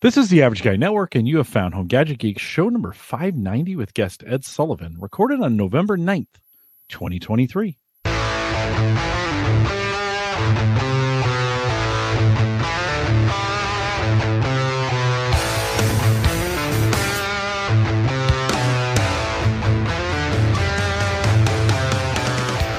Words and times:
This 0.00 0.16
is 0.16 0.28
the 0.28 0.44
Average 0.44 0.62
Guy 0.62 0.76
Network, 0.76 1.16
and 1.16 1.26
you 1.26 1.38
have 1.38 1.48
found 1.48 1.74
Home 1.74 1.88
Gadget 1.88 2.18
Geeks 2.18 2.40
show 2.40 2.68
number 2.68 2.92
590 2.92 3.74
with 3.74 3.94
guest 3.94 4.22
Ed 4.24 4.44
Sullivan, 4.44 4.96
recorded 5.00 5.40
on 5.40 5.56
November 5.56 5.98
9th, 5.98 6.38
2023. 6.88 7.76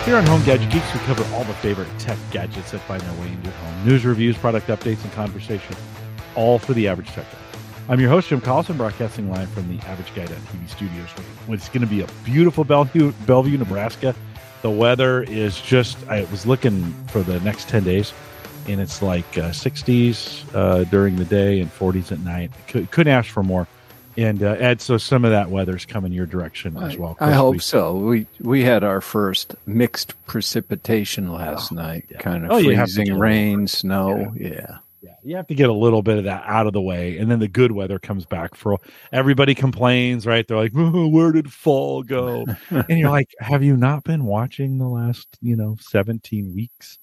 Here 0.05 0.15
on 0.15 0.25
Home 0.25 0.41
Gadget 0.45 0.71
Geeks, 0.71 0.93
we 0.93 1.01
cover 1.01 1.25
all 1.36 1.43
the 1.43 1.54
favorite 1.55 1.89
tech 1.99 2.17
gadgets 2.31 2.71
that 2.71 2.79
find 2.79 3.01
their 3.01 3.20
way 3.20 3.27
into 3.27 3.43
your 3.43 3.51
home. 3.57 3.86
News, 3.86 4.05
reviews, 4.05 4.38
product 4.38 4.67
updates, 4.67 5.04
and 5.04 5.11
conversation, 5.11 5.75
all 6.39 6.57
for 6.57 6.73
the 6.73 6.87
average 6.87 7.07
tech 7.09 7.29
guy. 7.29 7.37
I'm 7.89 7.99
your 7.99 8.09
host, 8.09 8.29
Jim 8.29 8.39
Collison, 8.39 8.77
broadcasting 8.77 9.29
live 9.29 9.50
from 9.50 9.68
the 9.68 9.83
Average 9.87 10.15
Guy 10.15 10.25
TV 10.25 10.69
studios. 10.69 11.09
It's 11.50 11.68
going 11.68 11.81
to 11.81 11.87
be 11.87 12.01
a 12.01 12.07
beautiful 12.23 12.64
Bellevue, 12.64 13.11
Bellevue, 13.25 13.57
Nebraska. 13.57 14.15
The 14.61 14.69
weather 14.69 15.23
is 15.23 15.59
just, 15.59 15.97
I 16.07 16.21
was 16.25 16.45
looking 16.45 16.93
for 17.07 17.23
the 17.23 17.39
next 17.41 17.67
10 17.67 17.83
days, 17.83 18.14
and 18.67 18.79
it's 18.79 19.01
like 19.01 19.25
uh, 19.37 19.50
60s 19.50 20.45
uh, 20.55 20.83
during 20.86 21.17
the 21.17 21.25
day 21.25 21.59
and 21.59 21.69
40s 21.71 22.11
at 22.14 22.19
night. 22.19 22.51
Could, 22.67 22.89
couldn't 22.92 23.11
ask 23.11 23.29
for 23.29 23.43
more. 23.43 23.67
And 24.17 24.43
uh, 24.43 24.56
Ed, 24.59 24.81
so 24.81 24.97
some 24.97 25.25
of 25.25 25.31
that 25.31 25.50
weather's 25.50 25.86
coming 25.86 26.14
your 26.14 26.25
direction 26.25 26.78
as 26.78 26.95
well. 26.97 27.17
I 27.19 27.31
hope 27.31 27.53
we, 27.53 27.59
so. 27.59 27.95
We 27.95 28.28
we 28.42 28.64
had 28.64 28.83
our 28.83 29.01
first 29.01 29.56
mixed 29.65 30.14
precipitation 30.25 31.31
last 31.31 31.71
Oh, 31.71 31.75
night, 31.75 32.06
yeah. 32.11 32.17
kind 32.17 32.44
of 32.45 32.52
Oh, 32.52 32.58
you 32.58 32.75
have 32.75 32.89
to 32.89 32.95
freezing 32.95 33.17
rain, 33.17 33.67
snow. 33.67 34.33
Yeah. 34.36 34.50
Yeah, 34.50 34.78
you 35.23 35.35
have 35.35 35.47
to 35.47 35.55
get 35.55 35.69
a 35.69 35.73
little 35.73 36.02
bit 36.02 36.17
of 36.17 36.23
that 36.25 36.44
out 36.45 36.67
of 36.67 36.73
the 36.73 36.81
way, 36.81 37.17
and 37.17 37.30
then 37.30 37.39
the 37.39 37.47
good 37.47 37.71
weather 37.71 37.99
comes 37.99 38.25
back. 38.25 38.55
For 38.55 38.77
everybody 39.11 39.55
complains, 39.55 40.25
right? 40.25 40.47
They're 40.47 40.58
like, 40.58 40.73
"Oh, 40.75 41.08
"Where 41.08 41.31
did 41.31 41.52
fall 41.52 42.03
go?" 42.03 42.45
and 42.69 43.00
you're 43.00 43.09
like, 43.09 43.33
"Have 43.39 43.64
you 43.64 43.78
not 43.78 44.03
been 44.03 44.25
watching 44.25 44.78
the 44.78 44.88
last, 44.88 45.28
you 45.41 45.56
know, 45.56 45.78
17 45.80 46.53
weeks?" 46.53 46.97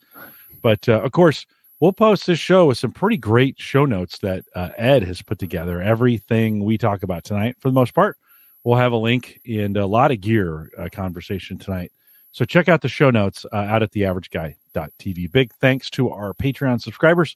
But 0.63 0.89
uh, 0.89 1.01
of 1.01 1.13
course, 1.13 1.47
we'll 1.81 1.93
post 1.93 2.27
this 2.27 2.39
show 2.39 2.67
with 2.67 2.79
some 2.79 2.93
pretty 2.93 3.17
great 3.17 3.59
show 3.59 3.85
notes 3.85 4.19
that 4.19 4.45
uh, 4.55 4.71
Ed 4.77 5.03
has 5.05 5.23
put 5.23 5.39
together. 5.39 5.81
Everything 5.81 6.65
we 6.65 6.79
talk 6.79 7.03
about 7.03 7.25
tonight, 7.25 7.57
for 7.61 7.69
the 7.69 7.75
most 7.75 7.95
part, 7.95 8.17
we'll 8.65 8.77
have 8.77 8.93
a 8.93 8.97
link 8.97 9.41
and 9.47 9.77
a 9.77 9.87
lot 9.87 10.11
of 10.11 10.21
gear 10.21 10.71
uh, 10.79 10.89
conversation 10.91 11.59
tonight. 11.59 11.93
So 12.33 12.45
check 12.45 12.69
out 12.69 12.83
the 12.83 12.89
show 12.89 13.11
notes 13.11 13.47
uh, 13.51 13.57
out 13.57 13.83
at 13.83 13.93
theaverageguy.tv. 13.93 15.33
Big 15.33 15.53
thanks 15.55 15.89
to 15.91 16.11
our 16.11 16.35
Patreon 16.35 16.83
subscribers. 16.83 17.35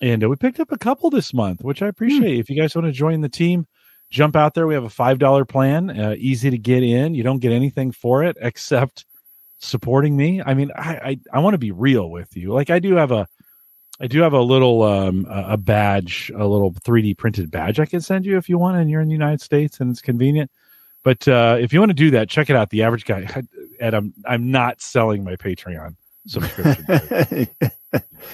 And 0.00 0.24
uh, 0.24 0.28
we 0.28 0.36
picked 0.36 0.60
up 0.60 0.72
a 0.72 0.78
couple 0.78 1.10
this 1.10 1.34
month, 1.34 1.62
which 1.62 1.82
I 1.82 1.88
appreciate. 1.88 2.38
If 2.38 2.50
you 2.50 2.60
guys 2.60 2.74
want 2.74 2.86
to 2.86 2.92
join 2.92 3.20
the 3.20 3.28
team, 3.28 3.66
jump 4.10 4.36
out 4.36 4.54
there. 4.54 4.66
We 4.66 4.74
have 4.74 4.84
a 4.84 4.88
$5 4.88 5.48
plan, 5.48 5.90
uh, 5.90 6.14
easy 6.18 6.50
to 6.50 6.58
get 6.58 6.82
in. 6.82 7.14
You 7.14 7.22
don't 7.22 7.38
get 7.38 7.52
anything 7.52 7.92
for 7.92 8.24
it 8.24 8.36
except 8.40 9.04
supporting 9.58 10.16
me. 10.16 10.42
I 10.44 10.54
mean, 10.54 10.70
I, 10.74 10.94
I, 10.94 11.18
I 11.34 11.38
want 11.40 11.54
to 11.54 11.58
be 11.58 11.70
real 11.70 12.10
with 12.10 12.36
you. 12.36 12.52
Like 12.52 12.70
I 12.70 12.78
do 12.78 12.96
have 12.96 13.12
a, 13.12 13.28
I 14.00 14.06
do 14.06 14.22
have 14.22 14.32
a 14.32 14.40
little, 14.40 14.82
um, 14.82 15.26
a 15.28 15.52
a 15.52 15.56
badge, 15.58 16.32
a 16.34 16.46
little 16.46 16.72
3D 16.72 17.18
printed 17.18 17.50
badge 17.50 17.78
I 17.78 17.84
can 17.84 18.00
send 18.00 18.24
you 18.24 18.38
if 18.38 18.48
you 18.48 18.56
want, 18.56 18.78
and 18.78 18.88
you're 18.88 19.02
in 19.02 19.08
the 19.08 19.12
United 19.12 19.42
States 19.42 19.78
and 19.80 19.90
it's 19.90 20.00
convenient. 20.00 20.50
But 21.02 21.26
uh, 21.28 21.56
if 21.60 21.72
you 21.72 21.80
want 21.80 21.90
to 21.90 21.94
do 21.94 22.10
that, 22.12 22.28
check 22.28 22.48
it 22.50 22.56
out. 22.56 22.70
The 22.70 22.82
average 22.82 23.04
guy, 23.04 23.42
and 23.80 23.94
I'm 23.94 24.14
I'm 24.26 24.50
not 24.50 24.80
selling 24.80 25.24
my 25.24 25.36
Patreon 25.36 25.96
subscription. 26.26 27.48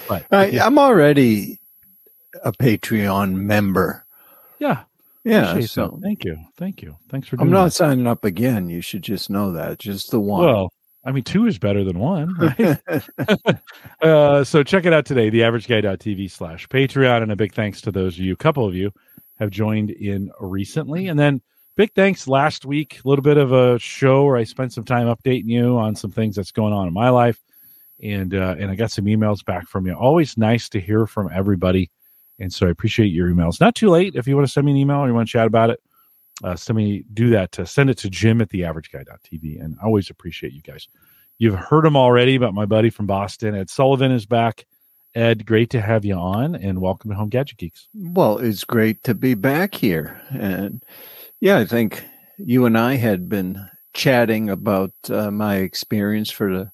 but 0.09 0.27
I, 0.31 0.47
yeah, 0.47 0.67
I'm 0.67 0.79
already 0.79 1.59
a 2.45 2.53
Patreon 2.53 3.35
member. 3.35 4.05
yeah, 4.59 4.83
Yeah. 5.25 5.61
So 5.61 5.89
that. 5.89 6.03
thank 6.03 6.25
you, 6.25 6.39
thank 6.57 6.83
you, 6.83 6.97
thanks 7.09 7.29
for 7.29 7.37
doing 7.37 7.49
I'm 7.49 7.53
not 7.53 7.65
that. 7.67 7.71
signing 7.73 8.07
up 8.07 8.25
again. 8.25 8.69
You 8.69 8.81
should 8.81 9.03
just 9.03 9.31
know 9.31 9.53
that. 9.53 9.79
Just 9.79 10.11
the 10.11 10.21
one. 10.21 10.45
Well, 10.45 10.73
I 11.07 11.13
mean, 11.13 11.23
two 11.23 11.47
is 11.47 11.59
better 11.59 11.85
than 11.85 11.99
one. 11.99 12.35
Right? 12.59 12.81
uh, 14.03 14.45
so 14.45 14.63
check 14.65 14.85
it 14.85 14.93
out 14.93 15.07
today, 15.07 15.31
theaverageguy.tv 15.31 16.31
slash 16.31 16.69
Patreon. 16.69 17.23
And 17.23 17.33
a 17.33 17.37
big 17.37 17.55
thanks 17.55 17.81
to 17.83 17.93
those 17.93 18.15
of 18.15 18.25
you, 18.25 18.33
a 18.33 18.37
couple 18.37 18.67
of 18.67 18.75
you 18.75 18.93
have 19.39 19.51
joined 19.51 19.91
in 19.91 20.33
recently. 20.41 21.07
And 21.07 21.19
then 21.19 21.41
big 21.77 21.93
thanks 21.95 22.27
last 22.27 22.65
week, 22.65 23.01
a 23.05 23.09
little 23.09 23.23
bit 23.23 23.37
of 23.37 23.53
a 23.53 23.79
show 23.79 24.25
where 24.25 24.37
I 24.37 24.45
spent 24.45 24.73
some 24.73 24.85
time 24.85 25.07
updating 25.07 25.47
you 25.47 25.79
on 25.79 25.95
some 25.95 26.11
things 26.11 26.35
that's 26.35 26.51
going 26.51 26.73
on 26.73 26.89
in 26.89 26.93
my 26.93 27.11
life. 27.11 27.39
And, 28.03 28.35
uh, 28.35 28.57
and 28.59 28.71
I 28.71 28.75
got 28.75 28.91
some 28.91 29.07
emails 29.07 29.45
back 29.45 29.69
from 29.69 29.87
you. 29.87 29.95
Always 29.95 30.37
nice 30.37 30.69
to 30.71 30.81
hear 30.81 31.07
from 31.07 31.31
everybody. 31.33 31.91
And 32.39 32.53
so 32.53 32.67
I 32.67 32.71
appreciate 32.71 33.07
your 33.07 33.29
emails. 33.29 33.61
Not 33.61 33.75
too 33.75 33.89
late. 33.89 34.15
If 34.15 34.27
you 34.27 34.37
want 34.37 34.47
to 34.47 34.53
send 34.53 34.67
me 34.67 34.73
an 34.73 34.79
email 34.79 34.99
or 34.99 35.09
you 35.09 35.15
want 35.15 35.29
to 35.29 35.33
chat 35.33 35.47
about 35.47 35.71
it, 35.71 35.81
uh, 36.45 36.55
send 36.55 36.77
me 36.77 37.05
do 37.15 37.31
that. 37.31 37.59
Uh, 37.59 37.65
send 37.65 37.89
it 37.89 37.99
to 37.99 38.11
Jim 38.11 38.41
at 38.41 38.51
theaverageguy.tv. 38.51 39.63
And 39.63 39.77
I 39.81 39.87
always 39.87 40.11
appreciate 40.11 40.53
you 40.53 40.63
guys. 40.63 40.89
You've 41.39 41.55
heard 41.55 41.85
him 41.85 41.97
already, 41.97 42.39
but 42.39 42.55
my 42.55 42.67
buddy 42.67 42.91
from 42.91 43.07
Boston, 43.07 43.55
Ed 43.55 43.71
Sullivan, 43.71 44.13
is 44.13 44.27
back. 44.27 44.67
Ed, 45.15 45.47
great 45.47 45.71
to 45.71 45.81
have 45.81 46.05
you 46.05 46.15
on, 46.15 46.55
and 46.55 46.81
welcome 46.81 47.11
to 47.11 47.17
Home 47.17 47.31
Gadget 47.31 47.57
Geeks. 47.57 47.89
Well, 47.95 48.37
it's 48.39 48.65
great 48.65 49.03
to 49.05 49.15
be 49.15 49.33
back 49.33 49.75
here. 49.75 50.21
And 50.31 50.83
yeah, 51.41 51.59
I 51.59 51.65
think 51.65 52.05
you 52.39 52.67
and 52.67 52.77
I 52.77 52.97
had 52.97 53.29
been 53.29 53.67
chatting 53.95 54.51
about 54.51 54.93
uh, 55.09 55.31
my 55.31 55.57
experience 55.57 56.31
for 56.31 56.55
the, 56.55 56.71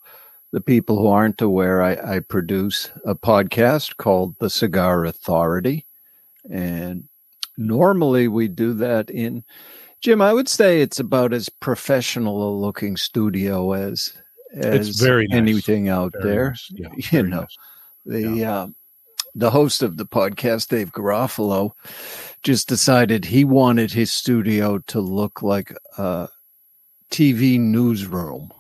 the 0.52 0.60
people 0.60 0.98
who 0.98 1.06
aren't 1.08 1.40
aware. 1.40 1.82
I, 1.82 2.16
I 2.16 2.20
produce 2.20 2.90
a 3.04 3.14
podcast 3.14 3.96
called 3.96 4.34
The 4.38 4.50
Cigar 4.50 5.04
Authority. 5.04 5.84
And 6.50 7.04
normally 7.56 8.28
we 8.28 8.48
do 8.48 8.72
that 8.74 9.08
in, 9.10 9.44
Jim, 10.00 10.20
I 10.20 10.32
would 10.32 10.48
say 10.48 10.80
it's 10.82 10.98
about 11.00 11.32
as 11.32 11.48
professional 11.48 12.48
a 12.48 12.52
looking 12.58 12.96
studio 12.96 13.72
as, 13.72 14.12
as 14.54 14.88
It's 14.88 15.00
very 15.00 15.26
nice. 15.28 15.36
anything 15.38 15.88
out 15.88 16.12
Very 16.20 16.24
there. 16.34 16.48
nice. 16.50 16.68
Yeah, 16.72 16.88
You 17.12 17.22
know, 17.28 17.40
nice. 17.40 17.56
the 18.04 18.44
uh, 18.44 18.66
the 19.34 19.50
host 19.50 19.82
of 19.82 19.96
the 19.96 20.04
podcast, 20.04 20.68
Dave 20.68 20.92
Garofalo, 20.92 21.70
just 22.42 22.68
decided 22.68 23.24
he 23.24 23.44
wanted 23.44 23.90
his 23.92 24.12
studio 24.12 24.78
to 24.88 25.00
look 25.00 25.40
like 25.40 25.72
a 25.96 26.28
TV 27.10 27.58
newsroom. 27.58 28.52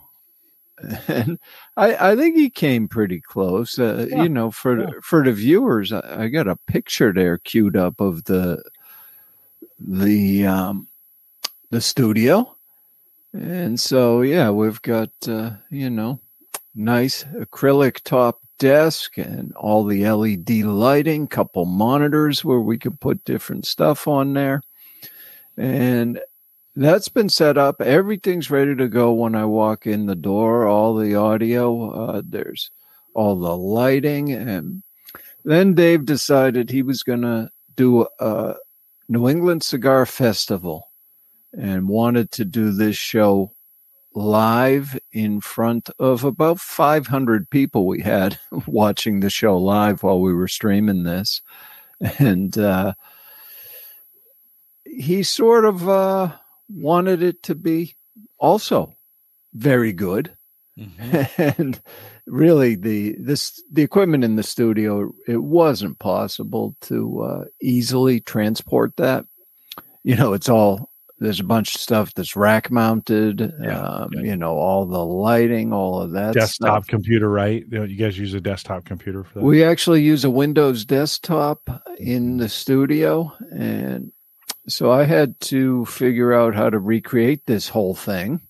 And 1.08 1.38
I, 1.76 2.12
I 2.12 2.16
think 2.16 2.36
he 2.36 2.50
came 2.50 2.88
pretty 2.88 3.20
close. 3.20 3.78
Uh, 3.78 4.06
Yeah, 4.08 4.22
You 4.22 4.28
know, 4.28 4.50
for 4.50 4.80
yeah. 4.80 4.90
for 5.02 5.24
the 5.24 5.32
viewers, 5.32 5.92
I, 5.92 6.24
I 6.24 6.28
got 6.28 6.48
a 6.48 6.56
picture 6.66 7.12
there 7.12 7.38
queued 7.38 7.76
up 7.76 8.00
of 8.00 8.24
the 8.24 8.62
the 9.78 10.46
um, 10.46 10.88
the 11.70 11.80
studio, 11.80 12.56
and 13.32 13.78
so 13.78 14.22
yeah, 14.22 14.50
we've 14.50 14.82
got 14.82 15.10
uh, 15.26 15.52
you 15.70 15.90
know 15.90 16.20
nice 16.74 17.24
acrylic 17.24 18.00
top 18.02 18.40
desk 18.58 19.18
and 19.18 19.52
all 19.54 19.84
the 19.84 20.08
LED 20.08 20.50
lighting, 20.64 21.26
couple 21.26 21.64
monitors 21.64 22.44
where 22.44 22.60
we 22.60 22.78
can 22.78 22.96
put 22.96 23.24
different 23.24 23.66
stuff 23.66 24.06
on 24.06 24.34
there. 24.34 24.62
And 25.56 26.20
that's 26.74 27.08
been 27.08 27.28
set 27.28 27.58
up. 27.58 27.80
Everything's 27.80 28.50
ready 28.50 28.74
to 28.76 28.88
go 28.88 29.12
when 29.12 29.34
I 29.34 29.44
walk 29.44 29.86
in 29.86 30.06
the 30.06 30.14
door. 30.14 30.66
All 30.66 30.94
the 30.94 31.14
audio, 31.14 31.90
uh, 31.90 32.22
there's 32.24 32.70
all 33.14 33.36
the 33.36 33.56
lighting. 33.56 34.32
And 34.32 34.82
then 35.44 35.74
Dave 35.74 36.04
decided 36.04 36.70
he 36.70 36.82
was 36.82 37.02
going 37.02 37.22
to 37.22 37.50
do 37.76 38.06
a 38.18 38.54
New 39.08 39.28
England 39.28 39.62
Cigar 39.62 40.06
Festival 40.06 40.88
and 41.52 41.88
wanted 41.88 42.30
to 42.32 42.44
do 42.44 42.70
this 42.70 42.96
show 42.96 43.52
live 44.14 44.98
in 45.12 45.40
front 45.40 45.90
of 45.98 46.24
about 46.24 46.60
500 46.60 47.48
people 47.48 47.86
we 47.86 48.00
had 48.02 48.38
watching 48.66 49.20
the 49.20 49.30
show 49.30 49.56
live 49.56 50.02
while 50.02 50.20
we 50.20 50.34
were 50.34 50.48
streaming 50.48 51.02
this 51.02 51.40
and 52.18 52.58
uh, 52.58 52.92
he 54.84 55.22
sort 55.22 55.64
of 55.64 55.88
uh, 55.88 56.32
wanted 56.72 57.22
it 57.22 57.42
to 57.44 57.54
be 57.54 57.94
also 58.38 58.94
very 59.54 59.92
good 59.92 60.34
and 61.38 61.80
really 62.26 62.74
the 62.74 63.14
this 63.18 63.62
the 63.70 63.82
equipment 63.82 64.24
in 64.24 64.36
the 64.36 64.42
studio 64.42 65.12
it 65.28 65.42
wasn't 65.42 65.98
possible 65.98 66.74
to 66.80 67.20
uh, 67.22 67.44
easily 67.60 68.20
transport 68.20 68.96
that 68.96 69.26
you 70.02 70.16
know 70.16 70.32
it's 70.32 70.48
all 70.48 70.88
there's 71.18 71.40
a 71.40 71.44
bunch 71.44 71.74
of 71.74 71.80
stuff 71.80 72.12
that's 72.14 72.34
rack 72.34 72.70
mounted 72.70 73.52
Yeah, 73.62 73.80
um, 73.80 74.10
yeah. 74.14 74.22
you 74.22 74.36
know 74.36 74.54
all 74.56 74.86
the 74.86 75.04
lighting 75.04 75.72
all 75.72 76.00
of 76.00 76.12
that 76.12 76.34
desktop 76.34 76.84
stuff. 76.84 76.86
computer, 76.88 77.28
right? 77.28 77.64
You, 77.70 77.78
know, 77.78 77.84
you 77.84 77.96
guys 77.96 78.18
use 78.18 78.34
a 78.34 78.40
desktop 78.40 78.84
computer 78.84 79.22
for 79.22 79.34
that. 79.40 79.44
we 79.44 79.62
actually 79.62 80.02
use 80.02 80.24
a 80.24 80.30
windows 80.30 80.84
desktop 80.84 81.60
in 81.98 82.38
the 82.38 82.48
studio 82.48 83.32
and 83.52 84.10
so 84.68 84.90
i 84.90 85.04
had 85.04 85.38
to 85.40 85.84
figure 85.86 86.32
out 86.32 86.54
how 86.54 86.70
to 86.70 86.78
recreate 86.78 87.44
this 87.46 87.68
whole 87.68 87.94
thing 87.94 88.40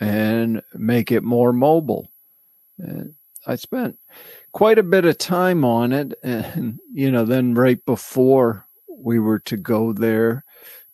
and 0.00 0.62
make 0.74 1.12
it 1.12 1.22
more 1.22 1.52
mobile 1.52 2.08
and 2.78 3.14
i 3.46 3.54
spent 3.54 3.98
quite 4.52 4.78
a 4.78 4.82
bit 4.82 5.04
of 5.04 5.16
time 5.18 5.64
on 5.64 5.92
it 5.92 6.14
and 6.22 6.78
you 6.92 7.10
know 7.10 7.24
then 7.24 7.54
right 7.54 7.84
before 7.84 8.66
we 9.02 9.18
were 9.18 9.40
to 9.40 9.56
go 9.56 9.92
there, 9.92 10.44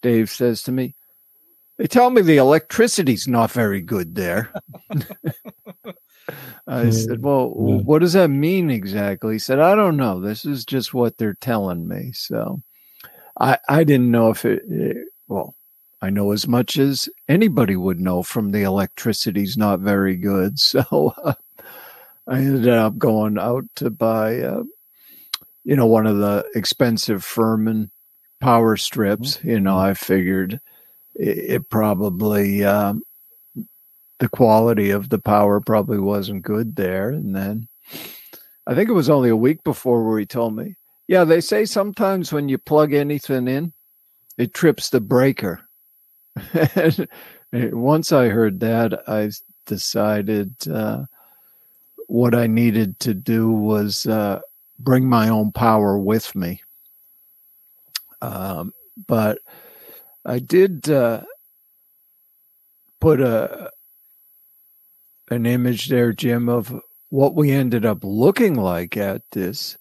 Dave 0.02 0.30
says 0.30 0.62
to 0.64 0.72
me, 0.72 0.94
They 1.76 1.86
tell 1.86 2.10
me 2.10 2.22
the 2.22 2.38
electricity's 2.38 3.28
not 3.28 3.50
very 3.50 3.80
good 3.80 4.14
there. 4.14 4.52
I 6.66 6.90
said, 6.90 7.22
Well, 7.22 7.50
what 7.50 8.00
does 8.00 8.12
that 8.14 8.28
mean 8.28 8.70
exactly? 8.70 9.34
He 9.34 9.38
said, 9.38 9.58
I 9.58 9.74
don't 9.74 9.96
know. 9.96 10.20
This 10.20 10.44
is 10.44 10.64
just 10.64 10.92
what 10.92 11.16
they're 11.16 11.38
telling 11.40 11.88
me. 11.88 12.12
So 12.12 12.60
I, 13.38 13.58
I 13.68 13.84
didn't 13.84 14.10
know 14.10 14.30
if 14.30 14.44
it, 14.44 14.62
it- 14.68 15.08
well, 15.28 15.54
I 16.00 16.10
know 16.10 16.30
as 16.32 16.46
much 16.46 16.78
as 16.78 17.08
anybody 17.28 17.76
would 17.76 18.00
know 18.00 18.22
from 18.22 18.50
the 18.52 18.62
electricity's 18.62 19.56
not 19.56 19.80
very 19.80 20.16
good. 20.16 20.58
So 20.58 21.14
uh, 21.24 21.34
I 22.28 22.38
ended 22.38 22.68
up 22.68 22.98
going 22.98 23.38
out 23.38 23.64
to 23.76 23.90
buy, 23.90 24.40
uh, 24.40 24.64
you 25.64 25.76
know, 25.76 25.86
one 25.86 26.06
of 26.06 26.18
the 26.18 26.46
expensive 26.54 27.24
Furman 27.24 27.90
power 28.40 28.76
strips. 28.76 29.38
You 29.44 29.60
know, 29.60 29.78
I 29.78 29.94
figured 29.94 30.60
it, 31.14 31.38
it 31.38 31.70
probably, 31.70 32.64
um, 32.64 33.02
the 34.18 34.28
quality 34.28 34.90
of 34.90 35.08
the 35.08 35.18
power 35.18 35.60
probably 35.60 35.98
wasn't 35.98 36.42
good 36.42 36.76
there. 36.76 37.10
And 37.10 37.34
then 37.34 37.68
I 38.66 38.74
think 38.74 38.88
it 38.88 38.94
was 38.94 39.10
only 39.10 39.30
a 39.30 39.36
week 39.36 39.64
before 39.64 40.04
where 40.08 40.18
he 40.18 40.26
told 40.26 40.54
me, 40.56 40.76
yeah, 41.08 41.24
they 41.24 41.40
say 41.40 41.64
sometimes 41.64 42.32
when 42.32 42.48
you 42.48 42.58
plug 42.58 42.92
anything 42.92 43.48
in, 43.48 43.72
it 44.36 44.54
trips 44.54 44.90
the 44.90 45.00
breaker. 45.00 45.60
once 47.52 48.12
I 48.12 48.28
heard 48.28 48.60
that, 48.60 49.08
I 49.08 49.30
decided 49.66 50.54
uh, 50.68 51.06
what 52.06 52.34
I 52.34 52.46
needed 52.46 53.00
to 53.00 53.14
do 53.14 53.50
was 53.50 54.06
uh, 54.06 54.40
bring 54.78 55.08
my 55.08 55.30
own 55.30 55.50
power 55.50 55.98
with 55.98 56.34
me. 56.34 56.60
Um, 58.20 58.72
but 59.06 59.38
I 60.26 60.40
did 60.40 60.90
uh, 60.90 61.22
put 63.00 63.20
a 63.20 63.70
an 65.30 65.46
image 65.46 65.88
there, 65.88 66.12
Jim, 66.12 66.48
of 66.48 66.74
what 67.10 67.34
we 67.34 67.50
ended 67.50 67.84
up 67.86 67.98
looking 68.02 68.54
like 68.54 68.96
at 68.96 69.22
this. 69.32 69.76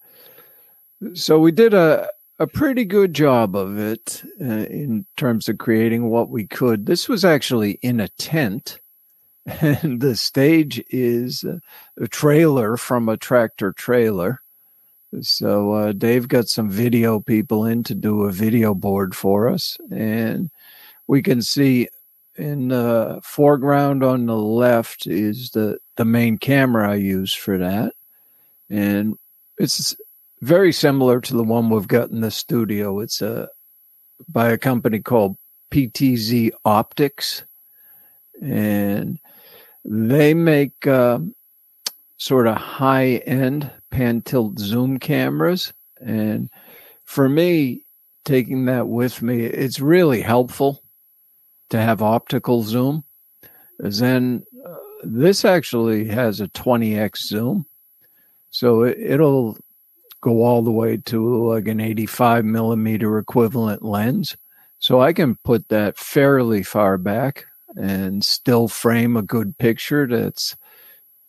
So 1.14 1.40
we 1.40 1.52
did 1.52 1.74
a 1.74 2.10
a 2.40 2.48
pretty 2.48 2.86
good 2.86 3.14
job 3.14 3.56
of 3.56 3.80
it 3.80 4.24
uh, 4.40 4.44
in 4.44 5.06
terms 5.16 5.50
of 5.50 5.58
creating 5.58 6.10
what 6.10 6.30
we 6.30 6.46
could. 6.46 6.86
This 6.86 7.10
was 7.10 7.26
actually 7.26 7.80
in 7.82 8.00
a 8.00 8.08
tent, 8.10 8.80
and 9.46 10.02
the 10.02 10.16
stage 10.16 10.84
is 10.90 11.44
a, 11.44 12.08
trailer 12.08 12.78
from 12.78 13.10
a 13.10 13.18
tractor 13.18 13.72
trailer. 13.72 14.42
So 15.22 15.72
uh, 15.72 15.92
Dave 15.94 16.28
got 16.28 16.48
some 16.48 16.70
video 16.70 17.20
people 17.20 17.66
in 17.66 17.84
to 17.84 17.96
do 17.96 18.24
a 18.24 18.32
video 18.32 18.76
board 18.76 19.16
for 19.16 19.48
us, 19.48 19.78
and 19.90 20.52
we 21.08 21.22
can 21.24 21.42
see 21.42 21.88
in 22.36 22.68
the 22.68 23.20
foreground 23.24 24.04
on 24.04 24.28
the 24.28 24.36
left 24.36 25.08
is 25.08 25.52
the 25.52 25.80
the 25.96 26.06
main 26.06 26.38
camera 26.38 26.92
I 26.92 26.96
use 26.96 27.34
for 27.34 27.58
that, 27.58 27.94
and 28.70 29.18
it's 29.58 29.96
very 30.42 30.72
similar 30.72 31.20
to 31.22 31.34
the 31.36 31.44
one 31.44 31.70
we've 31.70 31.88
got 31.88 32.10
in 32.10 32.22
the 32.22 32.32
studio. 32.32 33.00
It's 33.00 33.22
a 33.22 33.50
by 34.30 34.50
a 34.50 34.58
company 34.58 35.00
called 35.00 35.38
PTZ 35.72 36.52
Optics, 36.66 37.44
and 38.42 39.20
they 39.84 40.34
make 40.34 40.86
um, 40.88 41.34
sort 42.18 42.48
of 42.48 42.58
high 42.58 43.22
end 43.26 43.72
pan 43.92 44.22
tilt 44.22 44.60
zoom 44.60 45.00
cameras. 45.00 45.74
And 46.02 46.50
for 47.06 47.28
me, 47.30 47.84
taking 48.26 48.66
that 48.66 48.88
with 48.88 49.22
me, 49.22 49.44
it's 49.44 49.80
really 49.80 50.22
helpful 50.22 50.84
to 51.70 51.80
have 51.80 52.02
optical 52.02 52.64
zoom. 52.64 53.04
Then 53.80 54.44
uh, 54.66 54.76
this 55.04 55.46
actually 55.46 56.08
has 56.08 56.42
a 56.42 56.48
20x 56.48 57.18
zoom, 57.28 57.66
so 58.50 58.84
it, 58.84 58.98
it'll 59.00 59.58
go 60.22 60.44
all 60.44 60.62
the 60.62 60.72
way 60.72 60.98
to 60.98 61.48
like 61.48 61.68
an 61.68 61.80
85 61.80 62.46
millimeter 62.46 63.18
equivalent 63.18 63.84
lens. 63.84 64.36
So 64.80 65.02
I 65.02 65.14
can 65.14 65.36
put 65.44 65.70
that 65.70 65.98
fairly 65.98 66.64
far 66.64 66.98
back 66.98 67.46
and 67.76 68.24
still 68.24 68.68
frame 68.68 69.18
a 69.18 69.22
good 69.22 69.58
picture 69.58 70.08
that's 70.08 70.56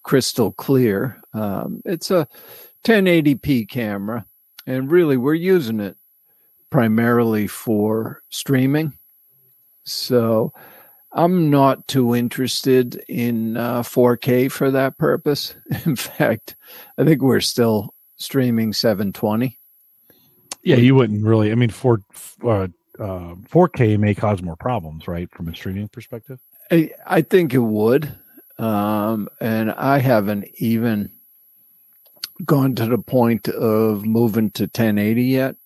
crystal 0.02 0.52
clear. 0.52 1.20
Um, 1.34 1.82
it's 1.84 2.10
a 2.10 2.26
1080p 2.84 3.68
camera, 3.68 4.24
and 4.66 4.90
really 4.90 5.16
we're 5.16 5.34
using 5.34 5.80
it 5.80 5.96
primarily 6.70 7.46
for 7.46 8.22
streaming. 8.30 8.92
So 9.84 10.52
I'm 11.12 11.50
not 11.50 11.88
too 11.88 12.14
interested 12.14 12.96
in 13.08 13.56
uh, 13.56 13.82
4K 13.82 14.52
for 14.52 14.70
that 14.70 14.98
purpose. 14.98 15.54
In 15.86 15.96
fact, 15.96 16.56
I 16.98 17.04
think 17.04 17.22
we're 17.22 17.40
still 17.40 17.94
streaming 18.18 18.72
720. 18.72 19.58
Yeah, 20.62 20.76
you 20.76 20.94
wouldn't 20.94 21.24
really. 21.24 21.50
I 21.52 21.54
mean, 21.54 21.70
four 21.70 22.00
uh, 22.44 22.68
uh, 22.98 23.34
4K 23.50 23.96
may 23.98 24.14
cause 24.14 24.42
more 24.42 24.56
problems, 24.56 25.08
right, 25.08 25.30
from 25.30 25.48
a 25.48 25.54
streaming 25.54 25.88
perspective. 25.88 26.40
I, 26.70 26.90
I 27.06 27.22
think 27.22 27.54
it 27.54 27.58
would. 27.58 28.12
Um, 28.58 29.28
and 29.40 29.70
I 29.70 29.98
haven't 29.98 30.46
even 30.58 31.12
gone 32.44 32.74
to 32.74 32.86
the 32.86 32.98
point 32.98 33.48
of 33.48 34.04
moving 34.04 34.50
to 34.52 34.64
1080 34.64 35.22
yet. 35.22 35.56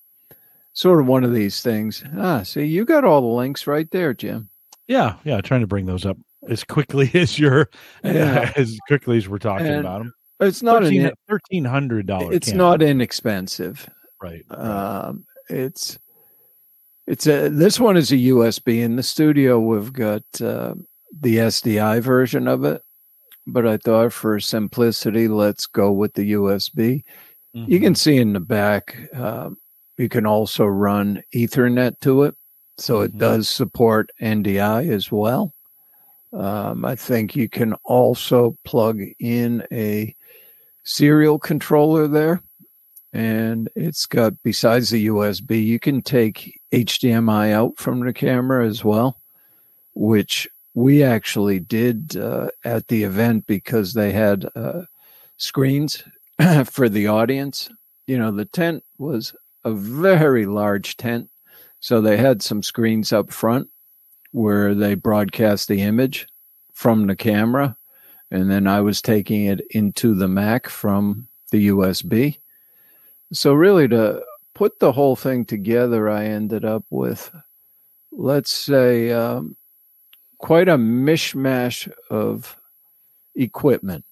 Sort 0.74 1.00
of 1.00 1.06
one 1.06 1.24
of 1.24 1.32
these 1.34 1.62
things. 1.62 2.04
Ah, 2.16 2.42
see, 2.42 2.64
you 2.64 2.84
got 2.84 3.04
all 3.04 3.20
the 3.22 3.26
links 3.26 3.66
right 3.66 3.90
there, 3.90 4.14
Jim. 4.14 4.48
Yeah, 4.88 5.16
yeah, 5.24 5.40
trying 5.40 5.60
to 5.62 5.66
bring 5.66 5.86
those 5.86 6.04
up 6.06 6.18
as 6.48 6.64
quickly 6.64 7.10
as 7.14 7.38
you're 7.38 7.68
Yeah. 8.04 8.52
as 8.56 8.78
quickly 8.88 9.16
as 9.16 9.28
we're 9.28 9.38
talking 9.38 9.66
And 9.66 9.80
about 9.80 9.98
them. 10.00 10.12
It's 10.42 10.62
not 10.62 10.82
thirteen 11.28 11.64
hundred 11.64 12.06
dollars. 12.06 12.36
it's 12.36 12.52
not 12.52 12.82
inexpensive. 12.82 13.88
right. 14.20 14.42
Um, 14.50 15.24
it's 15.48 15.98
it's 17.06 17.26
a 17.26 17.48
this 17.48 17.80
one 17.80 17.96
is 17.96 18.12
a 18.12 18.16
USB 18.16 18.80
in 18.82 18.96
the 18.96 19.02
studio. 19.02 19.58
We've 19.58 19.92
got 19.92 20.22
uh, 20.40 20.74
the 21.20 21.36
SDI 21.36 22.00
version 22.00 22.46
of 22.48 22.64
it, 22.64 22.82
but 23.46 23.66
I 23.66 23.76
thought 23.76 24.12
for 24.12 24.38
simplicity, 24.40 25.28
let's 25.28 25.66
go 25.66 25.90
with 25.92 26.14
the 26.14 26.32
USB. 26.32 27.02
You 27.54 27.62
Mm-hmm. 27.66 27.82
can 27.84 27.94
see 27.94 28.16
in 28.16 28.32
the 28.32 28.40
back, 28.40 28.96
um, 29.14 29.58
you 29.98 30.08
can 30.08 30.24
also 30.24 30.64
run 30.64 31.22
Ethernet 31.34 32.00
to 32.00 32.22
it, 32.22 32.34
so 32.78 33.02
it 33.02 33.12
Mhm. 33.14 33.18
does 33.18 33.48
support 33.50 34.08
NDI 34.22 34.88
as 34.88 35.12
well. 35.12 35.52
Um, 36.32 36.86
I 36.86 36.94
think 36.96 37.36
you 37.36 37.50
can 37.50 37.74
also 37.84 38.56
plug 38.64 39.02
in 39.20 39.62
a 39.70 40.16
serial 40.84 41.38
controller 41.38 42.08
there, 42.08 42.42
and 43.12 43.68
it's 43.76 44.06
got 44.06 44.34
besides 44.42 44.90
the 44.90 45.06
USB, 45.06 45.64
you 45.64 45.78
can 45.78 46.02
take 46.02 46.60
HDMI 46.72 47.52
out 47.52 47.76
from 47.76 48.00
the 48.00 48.12
camera 48.12 48.66
as 48.66 48.84
well, 48.84 49.18
which 49.94 50.48
we 50.74 51.02
actually 51.02 51.60
did 51.60 52.16
uh, 52.16 52.48
at 52.64 52.88
the 52.88 53.04
event 53.04 53.46
because 53.46 53.92
they 53.92 54.12
had 54.12 54.48
uh, 54.56 54.82
screens 55.36 56.02
for 56.64 56.88
the 56.88 57.06
audience. 57.06 57.68
You 58.06 58.18
know, 58.18 58.30
the 58.30 58.46
tent 58.46 58.82
was 58.98 59.34
a 59.64 59.72
very 59.72 60.46
large 60.46 60.96
tent. 60.96 61.28
So 61.80 62.00
they 62.00 62.16
had 62.16 62.42
some 62.42 62.62
screens 62.62 63.12
up 63.12 63.32
front 63.32 63.68
where 64.30 64.74
they 64.74 64.94
broadcast 64.94 65.68
the 65.68 65.82
image 65.82 66.26
from 66.72 67.06
the 67.06 67.16
camera. 67.16 67.76
And 68.32 68.50
then 68.50 68.66
I 68.66 68.80
was 68.80 69.02
taking 69.02 69.44
it 69.44 69.60
into 69.70 70.14
the 70.14 70.26
Mac 70.26 70.66
from 70.68 71.28
the 71.50 71.68
USB. 71.68 72.38
So, 73.30 73.52
really, 73.52 73.86
to 73.88 74.22
put 74.54 74.78
the 74.78 74.90
whole 74.92 75.16
thing 75.16 75.44
together, 75.44 76.08
I 76.08 76.24
ended 76.24 76.64
up 76.64 76.84
with, 76.88 77.30
let's 78.10 78.50
say, 78.50 79.10
um, 79.12 79.54
quite 80.38 80.68
a 80.68 80.76
mishmash 80.78 81.92
of 82.08 82.56
equipment. 83.36 84.04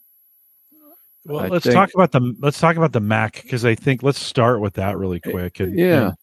Well, 1.24 1.40
I 1.40 1.48
let's 1.48 1.64
think- 1.64 1.74
talk 1.74 1.90
about 1.94 2.12
the 2.12 2.36
let's 2.40 2.60
talk 2.60 2.76
about 2.76 2.92
the 2.92 3.00
Mac 3.00 3.40
because 3.42 3.64
I 3.64 3.74
think 3.74 4.02
let's 4.02 4.20
start 4.20 4.60
with 4.60 4.74
that 4.74 4.98
really 4.98 5.20
quick. 5.20 5.60
And, 5.60 5.78
Yeah. 5.78 6.08
and 6.08 6.14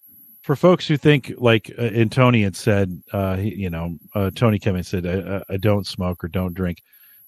for 0.43 0.55
folks 0.55 0.87
who 0.87 0.97
think 0.97 1.33
like 1.37 1.71
uh, 1.79 1.81
and 1.83 2.11
Tony 2.11 2.43
had 2.43 2.55
said, 2.55 3.01
uh, 3.11 3.37
he, 3.37 3.55
you 3.55 3.69
know, 3.71 3.97
uh, 4.13 4.29
Tony 4.35 4.59
came 4.59 4.75
and 4.75 4.85
said, 4.85 5.05
I, 5.07 5.37
I- 5.37 5.53
I 5.53 5.57
don't 5.57 5.87
smoke 5.87 6.23
or 6.23 6.27
don't 6.27 6.53
drink. 6.53 6.83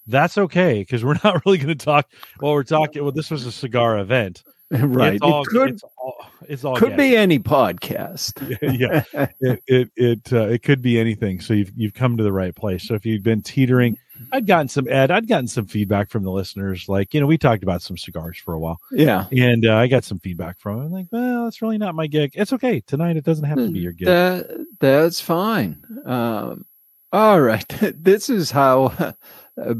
That's 0.09 0.37
okay 0.37 0.79
because 0.79 1.03
we're 1.03 1.17
not 1.23 1.45
really 1.45 1.57
going 1.57 1.77
to 1.77 1.85
talk. 1.85 2.11
Well, 2.41 2.53
we're 2.53 2.63
talking. 2.63 3.03
Well, 3.03 3.11
this 3.11 3.31
was 3.31 3.45
a 3.45 3.51
cigar 3.51 3.99
event, 3.99 4.43
right. 4.71 5.13
It's 5.13 5.21
all, 5.21 5.41
it 5.41 5.47
could, 5.47 5.69
it's 5.71 5.83
all, 5.97 6.25
it's 6.47 6.63
all 6.65 6.75
could 6.75 6.97
be 6.97 7.15
any 7.15 7.39
podcast. 7.39 8.33
yeah. 8.79 9.27
It 9.39 9.63
it 9.67 9.91
it, 9.95 10.33
uh, 10.33 10.47
it 10.47 10.63
could 10.63 10.81
be 10.81 10.99
anything. 10.99 11.41
So 11.41 11.53
you've 11.53 11.71
you've 11.75 11.93
come 11.93 12.17
to 12.17 12.23
the 12.23 12.33
right 12.33 12.55
place. 12.55 12.87
So 12.87 12.95
if 12.95 13.05
you've 13.05 13.23
been 13.23 13.41
teetering 13.41 13.97
I'd 14.31 14.45
gotten 14.45 14.67
some 14.67 14.87
Ed. 14.87 15.11
I'd 15.11 15.27
gotten 15.27 15.47
some 15.47 15.65
feedback 15.65 16.09
from 16.09 16.23
the 16.23 16.31
listeners. 16.31 16.89
Like 16.89 17.13
you 17.13 17.21
know, 17.21 17.27
we 17.27 17.37
talked 17.37 17.63
about 17.63 17.81
some 17.81 17.97
cigars 17.97 18.37
for 18.37 18.53
a 18.53 18.59
while. 18.59 18.79
Yeah, 18.91 19.27
and 19.31 19.65
uh, 19.65 19.75
I 19.75 19.87
got 19.87 20.03
some 20.03 20.19
feedback 20.19 20.59
from 20.59 20.79
them. 20.79 20.91
Like, 20.91 21.07
well, 21.11 21.47
it's 21.47 21.61
really 21.61 21.77
not 21.77 21.95
my 21.95 22.07
gig. 22.07 22.31
It's 22.35 22.53
okay 22.53 22.81
tonight. 22.81 23.17
It 23.17 23.23
doesn't 23.23 23.45
have 23.45 23.57
to 23.57 23.71
be 23.71 23.79
your 23.79 23.93
gig. 23.93 24.07
That 24.07 24.65
that's 24.79 25.21
fine. 25.21 25.83
Um, 26.05 26.65
all 27.11 27.41
right, 27.41 27.67
this 27.79 28.29
is 28.29 28.51
how 28.51 29.15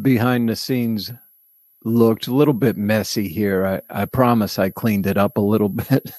behind 0.02 0.50
the 0.50 0.56
scenes 0.56 1.12
looked 1.84 2.28
a 2.28 2.34
little 2.34 2.54
bit 2.54 2.78
messy 2.78 3.28
here. 3.28 3.82
I, 3.90 4.02
I 4.02 4.06
promise 4.06 4.60
I 4.60 4.70
cleaned 4.70 5.08
it 5.08 5.18
up 5.18 5.38
a 5.38 5.42
little 5.42 5.70
bit 5.90 6.12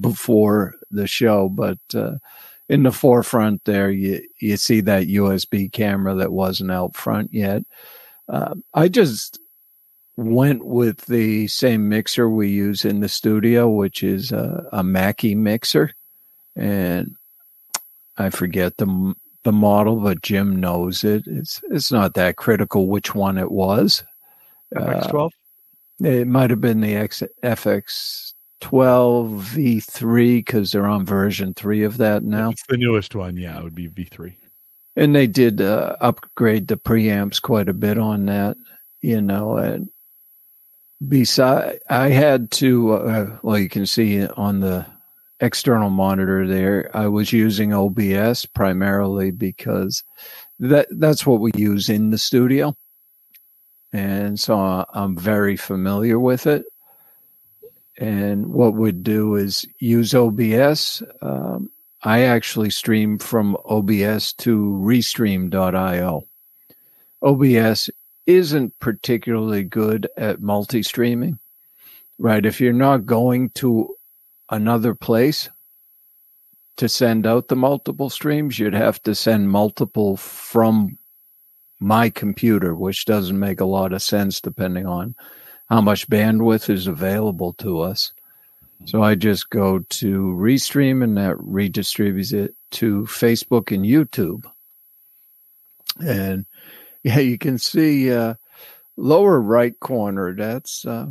before 0.00 0.74
the 0.90 1.06
show, 1.06 1.48
but 1.48 1.78
uh, 1.94 2.16
in 2.68 2.82
the 2.84 2.92
forefront 2.92 3.64
there, 3.64 3.90
you 3.90 4.22
you 4.40 4.56
see 4.56 4.80
that 4.82 5.08
USB 5.08 5.72
camera 5.72 6.14
that 6.14 6.32
wasn't 6.32 6.70
out 6.70 6.96
front 6.96 7.32
yet. 7.32 7.62
Uh, 8.28 8.54
I 8.74 8.88
just 8.88 9.40
went 10.16 10.64
with 10.64 11.06
the 11.06 11.48
same 11.48 11.88
mixer 11.88 12.28
we 12.28 12.48
use 12.48 12.84
in 12.84 13.00
the 13.00 13.08
studio, 13.08 13.68
which 13.68 14.02
is 14.02 14.30
a, 14.32 14.68
a 14.72 14.84
Mackie 14.84 15.34
mixer, 15.34 15.94
and 16.54 17.16
I 18.16 18.30
forget 18.30 18.76
the 18.76 19.14
the 19.44 19.52
model, 19.52 19.96
but 19.96 20.22
Jim 20.22 20.60
knows 20.60 21.04
it. 21.04 21.24
It's 21.26 21.62
it's 21.70 21.92
not 21.92 22.14
that 22.14 22.36
critical 22.36 22.86
which 22.86 23.14
one 23.14 23.38
it 23.38 23.50
was. 23.50 24.04
FX12? 24.74 25.26
Uh, 25.26 25.30
it 26.08 26.26
might 26.26 26.50
have 26.50 26.60
been 26.60 26.80
the 26.80 26.94
X, 26.94 27.22
FX12 27.42 28.32
V3 28.62 30.38
because 30.38 30.72
they're 30.72 30.86
on 30.86 31.04
version 31.04 31.54
three 31.54 31.82
of 31.82 31.96
that 31.98 32.22
now. 32.22 32.50
It's 32.50 32.66
the 32.68 32.76
newest 32.76 33.14
one. 33.14 33.36
Yeah, 33.36 33.58
it 33.58 33.64
would 33.64 33.74
be 33.74 33.88
V3. 33.88 34.34
And 34.96 35.14
they 35.14 35.26
did 35.26 35.60
uh, 35.60 35.96
upgrade 36.00 36.68
the 36.68 36.76
preamps 36.76 37.40
quite 37.40 37.68
a 37.68 37.74
bit 37.74 37.98
on 37.98 38.26
that, 38.26 38.56
you 39.00 39.20
know. 39.20 39.56
And 39.56 39.88
beside, 41.06 41.80
I 41.88 42.08
had 42.08 42.50
to, 42.52 42.92
uh, 42.92 43.38
well, 43.42 43.58
you 43.58 43.68
can 43.68 43.86
see 43.86 44.26
on 44.26 44.60
the 44.60 44.86
external 45.40 45.90
monitor 45.90 46.46
there, 46.46 46.90
I 46.94 47.08
was 47.08 47.32
using 47.32 47.72
OBS 47.72 48.46
primarily 48.46 49.30
because 49.30 50.02
that 50.58 50.86
that's 50.90 51.26
what 51.26 51.40
we 51.40 51.50
use 51.54 51.88
in 51.88 52.10
the 52.10 52.18
studio 52.18 52.76
and 53.92 54.38
so 54.38 54.86
I'm 54.92 55.16
very 55.16 55.56
familiar 55.56 56.18
with 56.18 56.46
it. 56.46 56.64
And 57.98 58.52
what 58.52 58.74
we'd 58.74 59.02
do 59.02 59.34
is 59.34 59.66
use 59.78 60.14
OBS. 60.14 61.02
Um, 61.20 61.70
I 62.02 62.22
actually 62.22 62.70
stream 62.70 63.18
from 63.18 63.56
OBS 63.66 64.32
to 64.34 64.58
Restream.io. 64.82 66.24
OBS 67.22 67.90
isn't 68.26 68.78
particularly 68.78 69.64
good 69.64 70.08
at 70.16 70.40
multi 70.40 70.82
streaming, 70.82 71.38
right? 72.18 72.46
If 72.46 72.60
you're 72.60 72.72
not 72.72 73.04
going 73.04 73.50
to 73.50 73.94
another 74.50 74.94
place 74.94 75.48
to 76.76 76.88
send 76.88 77.26
out 77.26 77.48
the 77.48 77.56
multiple 77.56 78.10
streams, 78.10 78.58
you'd 78.58 78.74
have 78.74 79.02
to 79.02 79.14
send 79.14 79.50
multiple 79.50 80.16
from 80.16 80.98
my 81.78 82.10
computer, 82.10 82.74
which 82.74 83.04
doesn't 83.04 83.38
make 83.38 83.60
a 83.60 83.64
lot 83.64 83.92
of 83.92 84.02
sense 84.02 84.40
depending 84.40 84.86
on 84.86 85.14
how 85.68 85.80
much 85.80 86.08
bandwidth 86.08 86.68
is 86.68 86.86
available 86.86 87.52
to 87.54 87.80
us. 87.80 88.12
So 88.86 89.02
I 89.02 89.14
just 89.14 89.50
go 89.50 89.80
to 89.80 90.34
Restream 90.38 91.04
and 91.04 91.16
that 91.16 91.36
redistributes 91.36 92.32
it 92.32 92.54
to 92.72 93.02
Facebook 93.02 93.74
and 93.74 93.84
YouTube. 93.84 94.44
And 96.02 96.46
yeah, 97.02 97.18
you 97.18 97.38
can 97.38 97.58
see 97.58 98.12
uh, 98.12 98.34
lower 98.96 99.40
right 99.40 99.78
corner. 99.80 100.34
That's 100.34 100.84
uh, 100.84 101.06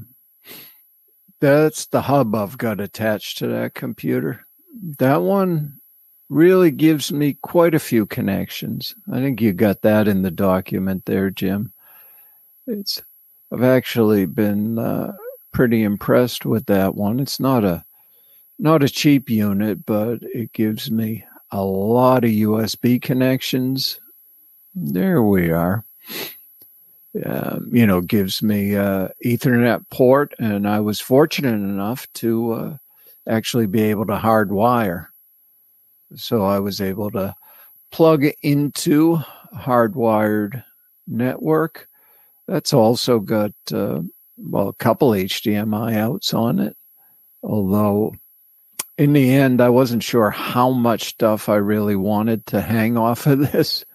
that's 1.39 1.85
the 1.87 2.01
hub 2.01 2.35
I've 2.35 2.57
got 2.57 2.79
attached 2.79 3.37
to 3.39 3.47
that 3.47 3.73
computer. 3.73 4.45
That 4.99 5.21
one 5.21 5.79
really 6.29 6.71
gives 6.71 7.11
me 7.11 7.37
quite 7.41 7.73
a 7.73 7.79
few 7.79 8.05
connections. 8.05 8.95
I 9.11 9.19
think 9.19 9.41
you 9.41 9.53
got 9.53 9.81
that 9.81 10.07
in 10.07 10.21
the 10.21 10.31
document 10.31 11.05
there, 11.05 11.29
Jim. 11.29 11.73
It's 12.67 13.01
I've 13.51 13.63
actually 13.63 14.25
been 14.27 14.77
uh, 14.77 15.13
pretty 15.51 15.83
impressed 15.83 16.45
with 16.45 16.67
that 16.67 16.95
one. 16.95 17.19
It's 17.19 17.39
not 17.39 17.65
a 17.65 17.83
not 18.59 18.83
a 18.83 18.89
cheap 18.89 19.29
unit, 19.29 19.85
but 19.85 20.19
it 20.21 20.53
gives 20.53 20.91
me 20.91 21.23
a 21.51 21.63
lot 21.63 22.23
of 22.23 22.29
USB 22.29 23.01
connections. 23.01 23.99
There 24.75 25.23
we 25.23 25.49
are. 25.49 25.83
Um, 27.25 27.69
you 27.71 27.87
know, 27.87 28.01
gives 28.01 28.43
me 28.43 28.75
uh, 28.75 29.07
Ethernet 29.25 29.83
port, 29.89 30.33
and 30.37 30.67
I 30.67 30.79
was 30.79 30.99
fortunate 30.99 31.53
enough 31.53 32.05
to 32.15 32.51
uh, 32.53 32.77
actually 33.27 33.65
be 33.65 33.81
able 33.81 34.05
to 34.05 34.15
hardwire 34.15 35.07
so 36.15 36.43
I 36.43 36.59
was 36.59 36.81
able 36.81 37.11
to 37.11 37.35
plug 37.91 38.25
into 38.41 39.19
hardwired 39.55 40.63
network. 41.07 41.87
That's 42.47 42.73
also 42.73 43.19
got 43.19 43.51
uh, 43.71 44.01
well 44.37 44.69
a 44.69 44.73
couple 44.73 45.11
HDMI 45.11 45.95
outs 45.95 46.33
on 46.33 46.59
it. 46.59 46.75
Although 47.43 48.15
in 48.97 49.13
the 49.13 49.33
end, 49.33 49.61
I 49.61 49.69
wasn't 49.69 50.03
sure 50.03 50.29
how 50.29 50.71
much 50.71 51.09
stuff 51.09 51.47
I 51.47 51.55
really 51.55 51.95
wanted 51.95 52.45
to 52.47 52.61
hang 52.61 52.97
off 52.97 53.27
of 53.27 53.39
this. 53.51 53.85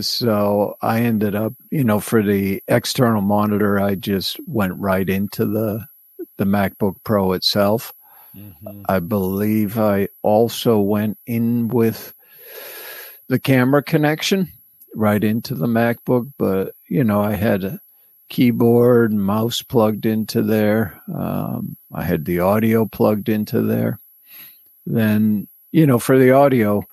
So 0.00 0.76
I 0.80 1.00
ended 1.00 1.34
up, 1.34 1.52
you 1.70 1.84
know, 1.84 2.00
for 2.00 2.22
the 2.22 2.62
external 2.68 3.20
monitor, 3.20 3.78
I 3.78 3.94
just 3.96 4.38
went 4.46 4.74
right 4.76 5.08
into 5.08 5.44
the 5.44 5.86
the 6.36 6.44
MacBook 6.44 6.96
Pro 7.04 7.32
itself. 7.32 7.92
Mm-hmm. 8.36 8.82
I 8.88 8.98
believe 8.98 9.78
I 9.78 10.08
also 10.22 10.80
went 10.80 11.18
in 11.26 11.68
with 11.68 12.12
the 13.28 13.38
camera 13.38 13.82
connection 13.82 14.48
right 14.94 15.22
into 15.22 15.54
the 15.54 15.66
MacBook, 15.66 16.32
but 16.38 16.74
you 16.88 17.04
know, 17.04 17.20
I 17.20 17.34
had 17.34 17.64
a 17.64 17.80
keyboard 18.28 19.10
and 19.10 19.22
mouse 19.22 19.62
plugged 19.62 20.06
into 20.06 20.42
there. 20.42 21.00
Um, 21.14 21.76
I 21.92 22.04
had 22.04 22.24
the 22.24 22.40
audio 22.40 22.86
plugged 22.86 23.28
into 23.28 23.62
there. 23.62 23.98
Then, 24.86 25.46
you 25.72 25.86
know, 25.86 25.98
for 25.98 26.18
the 26.18 26.32
audio, 26.32 26.84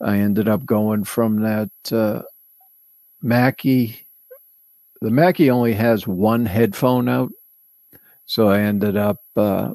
I 0.00 0.18
ended 0.18 0.48
up 0.48 0.66
going 0.66 1.04
from 1.04 1.42
that 1.42 1.70
uh, 1.92 2.22
Mackie. 3.22 4.06
The 5.00 5.10
Mackie 5.10 5.50
only 5.50 5.72
has 5.74 6.06
one 6.06 6.46
headphone 6.46 7.08
out, 7.08 7.32
so 8.26 8.48
I 8.48 8.60
ended 8.60 8.96
up 8.96 9.18
uh, 9.36 9.74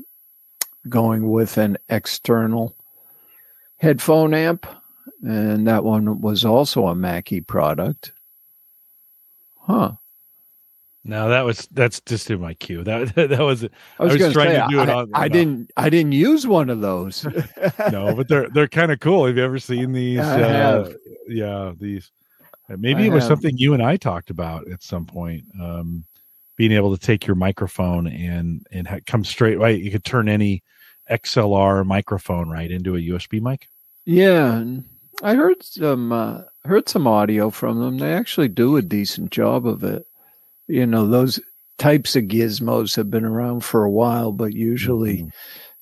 going 0.87 1.29
with 1.29 1.57
an 1.57 1.77
external 1.89 2.75
headphone 3.77 4.33
amp, 4.33 4.65
and 5.21 5.67
that 5.67 5.83
one 5.83 6.21
was 6.21 6.45
also 6.45 6.87
a 6.87 6.95
Mackie 6.95 7.41
product. 7.41 8.13
Huh. 9.59 9.93
No, 11.07 11.29
that 11.29 11.45
was 11.45 11.67
that's 11.71 12.01
just 12.01 12.29
in 12.29 12.41
my 12.41 12.53
queue. 12.53 12.83
That 12.83 13.15
that, 13.15 13.39
was 13.39 13.63
I 13.63 14.03
was, 14.03 14.21
I 14.21 14.25
was 14.25 14.33
trying 14.33 14.49
say, 14.49 14.59
to 14.59 14.67
do 14.69 14.81
it. 14.81 14.89
I, 14.89 14.93
on, 14.93 15.11
I 15.13 15.29
didn't 15.29 15.71
I 15.77 15.89
didn't 15.89 16.11
use 16.11 16.45
one 16.45 16.69
of 16.69 16.81
those. 16.81 17.25
no, 17.91 18.13
but 18.13 18.27
they're 18.27 18.49
they're 18.49 18.67
kind 18.67 18.91
of 18.91 18.99
cool. 18.99 19.25
Have 19.25 19.37
you 19.37 19.43
ever 19.43 19.59
seen 19.59 19.93
these? 19.93 20.19
Uh. 20.27 20.93
Yeah, 21.29 21.73
these. 21.77 22.09
Maybe 22.69 23.03
I 23.03 23.05
it 23.05 23.13
was 23.13 23.23
have. 23.23 23.29
something 23.29 23.57
you 23.57 23.73
and 23.73 23.81
I 23.81 23.97
talked 23.97 24.29
about 24.29 24.67
at 24.69 24.83
some 24.83 25.05
point. 25.05 25.45
Um, 25.59 26.03
being 26.57 26.71
able 26.71 26.95
to 26.95 27.01
take 27.01 27.25
your 27.25 27.35
microphone 27.35 28.07
and 28.07 28.65
and 28.71 28.87
ha- 28.87 28.99
come 29.05 29.23
straight 29.23 29.59
right. 29.59 29.79
You 29.79 29.91
could 29.91 30.03
turn 30.03 30.27
any 30.27 30.63
XLR 31.09 31.85
microphone 31.85 32.49
right 32.49 32.69
into 32.69 32.95
a 32.95 32.99
USB 32.99 33.39
mic. 33.41 33.67
Yeah, 34.05 34.63
I 35.23 35.35
heard 35.35 35.63
some 35.63 36.11
uh, 36.11 36.41
heard 36.65 36.89
some 36.89 37.07
audio 37.07 37.49
from 37.49 37.79
them. 37.79 37.97
They 37.99 38.13
actually 38.13 38.49
do 38.49 38.75
a 38.75 38.81
decent 38.81 39.31
job 39.31 39.65
of 39.65 39.83
it. 39.83 40.05
You 40.67 40.85
know, 40.85 41.07
those 41.07 41.39
types 41.77 42.15
of 42.15 42.25
gizmos 42.25 42.95
have 42.95 43.09
been 43.09 43.25
around 43.25 43.63
for 43.63 43.83
a 43.83 43.91
while, 43.91 44.31
but 44.31 44.53
usually 44.53 45.19
mm-hmm. 45.19 45.29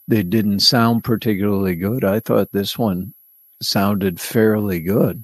they 0.07 0.23
didn't 0.23 0.59
sound 0.59 1.03
particularly 1.03 1.75
good. 1.75 2.03
I 2.03 2.19
thought 2.19 2.51
this 2.51 2.77
one 2.77 3.13
sounded 3.61 4.19
fairly 4.19 4.81
good. 4.81 5.23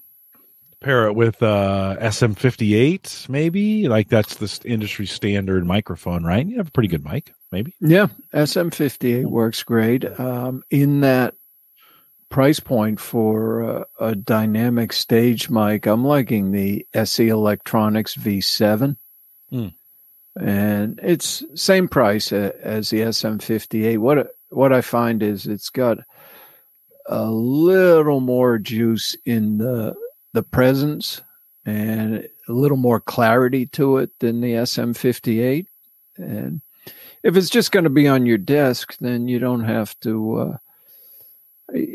Pair 0.82 1.06
it 1.08 1.14
with 1.14 1.44
uh, 1.44 1.96
SM58, 2.00 3.30
maybe 3.30 3.88
like 3.88 4.10
that's 4.10 4.36
the 4.36 4.68
industry 4.68 5.06
standard 5.06 5.66
microphone, 5.66 6.24
right? 6.24 6.46
You 6.46 6.58
have 6.58 6.70
a 6.70 6.72
pretty 6.72 6.90
good 6.90 7.06
mic 7.06 7.32
maybe. 7.52 7.76
Yeah, 7.80 8.08
SM58 8.34 9.26
works 9.26 9.64
great. 9.64 10.06
Um, 10.20 10.64
in 10.70 11.02
that 11.02 11.36
price 12.30 12.60
point 12.60 13.00
for 13.00 13.62
a, 13.62 13.86
a, 14.00 14.16
dynamic 14.16 14.94
stage 14.94 15.50
mic, 15.50 15.86
I'm 15.86 16.04
liking 16.04 16.52
the 16.52 16.88
SE 16.94 17.28
Electronics 17.28 18.16
V7. 18.16 18.96
Mm. 19.52 19.74
And 20.40 21.00
it's 21.04 21.44
same 21.56 21.90
price 21.90 22.32
as 22.32 22.90
the 22.90 23.02
SM58. 23.02 23.98
What 23.98 24.30
what 24.50 24.74
I 24.74 24.82
find 24.82 25.22
is 25.22 25.46
it's 25.46 25.70
got 25.70 26.00
a 27.06 27.30
little 27.30 28.22
more 28.22 28.58
juice 28.58 29.16
in 29.26 29.58
the 29.58 29.94
the 30.34 30.44
presence 30.44 31.22
and 31.66 32.28
a 32.48 32.52
little 32.52 32.78
more 32.78 33.00
clarity 33.00 33.66
to 33.68 33.98
it 33.98 34.12
than 34.20 34.42
the 34.42 34.54
SM58. 34.54 35.66
And 36.18 36.62
if 37.24 37.36
it's 37.36 37.50
just 37.50 37.72
going 37.72 37.84
to 37.84 37.90
be 37.90 38.08
on 38.08 38.26
your 38.26 38.38
desk, 38.38 38.98
then 39.00 39.28
you 39.28 39.40
don't 39.40 39.64
have 39.64 40.00
to. 40.02 40.36
Uh, 40.36 40.58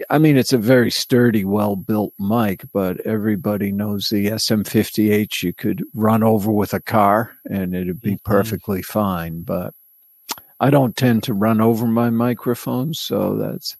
I 0.08 0.18
mean, 0.18 0.38
it's 0.38 0.54
a 0.54 0.58
very 0.58 0.90
sturdy, 0.90 1.44
well 1.44 1.76
built 1.76 2.14
mic, 2.18 2.64
but 2.72 3.00
everybody 3.00 3.72
knows 3.72 4.08
the 4.08 4.28
SM58 4.28 5.42
you 5.42 5.52
could 5.52 5.84
run 5.92 6.22
over 6.22 6.50
with 6.50 6.72
a 6.72 6.80
car 6.80 7.32
and 7.44 7.74
it'd 7.74 8.00
be 8.00 8.12
mm-hmm. 8.12 8.30
perfectly 8.30 8.80
fine. 8.80 9.42
But 9.42 9.74
I 10.60 10.70
don't 10.70 10.96
tend 10.96 11.24
to 11.24 11.34
run 11.34 11.60
over 11.60 11.86
my 11.86 12.08
microphones, 12.08 12.98
so 12.98 13.36
that's 13.36 13.76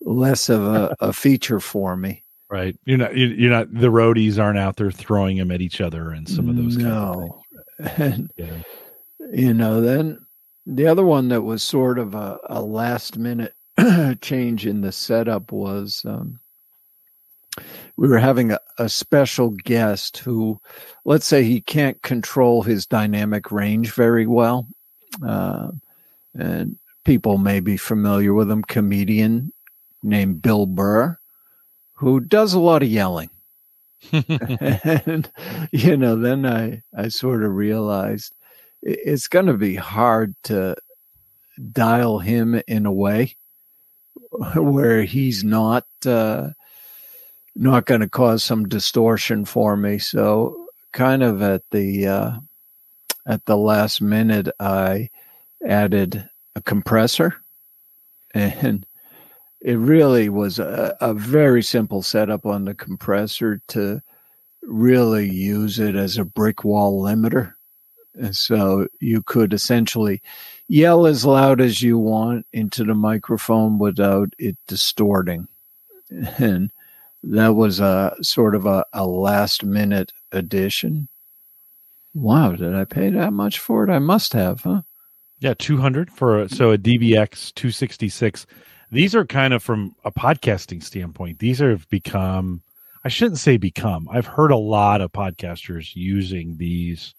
less 0.00 0.48
of 0.48 0.64
a, 0.64 0.96
a 1.00 1.12
feature 1.12 1.60
for 1.60 1.96
me. 1.96 2.24
Right. 2.50 2.76
You're 2.84 2.98
not, 2.98 3.16
you're 3.16 3.50
not, 3.50 3.72
the 3.72 3.88
roadies 3.88 4.38
aren't 4.42 4.58
out 4.58 4.76
there 4.76 4.90
throwing 4.90 5.36
them 5.36 5.50
at 5.50 5.60
each 5.60 5.80
other 5.80 6.10
and 6.10 6.26
some 6.26 6.48
of 6.48 6.56
those. 6.56 6.78
No. 6.78 7.42
Kind 7.82 7.90
of 7.92 8.00
and, 8.00 8.30
yeah. 8.36 8.62
you 9.32 9.52
know, 9.52 9.82
then 9.82 10.24
the 10.66 10.86
other 10.86 11.04
one 11.04 11.28
that 11.28 11.42
was 11.42 11.62
sort 11.62 11.98
of 11.98 12.14
a, 12.14 12.38
a 12.46 12.62
last 12.62 13.18
minute 13.18 13.54
change 14.20 14.66
in 14.66 14.80
the 14.80 14.92
setup 14.92 15.52
was 15.52 16.02
um, 16.06 16.40
we 17.96 18.08
were 18.08 18.18
having 18.18 18.52
a, 18.52 18.60
a, 18.78 18.88
special 18.88 19.50
guest 19.50 20.18
who, 20.18 20.60
let's 21.04 21.26
say, 21.26 21.42
he 21.42 21.60
can't 21.60 22.00
control 22.02 22.62
his 22.62 22.86
dynamic 22.86 23.50
range 23.50 23.92
very 23.92 24.26
well. 24.26 24.66
Uh, 25.26 25.70
and 26.34 26.76
people 27.04 27.38
may 27.38 27.60
be 27.60 27.76
familiar 27.76 28.34
with 28.34 28.50
him, 28.50 28.62
comedian 28.62 29.52
named 30.02 30.42
Bill 30.42 30.66
Burr, 30.66 31.18
who 31.98 32.20
does 32.20 32.54
a 32.54 32.60
lot 32.60 32.82
of 32.82 32.88
yelling. 32.88 33.30
and, 34.12 35.30
you 35.72 35.96
know, 35.96 36.16
then 36.16 36.46
I, 36.46 36.82
I 36.96 37.08
sort 37.08 37.42
of 37.42 37.54
realized 37.54 38.32
it's 38.82 39.26
going 39.26 39.46
to 39.46 39.54
be 39.54 39.74
hard 39.74 40.34
to 40.44 40.76
dial 41.72 42.20
him 42.20 42.60
in 42.68 42.86
a 42.86 42.92
way 42.92 43.36
where 44.54 45.02
he's 45.02 45.42
not 45.42 45.86
uh, 46.06 46.50
not 47.56 47.86
going 47.86 48.00
to 48.00 48.08
cause 48.08 48.44
some 48.44 48.68
distortion 48.68 49.44
for 49.44 49.76
me. 49.76 49.98
So, 49.98 50.68
kind 50.92 51.22
of 51.22 51.42
at 51.42 51.62
the 51.72 52.06
uh, 52.06 52.32
at 53.26 53.44
the 53.46 53.56
last 53.56 54.00
minute, 54.00 54.48
I 54.60 55.10
added 55.66 56.28
a 56.54 56.62
compressor, 56.62 57.36
and 58.34 58.86
it 59.60 59.76
really 59.76 60.28
was 60.28 60.58
a, 60.58 60.96
a 61.00 61.14
very 61.14 61.62
simple 61.62 62.02
setup 62.02 62.46
on 62.46 62.64
the 62.64 62.74
compressor 62.74 63.60
to 63.68 64.00
really 64.62 65.28
use 65.28 65.78
it 65.78 65.96
as 65.96 66.16
a 66.16 66.24
brick 66.24 66.64
wall 66.64 67.02
limiter. 67.02 67.54
And 68.14 68.36
so 68.36 68.86
you 69.00 69.22
could 69.22 69.52
essentially 69.52 70.22
yell 70.68 71.06
as 71.06 71.24
loud 71.24 71.60
as 71.60 71.82
you 71.82 71.98
want 71.98 72.46
into 72.52 72.84
the 72.84 72.94
microphone 72.94 73.78
without 73.78 74.32
it 74.38 74.56
distorting. 74.66 75.48
And 76.38 76.72
that 77.22 77.54
was 77.54 77.80
a 77.80 78.16
sort 78.22 78.54
of 78.54 78.64
a, 78.64 78.84
a 78.92 79.06
last 79.06 79.64
minute 79.64 80.12
addition. 80.32 81.08
Wow, 82.14 82.52
did 82.52 82.74
I 82.74 82.84
pay 82.84 83.10
that 83.10 83.32
much 83.32 83.58
for 83.58 83.84
it? 83.84 83.90
I 83.90 83.98
must 83.98 84.32
have, 84.32 84.62
huh? 84.62 84.82
Yeah, 85.40 85.54
200 85.58 86.10
for 86.10 86.48
so 86.48 86.72
a 86.72 86.78
DBX 86.78 87.54
266. 87.54 88.46
These 88.90 89.14
are 89.14 89.26
kind 89.26 89.52
of 89.52 89.62
from 89.62 89.94
a 90.04 90.10
podcasting 90.10 90.82
standpoint. 90.82 91.38
These 91.38 91.58
have 91.58 91.88
become 91.88 92.62
I 93.04 93.08
shouldn't 93.08 93.38
say 93.38 93.56
become. 93.56 94.08
I've 94.10 94.26
heard 94.26 94.50
a 94.50 94.56
lot 94.56 95.00
of 95.00 95.12
podcasters 95.12 95.94
using 95.94 96.56
these 96.56 97.14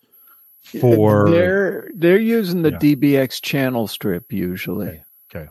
for 0.79 1.29
they're 1.29 1.89
they're 1.95 2.19
using 2.19 2.61
the 2.61 2.71
yeah. 2.71 2.77
DBX 2.77 3.41
channel 3.41 3.87
strip 3.87 4.31
usually. 4.31 4.87
Okay. 4.87 5.03
okay. 5.33 5.49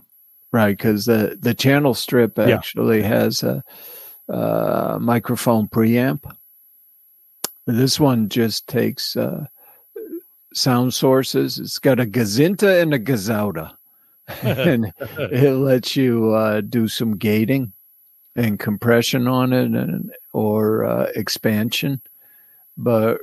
Right, 0.53 0.77
because 0.77 1.07
the 1.07 1.39
the 1.41 1.55
channel 1.55 1.95
strip 1.95 2.39
actually 2.39 3.01
yeah. 3.01 3.09
has 3.09 3.43
a, 3.43 3.65
a, 4.29 4.99
microphone 5.01 5.67
preamp. 5.69 6.31
This 7.67 7.99
one 7.99 8.29
just 8.29 8.67
takes 8.67 9.17
uh, 9.17 9.47
sound 10.55 10.95
sources. 10.95 11.59
It's 11.59 11.79
got 11.79 12.01
a 12.01 12.07
Gazinta 12.07 12.81
and 12.81 12.95
a 12.95 12.99
Gazauta, 12.99 13.75
and 14.43 14.93
it 15.19 15.55
lets 15.55 15.97
you 15.97 16.35
uh, 16.35 16.61
do 16.61 16.89
some 16.89 17.17
gating 17.17 17.73
and 18.37 18.59
compression 18.59 19.27
on 19.27 19.53
it, 19.53 19.71
and 19.71 20.13
or 20.33 20.85
uh, 20.85 21.11
expansion. 21.15 22.01
But 22.77 23.19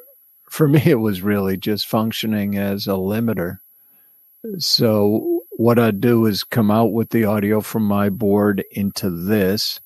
for 0.49 0.67
me, 0.67 0.81
it 0.85 0.99
was 0.99 1.21
really 1.21 1.57
just 1.57 1.87
functioning 1.87 2.57
as 2.57 2.87
a 2.87 2.91
limiter. 2.91 3.59
So 4.59 5.41
what 5.51 5.79
I'd 5.79 6.01
do 6.01 6.25
is 6.25 6.43
come 6.43 6.69
out 6.69 6.91
with 6.91 7.09
the 7.09 7.25
audio 7.25 7.61
from 7.61 7.83
my 7.83 8.09
board 8.09 8.63
into 8.71 9.09
this, 9.09 9.79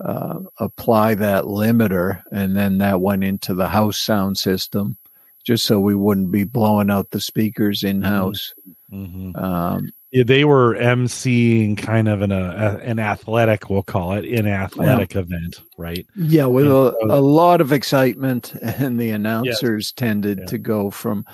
uh, 0.00 0.40
apply 0.58 1.14
that 1.14 1.44
limiter, 1.44 2.22
and 2.30 2.56
then 2.56 2.78
that 2.78 3.00
went 3.00 3.24
into 3.24 3.54
the 3.54 3.68
house 3.68 3.96
sound 3.96 4.36
system, 4.38 4.96
just 5.44 5.66
so 5.66 5.78
we 5.78 5.94
wouldn't 5.94 6.32
be 6.32 6.44
blowing 6.44 6.90
out 6.90 7.10
the 7.10 7.20
speakers 7.20 7.82
in 7.82 8.02
house. 8.02 8.52
Mm-hmm. 8.92 9.30
mm-hmm. 9.30 9.36
Um, 9.36 9.90
they 10.22 10.44
were 10.44 10.76
emceeing 10.76 11.76
kind 11.76 12.06
of 12.06 12.22
an 12.22 12.30
a, 12.30 12.78
an 12.84 13.00
athletic, 13.00 13.68
we'll 13.68 13.82
call 13.82 14.12
it, 14.12 14.24
an 14.24 14.46
athletic 14.46 15.14
yeah. 15.14 15.22
event, 15.22 15.60
right? 15.76 16.06
Yeah, 16.14 16.46
with 16.46 16.68
a, 16.68 16.96
a, 17.10 17.20
lot 17.20 17.60
of 17.60 17.72
excitement, 17.72 18.54
and 18.62 19.00
the 19.00 19.10
announcers 19.10 19.86
yes. 19.88 19.92
tended 19.92 20.38
yeah. 20.38 20.46
to 20.46 20.58
go 20.58 20.90
from 20.90 21.26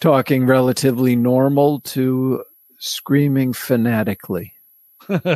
talking 0.00 0.46
relatively 0.46 1.16
normal 1.16 1.80
to 1.80 2.42
screaming 2.78 3.52
fanatically. 3.52 4.54
uh. 5.08 5.28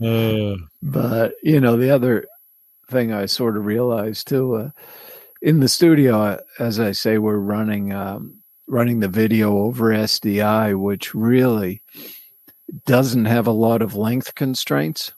But 0.82 1.34
you 1.42 1.60
know, 1.60 1.76
the 1.76 1.90
other 1.90 2.26
thing 2.88 3.12
I 3.12 3.26
sort 3.26 3.56
of 3.56 3.66
realized 3.66 4.28
too, 4.28 4.54
uh, 4.54 4.70
in 5.42 5.60
the 5.60 5.68
studio, 5.68 6.40
as 6.58 6.80
I 6.80 6.92
say, 6.92 7.18
we're 7.18 7.36
running. 7.36 7.92
Um, 7.92 8.40
running 8.70 9.00
the 9.00 9.08
video 9.08 9.58
over 9.58 9.90
SDI, 9.90 10.78
which 10.80 11.12
really 11.14 11.82
doesn't 12.86 13.24
have 13.24 13.46
a 13.46 13.52
lot 13.52 13.82
of 13.82 13.96
length 13.96 14.34
constraints. 14.36 15.12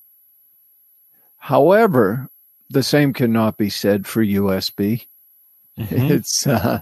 However, 1.36 2.30
the 2.70 2.82
same 2.82 3.12
cannot 3.12 3.58
be 3.58 3.68
said 3.68 4.06
for 4.06 4.24
USB. 4.24 5.06
Mm-hmm. 5.78 6.12
It's 6.12 6.46
uh, 6.46 6.80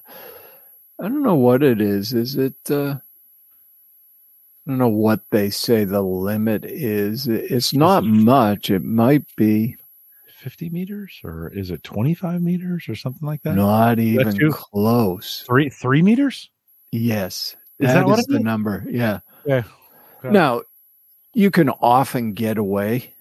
I 0.98 1.03
don't 1.03 1.22
know 1.22 1.35
what 1.35 1.62
it 1.62 1.81
is. 1.81 2.12
Is 2.12 2.37
it 2.37 2.55
uh, 2.70 2.94
I 2.94 4.70
don't 4.70 4.79
know 4.79 4.88
what 4.88 5.20
they 5.31 5.50
say 5.50 5.85
the 5.85 6.03
limit 6.03 6.64
is. 6.64 7.26
It's 7.26 7.72
not 7.72 8.05
much. 8.05 8.70
It 8.70 8.85
might 8.85 9.24
be 9.37 9.76
50 10.40 10.70
meters 10.70 11.20
or 11.22 11.48
is 11.48 11.70
it 11.70 11.85
25 11.85 12.40
meters 12.40 12.88
or 12.88 12.94
something 12.94 13.26
like 13.26 13.42
that? 13.42 13.55
Not 13.55 13.98
even 13.98 14.50
close. 14.50 15.44
Three 15.46 15.68
three 15.68 16.03
meters? 16.03 16.50
Yes. 16.90 17.57
Is 17.79 17.88
that, 17.88 17.94
that 17.94 18.07
what 18.07 18.18
is 18.18 18.26
the 18.26 18.40
number? 18.40 18.85
Yeah. 18.88 19.20
Yeah. 19.44 19.62
Okay. 20.18 20.31
Now, 20.31 20.62
you 21.35 21.50
can 21.50 21.68
often 21.68 22.33
get 22.33 22.59
away 22.59 23.14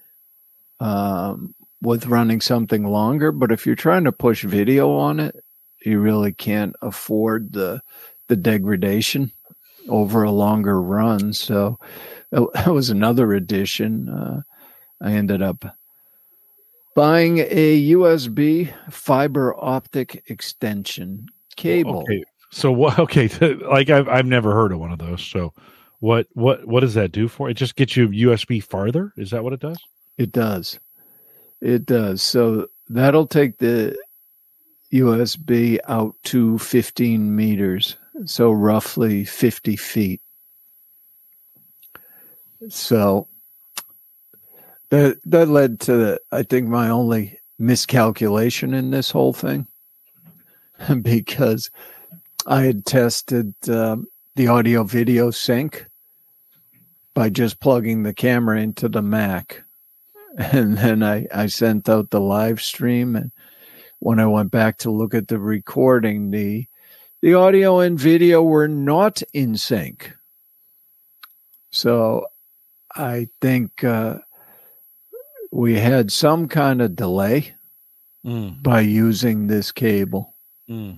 um, 0.79 1.53
with 1.81 2.07
running 2.07 2.41
something 2.41 2.85
longer, 2.85 3.31
but 3.31 3.51
if 3.51 3.65
you're 3.65 3.75
trying 3.75 4.05
to 4.05 4.11
push 4.11 4.43
video 4.43 4.97
on 4.97 5.19
it, 5.19 5.35
you 5.85 5.99
really 5.99 6.31
can't 6.31 6.75
afford 6.81 7.53
the 7.53 7.81
the 8.27 8.35
degradation 8.35 9.31
over 9.87 10.23
a 10.23 10.31
longer 10.31 10.81
run. 10.81 11.33
So 11.33 11.79
that 12.31 12.67
was 12.67 12.89
another 12.89 13.33
addition. 13.33 14.09
Uh, 14.09 14.41
I 15.01 15.13
ended 15.13 15.41
up 15.41 15.65
buying 16.99 17.37
a 17.37 17.91
USB 17.91 18.73
fiber 18.91 19.55
optic 19.57 20.21
extension 20.27 21.29
cable. 21.55 22.01
Okay. 22.01 22.21
So 22.51 22.73
what? 22.73 22.99
Okay, 23.09 23.29
like 23.55 23.89
I've 23.89 24.09
I've 24.09 24.25
never 24.25 24.51
heard 24.51 24.73
of 24.73 24.79
one 24.79 24.91
of 24.91 24.99
those. 24.99 25.23
So 25.23 25.53
what 25.99 26.27
what 26.33 26.67
what 26.67 26.81
does 26.81 26.95
that 26.95 27.13
do 27.13 27.29
for? 27.29 27.49
It 27.49 27.53
just 27.53 27.77
gets 27.77 27.95
you 27.95 28.09
USB 28.09 28.61
farther. 28.61 29.13
Is 29.15 29.31
that 29.31 29.45
what 29.45 29.53
it 29.53 29.61
does? 29.61 29.77
It 30.17 30.33
does. 30.33 30.77
It 31.61 31.85
does. 31.85 32.21
So 32.21 32.67
that'll 32.89 33.27
take 33.27 33.59
the 33.59 33.97
USB 34.91 35.79
out 35.87 36.15
to 36.23 36.59
15 36.59 37.33
meters, 37.33 37.95
so 38.25 38.51
roughly 38.51 39.23
50 39.23 39.77
feet. 39.77 40.21
So 42.67 43.29
that 44.89 45.19
that 45.25 45.47
led 45.47 45.79
to 45.81 45.95
the, 45.95 46.19
I 46.31 46.43
think 46.43 46.67
my 46.67 46.89
only 46.89 47.39
miscalculation 47.57 48.73
in 48.73 48.91
this 48.91 49.11
whole 49.11 49.33
thing 49.33 49.67
because 51.01 51.69
I 52.47 52.61
had 52.63 52.85
tested 52.85 53.53
um, 53.69 54.07
the 54.35 54.47
audio 54.47 54.83
video 54.83 55.31
sync 55.31 55.85
by 57.13 57.29
just 57.29 57.59
plugging 57.59 58.03
the 58.03 58.13
camera 58.13 58.59
into 58.59 58.89
the 58.89 59.01
Mac. 59.01 59.63
And 60.37 60.77
then 60.77 61.03
I, 61.03 61.25
I 61.33 61.47
sent 61.47 61.89
out 61.89 62.11
the 62.11 62.21
live 62.21 62.61
stream 62.61 63.15
and 63.15 63.31
when 63.97 64.19
I 64.19 64.25
went 64.25 64.51
back 64.51 64.77
to 64.79 64.91
look 64.91 65.13
at 65.13 65.27
the 65.27 65.39
recording, 65.39 66.31
the 66.31 66.67
the 67.21 67.33
audio 67.33 67.79
and 67.79 67.99
video 67.99 68.41
were 68.41 68.69
not 68.69 69.21
in 69.33 69.57
sync. 69.57 70.13
So 71.71 72.27
I 72.95 73.27
think 73.41 73.83
uh, 73.83 74.19
we 75.51 75.75
had 75.75 76.11
some 76.11 76.47
kind 76.47 76.81
of 76.81 76.95
delay 76.95 77.53
Mm, 78.25 78.61
by 78.61 78.81
using 78.81 79.47
this 79.47 79.71
cable, 79.71 80.33
mm. 80.69 80.97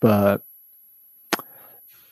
but 0.00 0.42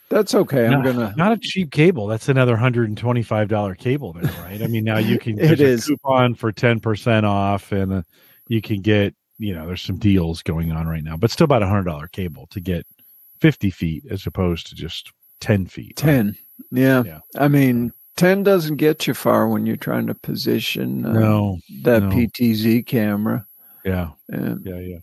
that's 0.09 0.35
okay. 0.35 0.65
I'm 0.67 0.83
Not- 0.83 0.85
gonna. 0.85 1.15
not 1.17 1.33
a 1.33 1.37
cheap 1.39 1.71
cable. 1.71 2.07
That's 2.07 2.31
another 2.31 2.57
hundred 2.57 2.89
and 2.89 2.97
twenty-five 2.97 3.49
dollar 3.49 3.75
cable 3.75 4.15
there, 4.15 4.33
right? 4.43 4.63
I 4.63 4.67
mean, 4.67 4.85
now 4.85 4.97
you 4.99 5.19
can 5.19 5.39
It 5.39 5.59
there's 5.59 5.61
a 5.61 5.65
is. 5.65 5.85
coupon 5.87 6.35
for 6.35 6.53
ten 6.53 6.81
percent 6.81 7.27
off, 7.27 7.71
and 7.71 7.93
uh, 7.93 8.03
you 8.49 8.63
can 8.63 8.81
get 8.81 9.15
you 9.39 9.55
know 9.55 9.67
there's 9.67 9.83
some 9.83 9.99
deals 9.99 10.43
going 10.43 10.73
on 10.73 10.87
right 10.87 11.05
now, 11.05 11.17
but 11.19 11.31
still 11.31 11.45
about 11.45 11.63
a 11.63 11.67
hundred 11.69 11.85
dollar 11.85 12.09
cable 12.09 12.47
to 12.51 12.61
get 12.61 12.87
fifty 13.41 13.71
feet 13.71 14.05
as 14.11 14.27
opposed 14.27 14.69
to 14.69 14.75
just 14.75 15.13
ten 15.41 15.67
feet. 15.67 16.01
right? 16.03 16.13
10. 16.15 16.37
Yeah. 16.71 17.03
Yeah. 17.05 17.21
I 17.37 17.49
mean, 17.49 17.93
10 18.17 18.43
doesn't 18.45 18.77
get 18.77 19.07
you 19.07 19.15
far 19.15 19.49
when 19.49 19.67
you're 19.67 19.77
trying 19.77 20.07
to 20.07 20.15
position 20.15 21.05
uh, 21.05 21.13
No. 21.13 21.59
that 21.83 22.03
no. 22.05 22.09
PTZ 22.11 22.87
camera. 22.87 23.47
Yeah. 23.85 24.11
And 24.29 24.65
Yeah. 24.65 24.79
Yeah. 24.79 24.99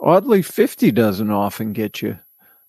oddly, 0.00 0.42
50 0.42 0.90
doesn't 0.92 1.30
often 1.30 1.72
get 1.72 2.00
you 2.02 2.18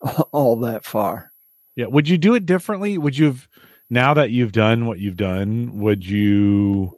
all 0.31 0.55
that 0.61 0.83
far. 0.85 1.31
Yeah. 1.75 1.85
Would 1.87 2.07
you 2.09 2.17
do 2.17 2.35
it 2.35 2.45
differently? 2.45 2.97
Would 2.97 3.17
you 3.17 3.25
have 3.25 3.47
now 3.89 4.13
that 4.15 4.31
you've 4.31 4.51
done 4.51 4.85
what 4.87 4.99
you've 4.99 5.17
done, 5.17 5.79
would 5.79 6.05
you 6.05 6.97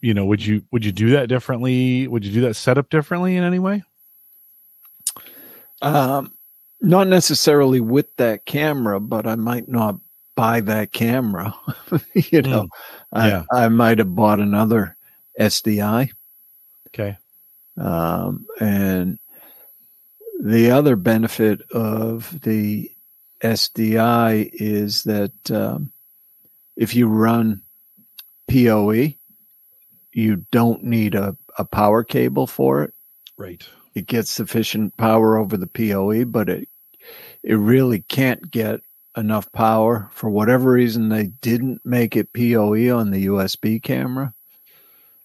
you 0.00 0.12
know, 0.12 0.26
would 0.26 0.44
you 0.44 0.62
would 0.70 0.84
you 0.84 0.92
do 0.92 1.10
that 1.10 1.28
differently? 1.30 2.06
Would 2.06 2.24
you 2.26 2.32
do 2.32 2.42
that 2.42 2.54
setup 2.54 2.90
differently 2.90 3.36
in 3.36 3.42
any 3.44 3.58
way? 3.58 3.82
Um, 5.82 6.32
not 6.80 7.06
necessarily 7.08 7.80
with 7.80 8.14
that 8.16 8.44
camera, 8.44 9.00
but 9.00 9.26
I 9.26 9.34
might 9.34 9.68
not 9.68 9.96
buy 10.34 10.60
that 10.60 10.92
camera. 10.92 11.54
you 12.14 12.42
know, 12.42 12.68
I, 13.12 13.28
yeah. 13.28 13.44
I 13.52 13.68
might 13.68 13.98
have 13.98 14.14
bought 14.14 14.40
another 14.40 14.96
SDI. 15.38 16.10
Okay. 16.88 17.16
Um, 17.76 18.46
and 18.60 19.18
the 20.40 20.70
other 20.70 20.96
benefit 20.96 21.62
of 21.72 22.40
the 22.42 22.90
SDI 23.42 24.50
is 24.52 25.04
that 25.04 25.50
um, 25.50 25.92
if 26.76 26.94
you 26.94 27.08
run 27.08 27.62
PoE, 28.50 29.14
you 30.12 30.36
don't 30.50 30.84
need 30.84 31.14
a, 31.14 31.36
a 31.58 31.64
power 31.64 32.04
cable 32.04 32.46
for 32.46 32.82
it. 32.82 32.94
Right. 33.36 33.66
It 33.94 34.06
gets 34.06 34.30
sufficient 34.30 34.96
power 34.96 35.36
over 35.36 35.56
the 35.56 35.66
PoE, 35.66 36.24
but 36.24 36.48
it 36.48 36.68
it 37.42 37.54
really 37.54 38.00
can't 38.00 38.50
get 38.50 38.80
enough 39.16 39.50
power 39.52 40.10
for 40.12 40.28
whatever 40.30 40.72
reason 40.72 41.08
they 41.08 41.26
didn't 41.40 41.80
make 41.84 42.16
it 42.16 42.32
PoE 42.32 42.90
on 42.96 43.10
the 43.10 43.26
USB 43.26 43.80
camera 43.82 44.32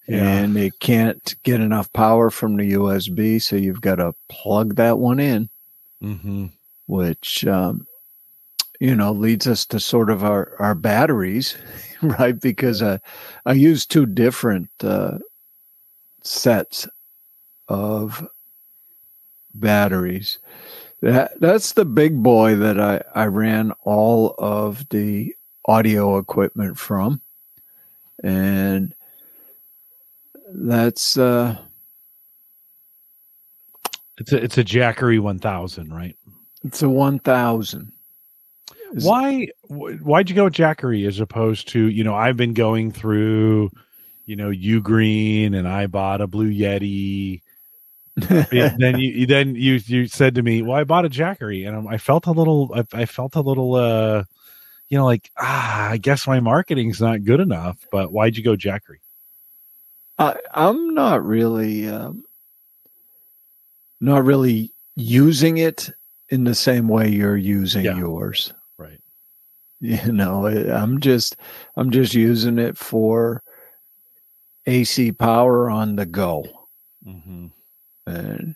Yeah. 0.07 0.23
and 0.23 0.57
it 0.57 0.79
can't 0.79 1.35
get 1.43 1.59
enough 1.59 1.91
power 1.93 2.29
from 2.29 2.55
the 2.57 2.73
USB, 2.73 3.39
so 3.41 3.55
you've 3.55 3.81
got 3.81 3.95
to 3.95 4.13
plug 4.29 4.75
that 4.75 4.97
one 4.99 5.19
in, 5.19 5.49
Mm-hmm. 6.03 6.45
which 6.87 7.45
um, 7.45 7.85
you 8.79 8.95
know 8.95 9.11
leads 9.11 9.47
us 9.47 9.65
to 9.67 9.79
sort 9.79 10.09
of 10.09 10.23
our 10.23 10.55
our 10.59 10.75
batteries, 10.75 11.57
right? 12.01 12.39
Because 12.39 12.81
uh, 12.81 12.99
I 13.45 13.53
use 13.53 13.85
two 13.85 14.05
different 14.05 14.69
uh, 14.83 15.17
sets 16.23 16.87
of 17.67 18.27
batteries. 19.53 20.39
That 21.01 21.39
that's 21.39 21.73
the 21.73 21.85
big 21.85 22.21
boy 22.21 22.55
that 22.55 22.79
I 22.79 23.01
I 23.15 23.25
ran 23.25 23.71
all 23.83 24.35
of 24.37 24.87
the 24.89 25.33
audio 25.65 26.17
equipment 26.17 26.77
from, 26.77 27.21
and 28.23 28.93
that's 30.53 31.17
uh 31.17 31.57
It's 34.17 34.33
a 34.33 34.43
it's 34.43 34.57
a 34.57 34.63
Jackery 34.63 35.19
one 35.19 35.39
thousand, 35.39 35.93
right? 35.93 36.15
it's 36.65 36.81
a 36.81 36.89
one 36.89 37.19
thousand. 37.19 37.93
Why 38.91 39.47
why'd 39.69 40.29
you 40.29 40.35
go 40.35 40.45
with 40.45 40.53
Jackery 40.53 41.07
as 41.07 41.19
opposed 41.21 41.69
to 41.69 41.87
you 41.89 42.03
know 42.03 42.15
I've 42.15 42.35
been 42.35 42.53
going 42.53 42.91
through 42.91 43.69
you 44.25 44.35
know 44.35 44.49
UGREEN 44.49 45.55
and 45.55 45.67
I 45.67 45.87
bought 45.87 46.19
a 46.21 46.27
Bluetti. 46.27 47.41
Then 48.51 48.99
you 48.99 49.25
then 49.25 49.55
you 49.55 49.73
you 49.85 50.07
said 50.07 50.35
to 50.35 50.41
me, 50.43 50.61
"Well, 50.61 50.77
I 50.77 50.83
bought 50.83 51.05
a 51.05 51.09
Jackery," 51.09 51.67
and 51.67 51.87
i 51.89 51.93
I 51.93 51.97
felt 51.97 52.27
a 52.27 52.31
little 52.31 52.71
I, 52.75 53.01
I 53.01 53.05
felt 53.05 53.35
a 53.35 53.41
little 53.41 53.75
uh 53.75 54.23
you 54.89 54.97
know 54.97 55.05
like 55.05 55.29
ah 55.37 55.89
I 55.89 55.97
guess 55.97 56.25
my 56.27 56.39
marketing's 56.39 56.99
not 57.01 57.23
good 57.23 57.39
enough. 57.39 57.77
But 57.91 58.11
why'd 58.11 58.37
you 58.37 58.43
go 58.43 58.55
Jackery? 58.55 58.97
I, 60.17 60.35
I'm 60.53 60.93
not 60.93 61.23
really, 61.23 61.87
um, 61.87 62.23
not 64.01 64.25
really 64.25 64.73
using 64.95 65.57
it 65.57 65.89
in 66.29 66.43
the 66.43 66.55
same 66.55 66.87
way 66.89 67.07
you're 67.09 67.37
using 67.37 67.85
Yeah. 67.85 67.97
yours. 67.97 68.53
Right. 68.77 68.99
You 69.81 70.11
know, 70.11 70.45
I'm 70.45 70.99
just, 70.99 71.37
I'm 71.77 71.89
just 71.89 72.13
using 72.13 72.59
it 72.59 72.77
for 72.77 73.41
AC 74.65 75.13
power 75.13 75.69
on 75.69 75.95
the 75.95 76.05
go, 76.05 76.43
Mm-hmm. 77.07 77.47
And 78.09 78.55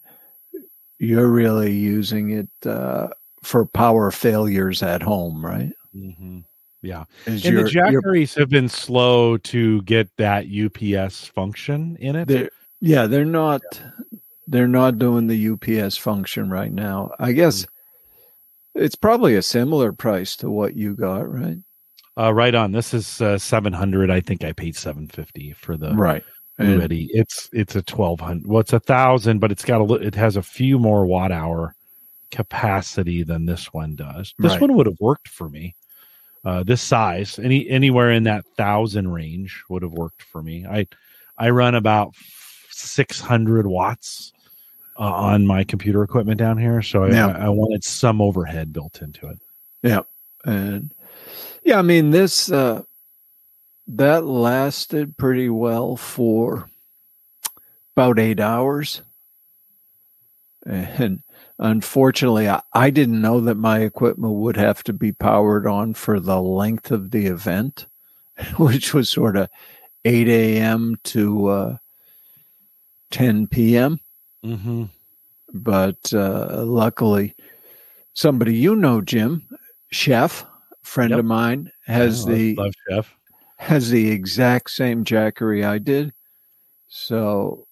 you're 1.00 1.28
really 1.30 1.72
using 1.72 2.32
it 2.32 2.68
uh, 2.68 3.08
for 3.42 3.66
power 3.66 4.12
failures 4.12 4.82
at 4.84 5.02
home, 5.02 5.46
right? 5.46 5.72
Mm-hmm. 5.96 6.40
Yeah. 6.82 7.06
Is 7.26 7.46
And 7.46 7.58
the 7.58 7.60
your- 7.62 7.68
your- 7.70 7.70
Jackeries 8.02 8.36
have 8.36 8.50
been 8.50 8.70
slow 8.70 9.38
to 9.38 9.82
get 9.84 10.10
that 10.18 10.46
UPS 10.48 11.26
function 11.28 11.96
in 12.00 12.16
it. 12.16 12.28
They're, 12.28 12.50
yeah, 12.82 13.08
they're 13.08 13.26
not. 13.26 13.62
They're 14.46 14.68
not 14.68 15.00
doing 15.00 15.28
the 15.28 15.50
UPS 15.52 15.96
function 15.98 16.50
right 16.50 16.72
now. 16.72 17.12
I 17.18 17.32
guess 17.32 17.66
it's 18.76 18.96
probably 18.96 19.36
a 19.36 19.42
similar 19.42 19.94
price 19.94 20.36
to 20.38 20.50
what 20.50 20.76
you 20.76 20.94
got, 20.96 21.32
right? 21.32 21.58
Uh, 22.18 22.34
right 22.34 22.54
on. 22.54 22.74
This 22.74 22.94
is 22.94 23.22
uh, 23.22 23.38
seven 23.38 23.72
hundred. 23.72 24.12
I 24.12 24.20
think 24.20 24.44
I 24.44 24.52
paid 24.52 24.76
seven 24.76 25.08
fifty 25.08 25.54
for 25.54 25.78
the 25.78 25.94
right. 25.96 26.24
Blue 26.58 26.82
And- 26.82 26.92
It's 26.92 27.50
it's 27.52 27.76
a 27.76 27.82
twelve 27.82 28.20
hundred. 28.20 28.48
Well, 28.48 28.60
it's 28.62 28.74
a 28.74 28.80
thousand, 28.80 29.40
but 29.40 29.52
it's 29.52 29.66
got 29.66 29.82
a 29.82 29.94
it 29.96 30.16
has 30.16 30.36
a 30.38 30.44
few 30.44 30.78
more 30.80 31.06
watt 31.06 31.32
hour 31.32 31.76
capacity 32.32 33.24
than 33.24 33.46
this 33.46 33.74
one 33.74 33.96
does. 33.96 34.34
This 34.40 34.54
Right. 34.54 34.62
one 34.62 34.74
would 34.76 34.86
have 34.88 35.00
worked 35.00 35.28
for 35.28 35.50
me. 35.50 35.76
Uh, 36.46 36.62
this 36.64 36.82
size, 36.82 37.40
any 37.40 37.68
anywhere 37.70 38.12
in 38.12 38.24
that 38.24 38.46
thousand 38.58 39.12
range 39.12 39.64
would 39.70 39.82
have 39.82 39.94
worked 39.94 40.24
for 40.24 40.42
me. 40.44 40.66
I 40.66 40.88
I 41.38 41.50
run 41.50 41.74
about 41.76 42.14
six 42.70 43.20
hundred 43.20 43.66
watts 43.66 44.34
uh, 45.00 45.04
on 45.12 45.48
my 45.48 45.64
computer 45.64 46.04
equipment 46.04 46.38
down 46.38 46.58
here, 46.58 46.82
so 46.82 47.04
I, 47.06 47.10
Yeah. 47.12 47.28
I, 47.30 47.46
I 47.46 47.50
wanted 47.50 47.84
some 47.84 48.22
overhead 48.22 48.74
built 48.74 49.02
into 49.02 49.28
it. 49.30 49.40
Yeah. 49.82 50.02
And 50.46 50.92
yeah, 51.64 51.80
I 51.80 51.82
mean 51.82 52.12
this 52.12 52.52
uh 52.52 52.82
that 53.88 54.26
lasted 54.26 55.18
pretty 55.18 55.50
well 55.50 55.96
for 55.98 56.70
about 57.96 58.20
8 58.20 58.40
hours. 58.40 59.02
And 60.66 61.22
unfortunately, 61.60 62.48
I, 62.48 62.62
I 62.74 62.90
didn't 62.90 63.22
know 63.22 63.42
that 63.42 63.56
my 63.56 63.80
equipment 63.80 64.34
would 64.36 64.56
have 64.58 64.84
to 64.86 64.94
be 64.94 65.12
powered 65.12 65.68
on 65.68 65.94
for 65.94 66.20
the 66.20 66.42
length 66.42 66.90
of 66.92 67.12
the 67.12 67.26
event, 67.26 67.86
which 68.58 68.94
was 68.94 69.10
sort 69.10 69.36
of 69.36 69.50
8 70.06 70.28
a.m. 70.30 70.96
to 71.06 71.48
uh, 71.48 71.78
10 73.12 73.48
p.m. 73.48 74.00
Mm-hmm. 74.46 74.86
but 75.54 76.14
uh, 76.14 76.64
luckily 76.66 77.34
somebody 78.14 78.54
you 78.56 78.76
know 78.76 79.00
jim 79.00 79.48
chef 79.90 80.46
friend 80.82 81.12
Yep. 81.12 81.20
of 81.20 81.26
mine 81.26 81.72
has 81.86 82.26
the 82.26 82.54
love 82.56 82.74
chef. 82.90 83.16
Has 83.64 83.90
the 83.90 84.12
exact 84.12 84.72
same 84.72 85.04
jackery 85.04 85.66
i 85.66 85.78
did. 85.78 86.14
So 86.88 87.66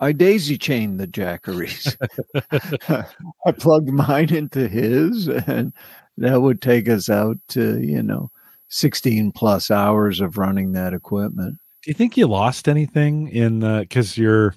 i 0.00 0.12
daisy 0.12 0.58
chained 0.58 0.98
the 0.98 1.06
jackeries. 1.06 1.96
I 2.50 3.52
plugged 3.58 3.90
mine 3.90 4.34
into 4.34 4.68
his 4.68 5.28
and 5.28 5.72
that 6.18 6.40
would 6.40 6.62
take 6.62 6.88
us 6.88 7.08
out 7.08 7.36
to 7.48 7.80
you 7.80 8.02
know 8.02 8.30
16 8.68 9.32
plus 9.32 9.70
hours 9.70 10.20
of 10.20 10.38
running 10.38 10.72
that 10.72 10.94
equipment. 10.94 11.58
Do 11.82 11.90
you 11.90 11.94
think 11.94 12.16
you 12.16 12.26
lost 12.26 12.68
anything 12.68 13.28
in 13.28 13.60
the 13.60 13.80
because 13.80 14.16
you're 14.16 14.54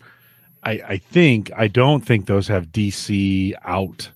I, 0.64 0.82
I 0.88 0.98
think 0.98 1.52
I 1.56 1.68
don't 1.68 2.06
think 2.06 2.26
those 2.26 2.48
have 2.48 2.68
DC 2.68 3.54
out 3.64 4.10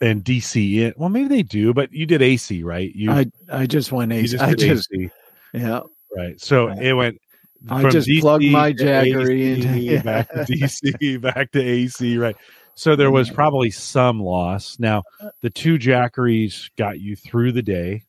and 0.00 0.24
DC 0.24 0.76
in. 0.80 0.94
Well, 0.96 1.08
maybe 1.08 1.28
they 1.28 1.42
do, 1.42 1.72
but 1.72 1.92
you 1.92 2.06
did 2.06 2.22
AC, 2.22 2.62
right? 2.62 2.94
You, 2.94 3.10
i 3.10 3.26
i 3.52 3.66
just 3.66 3.92
went 3.92 4.12
AC. 4.12 4.32
just 4.32 4.42
i 4.44 4.54
just 4.54 4.88
AC, 4.92 5.10
yeah 5.54 5.80
right? 6.16 6.40
So 6.40 6.68
it 6.68 6.92
went 6.92 7.20
I 7.68 7.88
just 7.90 8.08
DC 8.08 8.20
plugged 8.20 8.44
my 8.44 8.72
Jackery 8.72 9.58
AC, 9.58 9.88
into 9.88 10.02
back 10.04 10.28
to 10.30 10.36
DC, 10.44 11.20
back 11.20 11.50
to 11.52 11.60
AC, 11.60 12.16
right? 12.18 12.36
So 12.74 12.94
there 12.94 13.10
was 13.10 13.30
probably 13.30 13.70
some 13.70 14.20
loss. 14.20 14.78
Now 14.78 15.02
uh, 15.20 15.30
the 15.40 15.50
two 15.50 15.78
Jackeries 15.78 16.70
got 16.76 17.00
you 17.00 17.16
through 17.16 17.52
the 17.52 17.62
day, 17.62 18.04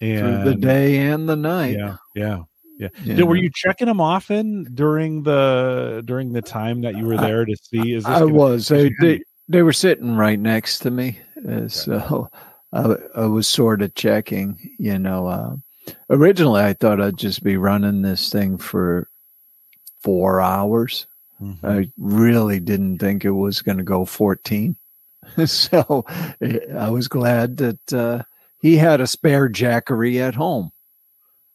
and 0.00 0.42
through 0.42 0.52
the 0.52 0.58
day 0.58 0.96
and 0.98 1.28
the 1.28 1.36
night. 1.36 1.76
Yeah, 1.76 1.96
yeah, 2.14 2.38
yeah. 2.78 2.88
you 3.04 3.14
Did, 3.16 3.24
were 3.24 3.36
you 3.36 3.50
checking 3.54 3.86
them 3.86 4.00
often 4.00 4.66
during 4.74 5.22
the 5.22 6.02
during 6.06 6.32
the 6.32 6.42
time 6.42 6.80
that 6.82 6.96
you 6.96 7.04
were 7.04 7.18
there 7.18 7.44
to 7.44 7.56
see? 7.56 7.92
Is 7.92 8.04
this 8.04 8.16
I 8.16 8.20
gonna- 8.20 8.32
was. 8.32 8.68
They, 8.68 8.90
they 9.00 9.20
they 9.48 9.62
were 9.62 9.72
sitting 9.72 10.16
right 10.16 10.38
next 10.38 10.80
to 10.80 10.90
me, 10.90 11.18
uh, 11.48 11.68
so 11.68 12.30
I, 12.72 12.94
I 13.14 13.26
was 13.26 13.48
sort 13.48 13.82
of 13.82 13.94
checking. 13.94 14.58
You 14.78 14.98
know, 14.98 15.26
uh, 15.26 15.56
originally 16.10 16.62
I 16.62 16.74
thought 16.74 17.00
I'd 17.00 17.16
just 17.18 17.42
be 17.42 17.56
running 17.56 18.02
this 18.02 18.30
thing 18.30 18.58
for 18.58 19.08
four 20.02 20.40
hours. 20.40 21.06
Mhm. 21.40 21.58
I 21.62 21.90
really 21.96 22.58
didn't 22.60 22.98
think 22.98 23.24
it 23.24 23.30
was 23.30 23.62
going 23.62 23.78
to 23.78 23.84
go 23.84 24.04
fourteen, 24.04 24.76
so 25.46 26.04
eh, 26.40 26.58
I 26.76 26.90
was 26.90 27.08
glad 27.08 27.58
that 27.58 27.92
uh, 27.92 28.22
he 28.60 28.76
had 28.76 29.00
a 29.00 29.06
spare 29.06 29.48
jackery 29.48 30.20
at 30.20 30.34
home. 30.34 30.72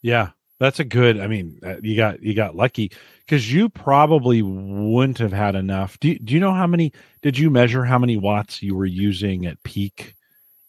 Yeah, 0.01 0.29
that's 0.63 0.80
a 0.80 0.86
good. 0.86 1.19
I 1.19 1.28
mean, 1.28 1.60
uh, 1.62 1.76
you 1.82 1.97
got 1.97 2.23
you 2.23 2.34
got 2.34 2.56
lucky 2.56 2.89
because 3.26 3.52
you 3.52 3.67
probably 3.67 4.41
wouldn't 4.41 5.17
have 5.17 5.34
had 5.34 5.56
enough. 5.56 5.99
Do 5.99 6.08
you, 6.08 6.19
do 6.19 6.34
you 6.34 6.39
know 6.39 6.54
how 6.54 6.67
many? 6.67 6.93
Did 7.21 7.38
you 7.38 7.49
measure 7.49 7.84
how 7.84 7.99
many 7.99 8.15
watts 8.15 8.63
you 8.63 8.73
were 8.73 8.86
using 8.86 9.45
at 9.45 9.62
peak 9.63 10.15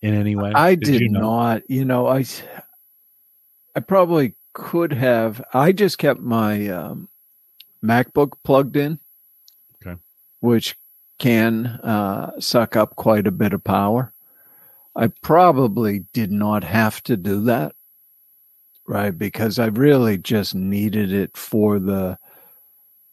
in 0.02 0.12
any 0.14 0.34
way? 0.34 0.52
I 0.52 0.74
did, 0.74 1.00
you 1.00 1.10
know? 1.10 1.20
not. 1.20 1.62
You 1.70 1.84
know, 1.84 2.08
I 2.08 2.24
I 3.76 3.80
probably 3.80 4.34
could 4.52 4.92
have. 4.92 5.44
I 5.54 5.70
just 5.70 5.98
kept 5.98 6.18
my 6.18 6.66
um, 6.68 7.08
MacBook 7.80 8.32
plugged 8.42 8.76
in, 8.76 8.98
Okay. 9.80 10.00
which 10.40 10.74
can 11.20 11.66
uh, 11.66 12.40
suck 12.40 12.74
up 12.74 12.96
quite 12.96 13.28
a 13.28 13.32
bit 13.32 13.52
of 13.52 13.62
power. 13.62 14.12
I 14.96 15.08
probably 15.22 16.00
did 16.12 16.32
not 16.32 16.64
have 16.64 17.00
to 17.04 17.16
do 17.16 17.42
that, 17.44 17.76
right? 18.86 19.16
Because 19.16 19.58
I 19.58 19.66
really 19.66 20.18
just 20.18 20.54
needed 20.54 21.12
it 21.12 21.36
for 21.36 21.78
the 21.78 22.18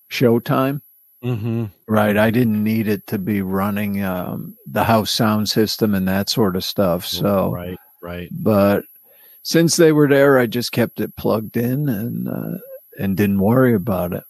showtime. 0.10 0.82
Mm-hmm. 1.24 1.66
Right. 1.88 2.18
I 2.18 2.32
didn't 2.32 2.64
need 2.64 2.88
it 2.88 3.06
to 3.08 3.20
be 3.20 3.42
running 3.42 4.04
um, 4.04 4.58
the 4.66 4.84
house 4.84 5.12
sound 5.12 5.50
system 5.50 5.94
and 5.94 6.08
that 6.08 6.30
sort 6.30 6.56
of 6.56 6.64
stuff. 6.64 7.06
So, 7.06 7.52
right, 7.52 7.78
right. 8.02 8.30
but 8.32 8.86
since 9.44 9.76
they 9.76 9.92
were 9.92 10.08
there, 10.08 10.40
I 10.40 10.48
just 10.48 10.72
kept 10.72 11.00
it 11.00 11.16
plugged 11.16 11.58
in 11.58 11.90
and 11.90 12.28
uh, 12.28 12.58
and 13.00 13.16
didn't 13.16 13.40
worry 13.40 13.76
about 13.76 14.14
it. 14.14 14.24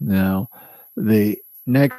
Now, 0.00 0.48
the 0.96 1.38
next 1.64 1.94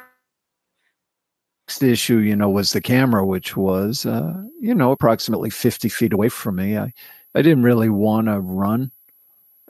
issue, 1.80 2.18
you 2.18 2.36
know, 2.36 2.50
was 2.50 2.72
the 2.72 2.82
camera, 2.82 3.24
which 3.24 3.56
was 3.56 4.04
uh, 4.04 4.42
you 4.60 4.74
know 4.74 4.92
approximately 4.92 5.50
fifty 5.50 5.88
feet 5.88 6.12
away 6.12 6.28
from 6.28 6.56
me. 6.56 6.76
I 6.76 6.92
I 7.36 7.42
didn't 7.42 7.64
really 7.64 7.90
want 7.90 8.28
to 8.28 8.40
run 8.40 8.90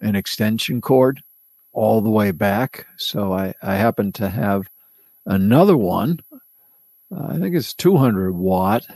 an 0.00 0.14
extension 0.14 0.81
cord 0.81 1.20
all 1.72 2.00
the 2.00 2.11
way 2.11 2.31
back, 2.31 2.87
so 2.96 3.33
I 3.33 3.55
I 3.61 3.74
happened 3.74 4.14
to 4.16 4.29
have 4.29 4.68
another 5.26 5.76
one. 5.76 6.20
Uh, 7.12 7.26
I 7.31 7.38
think 7.38 7.57
it's 7.57 7.74
two 7.74 7.96
hundred 7.96 8.33
watt 8.33 8.87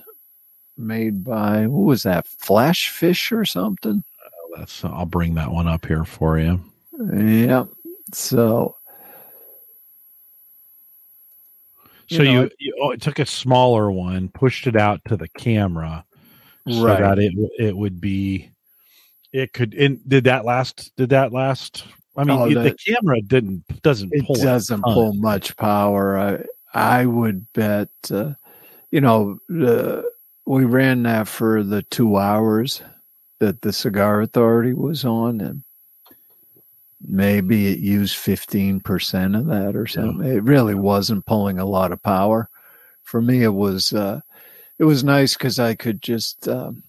made 0.77 1.25
by 1.25 1.67
what 1.67 1.85
was 1.85 2.05
that 2.05 2.27
FlashFish 2.27 3.33
or 3.33 3.45
something 3.45 4.05
That's. 4.57 4.85
I'll 4.85 5.05
bring 5.05 5.35
that 5.35 5.51
one 5.51 5.67
up 5.67 5.85
here 5.85 6.05
for 6.05 6.39
you. 6.39 6.61
yeah 7.13 7.65
so 8.15 8.77
So 12.09 12.23
You 12.23 12.33
know, 12.33 12.43
you, 12.43 12.51
you 12.59 12.75
oh, 12.83 12.97
took 12.97 13.19
a 13.19 13.27
smaller 13.27 13.91
one, 13.91 14.29
pushed 14.29 14.67
it 14.67 14.77
out 14.77 15.01
to 15.09 15.17
the 15.17 15.29
camera, 15.29 16.05
so 16.69 16.85
Right. 16.85 17.01
that 17.01 17.19
it 17.19 17.33
it 17.59 17.77
would 17.77 18.01
be. 18.01 18.51
It 19.33 19.53
could. 19.53 19.75
And 19.75 20.01
did 20.09 20.25
that 20.25 20.45
last? 20.45 20.93
Did 20.97 21.11
that 21.11 21.33
last? 21.33 21.85
I 22.17 22.25
mean, 22.25 22.39
Oh, 22.39 22.49
the, 22.49 22.55
the- 22.71 22.75
camera 22.95 23.21
didn't 23.23 23.65
doesn't 23.83 24.13
it 24.13 24.25
pull. 24.27 24.37
doesn't 24.37 24.83
pull 24.83 25.15
much 25.15 25.57
power 25.57 26.19
i 26.19 26.45
i 26.75 27.07
would 27.07 27.51
bet 27.53 27.89
uh, 28.11 28.33
you 28.91 29.01
know 29.01 29.39
uh, 29.65 30.03
we 30.45 30.65
ran 30.65 31.03
that 31.05 31.29
for 31.29 31.63
the 31.63 31.83
two 31.85 32.17
hours 32.19 32.83
that 33.39 33.63
the 33.63 33.73
cigar 33.73 34.21
authority 34.21 34.73
was 34.75 35.05
on 35.05 35.41
and 35.41 35.63
maybe 37.01 37.69
it 37.69 37.79
used 37.79 38.17
15% 38.17 39.39
of 39.39 39.47
that 39.47 39.75
or 39.75 39.87
something 39.87 40.27
it 40.27 40.43
really 40.43 40.75
wasn't 40.75 41.25
pulling 41.25 41.59
a 41.59 41.65
lot 41.65 41.93
of 41.93 42.03
power 42.03 42.49
for 43.05 43.23
me 43.23 43.43
it 43.45 43.55
was 43.55 43.93
uh 43.95 44.21
it 44.79 44.85
was 44.85 45.03
nice 45.05 45.35
because 45.35 45.59
i 45.59 45.75
could 45.75 46.03
just 46.03 46.47
um, 46.49 46.83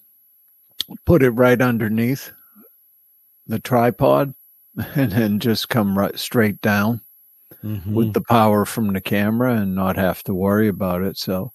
put 1.05 1.23
it 1.23 1.31
right 1.31 1.61
underneath 1.61 2.31
the 3.47 3.59
tripod 3.59 4.33
and 4.95 5.11
then 5.11 5.39
just 5.39 5.69
come 5.69 5.97
right 5.97 6.17
straight 6.17 6.61
down 6.61 7.01
Mhm. 7.63 7.93
with 7.93 8.13
the 8.13 8.21
power 8.21 8.65
from 8.65 8.93
the 8.93 9.01
camera 9.01 9.53
and 9.55 9.75
not 9.75 9.95
have 9.97 10.23
to 10.23 10.33
worry 10.33 10.67
about 10.67 11.03
it. 11.03 11.17
So 11.17 11.51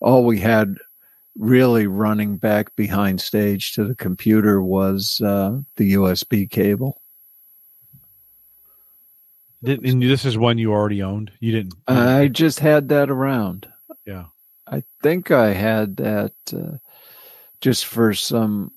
all 0.00 0.24
we 0.24 0.38
had 0.38 0.76
really 1.36 1.86
running 1.86 2.38
back 2.38 2.74
behind 2.76 3.20
stage 3.20 3.72
to 3.72 3.84
the 3.84 3.94
computer 3.94 4.62
was 4.62 5.20
uh, 5.20 5.60
the 5.76 5.92
USB 5.94 6.48
cable. 6.48 7.00
Did- 9.62 9.84
and 9.84 10.02
this 10.02 10.24
is 10.24 10.38
one 10.38 10.56
you 10.58 10.72
already 10.72 11.02
owned. 11.02 11.30
You 11.40 11.52
didn't. 11.52 11.74
you 11.88 11.94
didn't- 11.94 12.08
I 12.08 12.28
just 12.28 12.60
had 12.60 12.88
that 12.88 13.10
around. 13.10 13.68
yeah. 14.06 14.26
I 14.66 14.82
think 15.02 15.30
I 15.32 15.52
had 15.52 15.96
that 15.96 16.32
uh, 16.54 16.76
just 17.60 17.84
for 17.86 18.14
some 18.14 18.70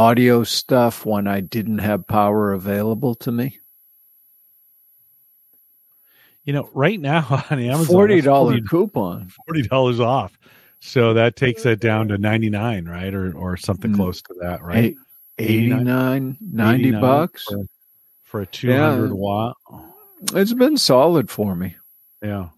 audio 0.00 0.42
stuff 0.44 1.04
when 1.04 1.26
I 1.26 1.40
didn't 1.40 1.78
have 1.78 2.06
power 2.06 2.54
available 2.54 3.14
to 3.16 3.30
me. 3.30 3.58
You 6.44 6.54
know, 6.54 6.70
right 6.72 6.98
now 6.98 7.26
on 7.50 7.58
Amazon, 7.60 7.86
Forty 7.86 8.20
dollar 8.22 8.52
40 8.52 8.66
coupon. 8.68 9.28
forty 9.46 9.62
dollars 9.62 10.00
off. 10.00 10.36
So 10.80 11.12
that 11.14 11.36
takes 11.36 11.64
that 11.64 11.80
down 11.80 12.08
to 12.08 12.16
ninety 12.16 12.48
nine, 12.48 12.86
right, 12.86 13.12
or 13.12 13.36
or 13.36 13.56
something 13.58 13.92
Mm. 13.92 13.96
close 13.96 14.22
to 14.22 14.34
that, 14.40 14.62
right? 14.62 14.96
Eight, 14.96 14.96
89, 15.38 16.36
90 16.40 16.92
bucks. 16.92 17.44
for, 17.44 17.64
for 18.24 18.40
a 18.40 18.46
two 18.46 18.72
hundred 18.72 19.08
Yeah. 19.08 19.12
watt. 19.14 19.56
It's 20.34 20.54
been 20.54 20.78
solid 20.78 21.28
for 21.30 21.54
me. 21.54 21.76
Yeah, 22.22 22.48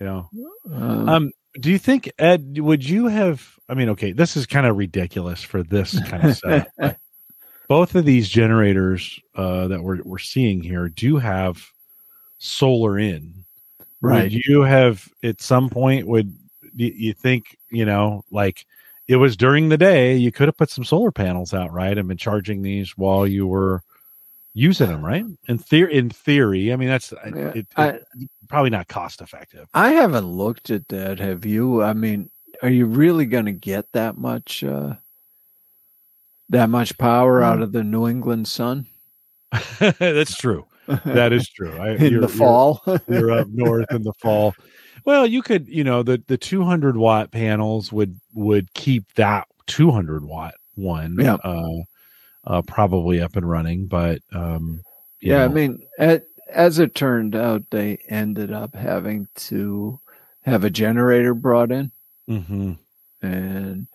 yeah. 0.00 0.24
Uh, 0.68 0.74
Um, 1.06 1.30
do 1.60 1.70
you 1.70 1.78
think 1.78 2.10
Ed? 2.18 2.58
Would 2.58 2.88
you 2.88 3.06
have? 3.06 3.48
I 3.70 3.74
mean, 3.74 3.88
okay, 3.90 4.10
this 4.12 4.36
is 4.36 4.46
kind 4.46 4.66
of 4.66 4.76
ridiculous 4.76 5.42
for 5.42 5.62
this 5.62 5.98
kind 6.08 6.24
of 6.28 6.36
setup. 6.78 6.96
both 7.68 7.94
of 7.94 8.04
these 8.04 8.28
generators 8.28 9.20
uh, 9.36 9.68
that 9.68 9.80
we're 9.82 10.02
we're 10.02 10.18
seeing 10.18 10.60
here 10.60 10.88
do 10.88 11.16
have 11.18 11.64
solar 12.38 12.98
in. 12.98 13.44
Right. 14.00 14.24
Would 14.24 14.32
you 14.46 14.62
have 14.62 15.08
at 15.22 15.40
some 15.40 15.70
point? 15.70 16.06
Would 16.06 16.34
you, 16.74 17.12
think 17.14 17.56
you 17.70 17.84
know 17.84 18.24
like? 18.30 18.66
It 19.08 19.16
was 19.16 19.36
during 19.36 19.68
the 19.68 19.76
day. 19.78 20.16
You 20.16 20.30
could 20.30 20.46
have 20.46 20.56
put 20.56 20.70
some 20.70 20.84
solar 20.84 21.10
panels 21.10 21.52
out, 21.52 21.72
right, 21.72 21.96
and 21.98 22.06
been 22.06 22.16
charging 22.16 22.62
these 22.62 22.96
while 22.96 23.26
you 23.26 23.44
were 23.46 23.82
using 24.54 24.86
them, 24.88 25.04
right? 25.04 25.24
In 25.48 25.58
theory, 25.58 25.94
in 25.94 26.10
theory, 26.10 26.72
I 26.72 26.76
mean 26.76 26.88
that's 26.88 27.12
Yeah, 27.12 27.52
it, 27.54 27.66
I- 27.76 28.00
probably 28.48 28.70
not 28.70 28.88
cost 28.88 29.20
effective. 29.20 29.68
I 29.74 29.90
haven't 29.92 30.26
looked 30.26 30.70
at 30.70 30.86
that. 30.88 31.18
Have 31.18 31.44
you? 31.44 31.82
I 31.82 31.92
mean, 31.92 32.30
are 32.62 32.68
you 32.70 32.86
really 32.86 33.26
going 33.26 33.46
to 33.46 33.52
get 33.52 33.86
that 33.92 34.16
much 34.18 34.62
uh 34.64 34.94
that 36.48 36.68
much 36.68 36.98
power 36.98 37.42
out 37.42 37.62
of 37.62 37.72
the 37.72 37.84
New 37.84 38.08
England 38.08 38.48
sun 38.48 38.86
That's 39.78 40.36
true. 40.36 40.66
That 41.04 41.32
is 41.32 41.48
true. 41.48 41.76
I, 41.76 41.90
in 41.96 42.12
you're- 42.12 42.20
the 42.20 42.28
fall? 42.28 42.82
You're, 42.86 43.00
you're 43.08 43.32
up 43.32 43.48
north 43.52 43.90
in 43.92 44.02
the 44.02 44.12
fall. 44.14 44.54
Well, 45.04 45.26
you 45.26 45.42
could, 45.42 45.66
you 45.68 45.82
know, 45.82 46.02
the 46.02 46.22
the 46.26 46.36
200 46.36 46.96
watt 46.96 47.30
panels 47.32 47.90
would 47.92 48.20
would 48.34 48.72
keep 48.74 49.12
that 49.14 49.48
200 49.66 50.24
watt 50.24 50.54
one, 50.74 51.16
Yeah. 51.18 51.34
uh, 51.42 51.78
uh, 52.44 52.62
probably 52.62 53.20
up 53.20 53.34
and 53.36 53.48
running. 53.48 53.86
But 53.86 54.20
um, 54.32 54.82
yeah, 55.20 55.44
I 55.44 55.48
mean, 55.48 55.80
at, 55.98 56.24
as 56.48 56.78
it 56.78 56.94
turned 56.94 57.34
out, 57.34 57.62
they 57.70 57.98
ended 58.08 58.52
up 58.52 58.74
having 58.74 59.26
to 59.36 59.98
have 60.42 60.64
a 60.64 60.70
generator 60.70 61.34
brought 61.34 61.70
in, 61.72 61.90
mhm. 62.30 62.78
and 63.22 63.86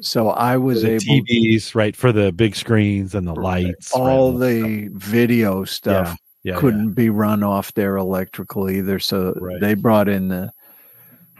so 0.00 0.30
I 0.30 0.56
was 0.56 0.84
able 0.84 1.00
TVs, 1.04 1.74
right, 1.74 1.94
for 1.94 2.12
the 2.12 2.32
big 2.32 2.56
screens 2.56 3.14
and 3.14 3.26
the 3.26 3.34
lights, 3.34 3.92
right, 3.94 4.00
all 4.00 4.30
and 4.30 4.42
the 4.42 4.88
video 4.98 5.64
stuff 5.64 6.08
stuff. 6.08 6.18
yeah, 6.42 6.56
couldn't 6.58 6.92
be 6.92 7.08
run 7.10 7.42
off 7.42 7.72
their 7.74 7.96
electrical 7.96 8.68
either. 8.70 8.98
So 8.98 9.34
Right. 9.40 9.60
they 9.60 9.74
brought 9.74 10.08
in 10.08 10.28
the 10.28 10.52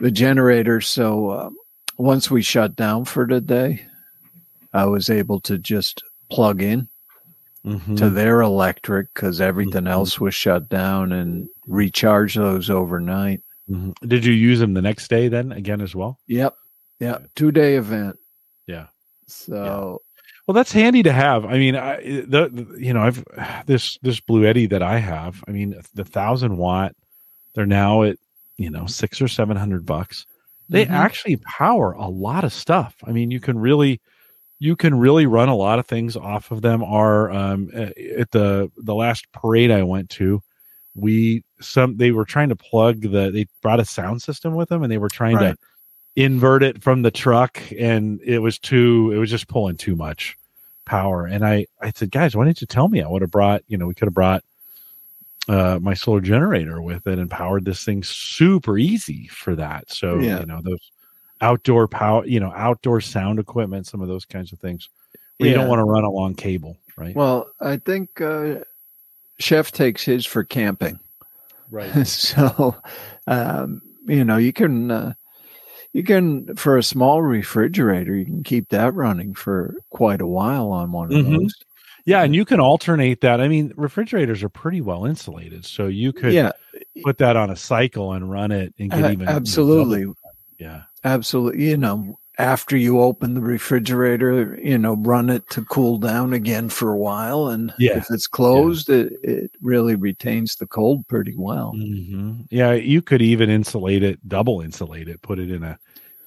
the 0.01 0.11
generator. 0.11 0.81
So 0.83 1.29
uh, 1.31 1.51
once 1.99 2.31
we 2.31 2.43
shut 2.43 2.77
down 2.77 3.05
for 3.07 3.27
the 3.27 3.41
day, 3.41 3.83
I 4.75 4.85
was 4.85 5.09
able 5.09 5.41
to 5.41 5.57
just 5.59 6.03
plug 6.31 6.61
in 6.61 6.87
Mhm. 7.65 7.97
to 7.97 8.11
their 8.11 8.43
electric 8.43 9.13
because 9.15 9.41
everything 9.41 9.85
Mhm. 9.85 9.91
else 9.91 10.21
was 10.21 10.35
shut 10.35 10.69
down 10.69 11.13
and 11.13 11.49
recharge 11.67 12.35
those 12.35 12.69
overnight. 12.71 13.41
Mhm. 13.71 13.95
Did 14.09 14.25
you 14.25 14.33
use 14.33 14.61
them 14.61 14.75
the 14.75 14.83
next 14.83 15.09
day 15.09 15.29
then 15.29 15.53
again 15.53 15.81
as 15.81 15.95
well? 15.95 16.19
Yep. 16.29 16.55
Yeah. 17.01 17.19
Two 17.35 17.51
day 17.51 17.77
event. 17.77 18.17
Yeah. 18.67 18.87
So 19.27 20.01
Well, 20.47 20.55
that's 20.55 20.73
handy 20.73 21.03
to 21.03 21.13
have. 21.13 21.45
I 21.45 21.59
mean, 21.59 21.75
I, 21.77 21.97
the, 22.01 22.49
the 22.53 22.77
you 22.79 22.93
know 22.93 23.01
I've 23.03 23.25
this 23.67 23.99
this 24.03 24.21
Bluetti 24.21 24.69
that 24.71 24.83
I 24.83 24.99
have. 24.99 25.43
I 25.49 25.51
mean, 25.53 25.75
the 25.95 26.05
thousand 26.05 26.57
watt. 26.57 26.95
They're 27.55 27.67
now 27.67 28.03
at 28.03 28.19
you 28.57 28.71
know 28.71 28.87
six 28.87 29.21
or 29.21 29.29
seven 29.29 29.57
hundred 29.57 29.85
bucks. 29.87 30.27
They 30.69 30.85
Mhm. 30.87 30.91
actually 30.91 31.37
power 31.39 31.93
a 31.93 32.09
lot 32.09 32.45
of 32.45 32.53
stuff. 32.53 32.97
I 33.05 33.13
mean, 33.13 33.31
you 33.31 33.41
can 33.41 33.59
really 33.59 34.01
you 34.59 34.77
can 34.77 34.95
really 34.99 35.27
run 35.27 35.49
a 35.49 35.57
lot 35.57 35.79
of 35.79 35.87
things 35.87 36.17
off 36.17 36.51
of 36.51 36.63
them. 36.63 36.83
Are 36.85 37.31
um, 37.33 37.71
at 37.75 38.31
the 38.31 38.71
the 38.77 38.95
last 38.95 39.31
parade 39.33 39.71
I 39.71 39.83
went 39.83 40.09
to, 40.11 40.43
we 40.97 41.45
some 41.61 41.97
they 41.97 42.11
were 42.11 42.25
trying 42.25 42.49
to 42.49 42.57
plug 42.57 43.03
the 43.03 43.31
they 43.31 43.47
brought 43.63 43.81
a 43.81 43.85
sound 43.85 44.23
system 44.23 44.55
with 44.55 44.69
them 44.69 44.83
and 44.83 44.91
they 44.91 44.99
were 44.99 45.09
trying 45.09 45.37
Right. 45.37 45.51
to 45.53 45.59
invert 46.17 46.63
it 46.63 46.83
from 46.83 47.03
the 47.03 47.11
truck 47.11 47.61
and 47.79 48.21
it 48.23 48.39
was 48.39 48.59
too 48.59 49.13
it 49.15 49.19
was 49.19 49.31
just 49.31 49.49
pulling 49.49 49.77
too 49.77 49.95
much 49.95 50.37
power. 50.87 51.27
And 51.27 51.45
i 51.47 51.67
i 51.83 51.91
said 51.95 52.11
guys 52.11 52.35
why 52.35 52.45
didn't 52.47 52.61
you 52.61 52.67
tell 52.67 52.89
me? 52.89 53.03
I 53.03 53.09
would 53.09 53.23
have 53.23 53.31
brought 53.31 53.63
you 53.69 53.77
know 53.77 53.87
we 53.87 53.95
could 53.95 54.07
have 54.07 54.15
brought 54.15 54.43
uh 55.49 55.79
my 55.81 55.95
solar 55.95 56.21
generator 56.21 56.81
with 56.83 57.07
it 57.07 57.19
and 57.19 57.31
powered 57.31 57.65
this 57.65 57.85
thing 57.85 58.03
super 58.03 58.79
easy 58.79 59.29
for 59.29 59.55
that. 59.57 59.91
So 59.93 60.21
Yeah. 60.21 60.41
you 60.41 60.47
know 60.47 60.61
those 60.65 60.91
outdoor 61.43 61.87
power 61.87 62.25
you 62.27 62.41
know 62.41 62.53
outdoor 62.57 63.01
sound 63.03 63.39
equipment 63.39 63.87
some 63.87 64.01
of 64.01 64.09
those 64.09 64.25
kinds 64.25 64.53
of 64.53 64.59
things. 64.59 64.89
Where 65.39 65.51
you 65.51 65.55
don't 65.55 65.69
want 65.69 65.81
to 65.81 65.85
run 65.85 66.05
a 66.05 66.11
long 66.11 66.35
cable 66.35 66.79
right? 66.97 67.15
Well, 67.15 67.51
I 67.61 67.77
think 67.77 68.21
uh, 68.23 68.61
Chef 69.39 69.71
takes 69.73 70.03
his 70.03 70.25
for 70.27 70.45
camping. 70.45 70.99
right. 71.71 71.91
So 72.07 72.77
um, 73.27 73.83
you 74.07 74.25
know 74.25 74.37
you 74.37 74.53
can 74.53 74.91
uh, 74.91 75.13
you 75.93 76.03
can 76.05 76.55
for 76.57 76.77
a 76.77 76.83
small 76.83 77.23
refrigerator 77.23 78.15
you 78.15 78.25
can 78.25 78.43
keep 78.45 78.69
that 78.71 78.95
running 78.95 79.35
for 79.35 79.75
quite 79.91 80.21
a 80.21 80.27
while 80.27 80.71
on 80.71 80.93
one 80.93 81.13
of 81.13 81.25
Mhm. 81.27 81.39
those. 81.41 81.55
Yeah 82.05 82.23
and 82.23 82.35
you 82.37 82.45
can 82.45 82.61
alternate 82.61 83.21
that. 83.23 83.41
I 83.41 83.49
mean 83.49 83.73
refrigerators 83.77 84.43
are 84.45 84.49
pretty 84.49 84.81
well 84.81 85.05
insulated 85.07 85.65
so 85.65 85.87
you 85.89 86.13
could 86.13 86.33
yeah. 86.33 86.53
put 87.03 87.19
that 87.19 87.37
on 87.37 87.51
a 87.51 87.57
cycle 87.57 88.13
and 88.13 88.31
run 88.31 88.53
it 88.53 88.73
and 88.79 88.91
get 88.91 89.05
a- 89.05 89.13
even 89.13 89.29
absolutely. 89.29 90.07
Yeah. 90.59 90.83
Absolutely 91.05 91.65
you 91.69 91.77
know 91.77 92.19
after 92.39 92.77
you 92.77 93.01
open 93.01 93.35
the 93.35 93.41
refrigerator 93.41 94.59
you 94.63 94.77
know 94.79 94.95
run 94.97 95.31
it 95.31 95.49
to 95.51 95.65
cool 95.65 95.97
down 95.99 96.33
again 96.33 96.69
for 96.69 96.93
a 96.93 96.99
while 96.99 97.49
and 97.49 97.73
Yeah. 97.79 97.97
if 97.99 98.07
it's 98.11 98.27
closed 98.27 98.91
it, 98.91 99.15
it 99.23 99.51
really 99.63 99.95
retains 99.95 100.57
the 100.57 100.67
cold 100.67 101.07
pretty 101.09 101.35
well 101.37 101.71
hmm 101.73 102.41
Yeah, 102.51 102.73
you 102.73 103.03
could 103.03 103.23
even 103.23 103.49
insulate 103.51 104.03
it, 104.03 104.27
double 104.29 104.61
insulate 104.61 105.09
it, 105.09 105.23
put 105.23 105.39
it 105.39 105.51
in 105.51 105.63
a, 105.63 105.79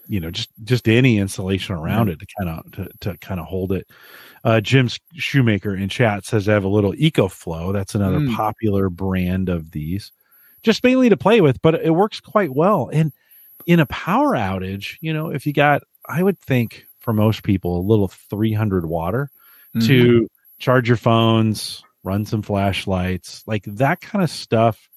you 0.07 0.19
know, 0.19 0.31
just 0.31 0.49
just 0.63 0.87
any 0.89 1.19
insulation 1.19 1.75
around 1.75 2.09
it 2.09 2.19
to 2.19 2.25
kind 2.37 2.49
of 2.49 2.71
to, 2.71 2.89
to 3.01 3.17
kind 3.19 3.39
of 3.39 3.45
hold 3.45 3.71
it. 3.71 3.87
Uh, 4.43 4.59
Jim 4.59 4.89
Shoemaker 5.13 5.75
in 5.75 5.87
chat 5.89 6.25
says 6.25 6.49
I 6.49 6.53
have 6.53 6.63
a 6.63 6.67
little 6.67 6.93
EcoFlow. 6.93 7.71
That's 7.73 7.93
another 7.95 8.19
Mm. 8.19 8.35
popular 8.35 8.89
brand 8.89 9.49
of 9.49 9.69
these, 9.71 10.11
just 10.63 10.83
mainly 10.83 11.09
to 11.09 11.17
play 11.17 11.41
with, 11.41 11.61
but 11.61 11.75
it 11.75 11.91
works 11.91 12.19
quite 12.19 12.53
well. 12.55 12.89
And 12.91 13.13
in 13.67 13.79
a 13.79 13.85
power 13.85 14.31
outage, 14.31 14.97
you 15.01 15.13
know, 15.13 15.29
if 15.29 15.45
you 15.45 15.53
got, 15.53 15.83
I 16.09 16.23
would 16.23 16.39
think 16.39 16.85
for 16.99 17.13
most 17.13 17.43
people, 17.43 17.79
a 17.79 17.87
little 17.87 18.07
300 18.09 18.85
water 18.85 19.29
Mhm. 19.75 19.87
to 19.87 20.27
charge 20.57 20.87
your 20.89 20.97
phones, 20.97 21.83
run 22.03 22.25
some 22.25 22.41
flashlights, 22.41 23.43
like 23.47 23.63
that 23.65 24.01
kind 24.01 24.23
of 24.23 24.29
stuff. 24.29 24.89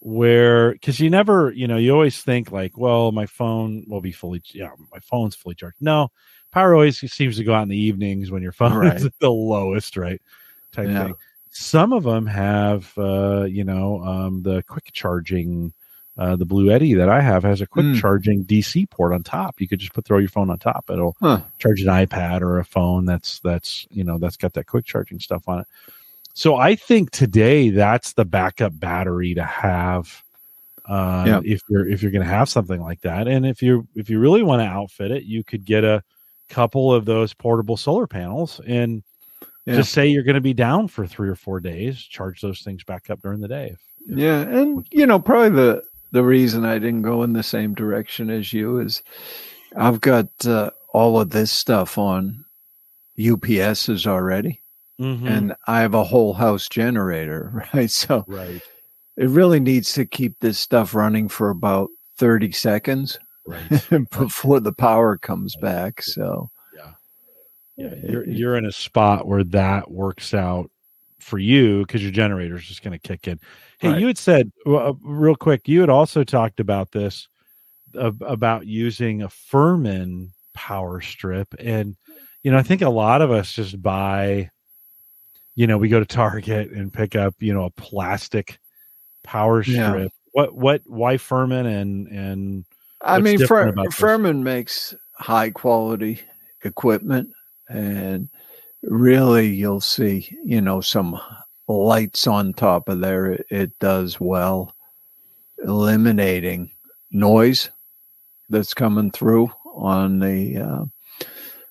Where, 0.00 0.72
because 0.72 1.00
you 1.00 1.10
never, 1.10 1.50
you 1.52 1.66
know, 1.66 1.78
you 1.78 1.92
always 1.92 2.22
think 2.22 2.52
like, 2.52 2.76
well, 2.78 3.12
my 3.12 3.26
phone 3.26 3.84
will 3.88 4.00
be 4.00 4.12
fully, 4.12 4.40
yeah, 4.52 4.70
my 4.92 5.00
phone's 5.00 5.34
fully 5.34 5.54
charged. 5.56 5.78
No, 5.80 6.10
power 6.52 6.74
always 6.74 6.98
seems 7.12 7.36
to 7.38 7.44
go 7.44 7.54
out 7.54 7.62
in 7.62 7.68
the 7.68 7.76
evenings 7.78 8.30
when 8.30 8.42
your 8.42 8.52
phone 8.60 8.74
Right. 8.76 8.96
is 8.96 9.04
at 9.04 9.18
the 9.20 9.30
lowest, 9.30 9.96
right? 9.96 10.20
Type 10.72 10.88
Yeah. 10.88 11.04
thing. 11.04 11.14
Some 11.50 11.92
of 11.92 12.04
them 12.04 12.26
have, 12.26 12.92
uh, 12.98 13.46
you 13.48 13.64
know, 13.64 14.00
um, 14.04 14.42
the 14.42 14.62
quick 14.64 14.90
charging. 14.92 15.72
Uh, 16.18 16.34
the 16.34 16.46
Bluetti 16.46 16.96
that 16.96 17.10
I 17.10 17.20
have 17.20 17.42
has 17.42 17.60
a 17.60 17.66
quick 17.66 17.84
Mm. 17.86 18.00
charging 18.00 18.44
DC 18.44 18.86
port 18.88 19.12
on 19.12 19.22
top. 19.22 19.60
You 19.60 19.68
could 19.68 19.78
just 19.80 19.92
put 19.92 20.04
throw 20.06 20.18
your 20.18 20.30
phone 20.30 20.48
on 20.48 20.58
top. 20.58 20.88
It'll 20.90 21.14
Huh. 21.20 21.42
charge 21.58 21.82
an 21.82 21.88
iPad 21.88 22.40
or 22.40 22.58
a 22.58 22.64
phone 22.64 23.04
that's 23.04 23.38
that's 23.40 23.86
you 23.90 24.02
know 24.04 24.16
that's 24.18 24.36
got 24.38 24.54
that 24.54 24.64
quick 24.66 24.86
charging 24.86 25.20
stuff 25.20 25.46
on 25.46 25.60
it. 25.60 25.66
So 26.32 26.56
I 26.56 26.74
think 26.74 27.10
today 27.10 27.68
that's 27.70 28.14
the 28.14 28.24
backup 28.24 28.78
battery 28.78 29.34
to 29.34 29.44
have 29.44 30.22
uh, 30.88 31.24
Yeah. 31.26 31.40
if 31.44 31.60
you're 31.68 31.86
if 31.88 32.00
you're 32.02 32.12
going 32.12 32.24
to 32.24 32.30
have 32.32 32.48
something 32.48 32.80
like 32.80 33.00
that. 33.02 33.26
And 33.28 33.44
if 33.44 33.60
you 33.62 33.86
if 33.94 34.08
you 34.08 34.18
really 34.18 34.42
want 34.42 34.60
to 34.62 34.66
outfit 34.66 35.10
it, 35.10 35.24
you 35.24 35.42
could 35.44 35.64
get 35.64 35.84
a 35.84 36.02
couple 36.48 36.94
of 36.94 37.04
those 37.04 37.34
portable 37.34 37.76
solar 37.76 38.06
panels 38.06 38.60
and 38.66 39.02
Yeah. 39.66 39.74
just 39.76 39.92
say 39.92 40.06
you're 40.06 40.22
going 40.22 40.36
to 40.36 40.40
be 40.40 40.54
down 40.54 40.86
for 40.88 41.04
three 41.06 41.28
or 41.28 41.34
four 41.34 41.58
days. 41.60 41.98
Charge 42.00 42.40
those 42.40 42.60
things 42.62 42.84
back 42.84 43.10
up 43.10 43.20
during 43.20 43.40
the 43.40 43.48
day. 43.48 43.72
If- 43.74 43.80
Yeah, 44.18 44.42
and 44.42 44.86
you 44.92 45.04
know, 45.06 45.18
probably 45.18 45.50
the 45.50 45.82
the 46.12 46.22
reason 46.24 46.64
I 46.64 46.78
didn't 46.78 47.02
go 47.02 47.22
in 47.22 47.32
the 47.32 47.42
same 47.42 47.74
direction 47.74 48.30
as 48.30 48.52
you 48.52 48.78
is 48.78 49.02
I've 49.76 50.00
got 50.00 50.28
uh, 50.46 50.70
all 50.92 51.20
of 51.20 51.30
this 51.30 51.50
stuff 51.50 51.98
on 51.98 52.44
UPSs 53.18 54.06
already, 54.06 54.60
Mhm. 55.00 55.28
and 55.28 55.54
I 55.66 55.80
have 55.80 55.94
a 55.94 56.04
whole 56.04 56.34
house 56.34 56.68
generator, 56.68 57.66
right? 57.74 57.90
So 57.90 58.24
right, 58.26 58.60
it 59.16 59.28
really 59.28 59.60
needs 59.60 59.92
to 59.94 60.04
keep 60.06 60.38
this 60.40 60.58
stuff 60.58 60.94
running 60.94 61.28
for 61.28 61.50
about 61.50 61.88
thirty 62.16 62.52
seconds 62.52 63.18
right. 63.46 63.68
before 64.10 64.60
the 64.60 64.72
power 64.72 65.16
comes 65.18 65.54
back. 65.56 66.02
So 66.02 66.50
yeah. 66.74 66.92
yeah 67.76 67.94
you're 68.08 68.26
you're 68.28 68.56
in 68.56 68.64
a 68.66 68.72
spot 68.72 69.26
where 69.26 69.44
that 69.44 69.90
works 69.90 70.32
out 70.34 70.70
for 71.26 71.38
you 71.38 71.80
because 71.80 72.02
your 72.02 72.12
generator 72.12 72.54
is 72.56 72.64
just 72.64 72.82
going 72.82 72.92
to 72.92 73.08
kick 73.08 73.26
in 73.26 73.40
hey 73.80 73.90
Right. 73.90 74.00
you 74.00 74.06
had 74.06 74.16
said 74.16 74.52
uh, 74.64 74.92
real 75.02 75.34
quick 75.34 75.66
you 75.66 75.80
had 75.80 75.90
also 75.90 76.22
talked 76.22 76.60
about 76.60 76.92
this 76.92 77.28
uh, 77.98 78.12
about 78.20 78.66
using 78.66 79.22
a 79.22 79.28
furman 79.28 80.32
power 80.54 81.00
strip 81.00 81.52
and 81.58 81.96
you 82.44 82.52
know 82.52 82.58
i 82.58 82.62
think 82.62 82.80
a 82.80 82.88
lot 82.88 83.22
of 83.22 83.32
us 83.32 83.52
just 83.52 83.82
buy 83.82 84.48
you 85.56 85.66
know 85.66 85.76
we 85.78 85.88
go 85.88 85.98
to 85.98 86.06
target 86.06 86.70
and 86.70 86.92
pick 86.92 87.16
up 87.16 87.34
you 87.40 87.52
know 87.52 87.64
a 87.64 87.70
plastic 87.70 88.58
power 89.24 89.64
Yeah. 89.64 89.90
strip 89.90 90.12
what 90.30 90.54
what 90.54 90.82
why 90.86 91.16
furman 91.16 91.66
and 91.66 92.06
and 92.06 92.64
I 93.02 93.20
mean, 93.20 93.38
Fur- 93.46 93.74
Furman 93.92 94.42
makes 94.42 94.94
high 95.14 95.50
quality 95.50 96.20
equipment, 96.64 97.28
and 97.68 98.28
really, 98.82 99.48
you'll 99.48 99.80
see, 99.80 100.36
you 100.44 100.60
know, 100.60 100.80
some 100.80 101.20
lights 101.68 102.26
on 102.26 102.52
top 102.52 102.88
of 102.88 103.00
there. 103.00 103.32
It, 103.32 103.46
it 103.50 103.78
does 103.78 104.20
well, 104.20 104.74
eliminating 105.64 106.70
noise 107.10 107.70
that's 108.48 108.74
coming 108.74 109.10
through 109.10 109.50
on 109.74 110.20
the 110.20 110.58
uh, 110.58 110.84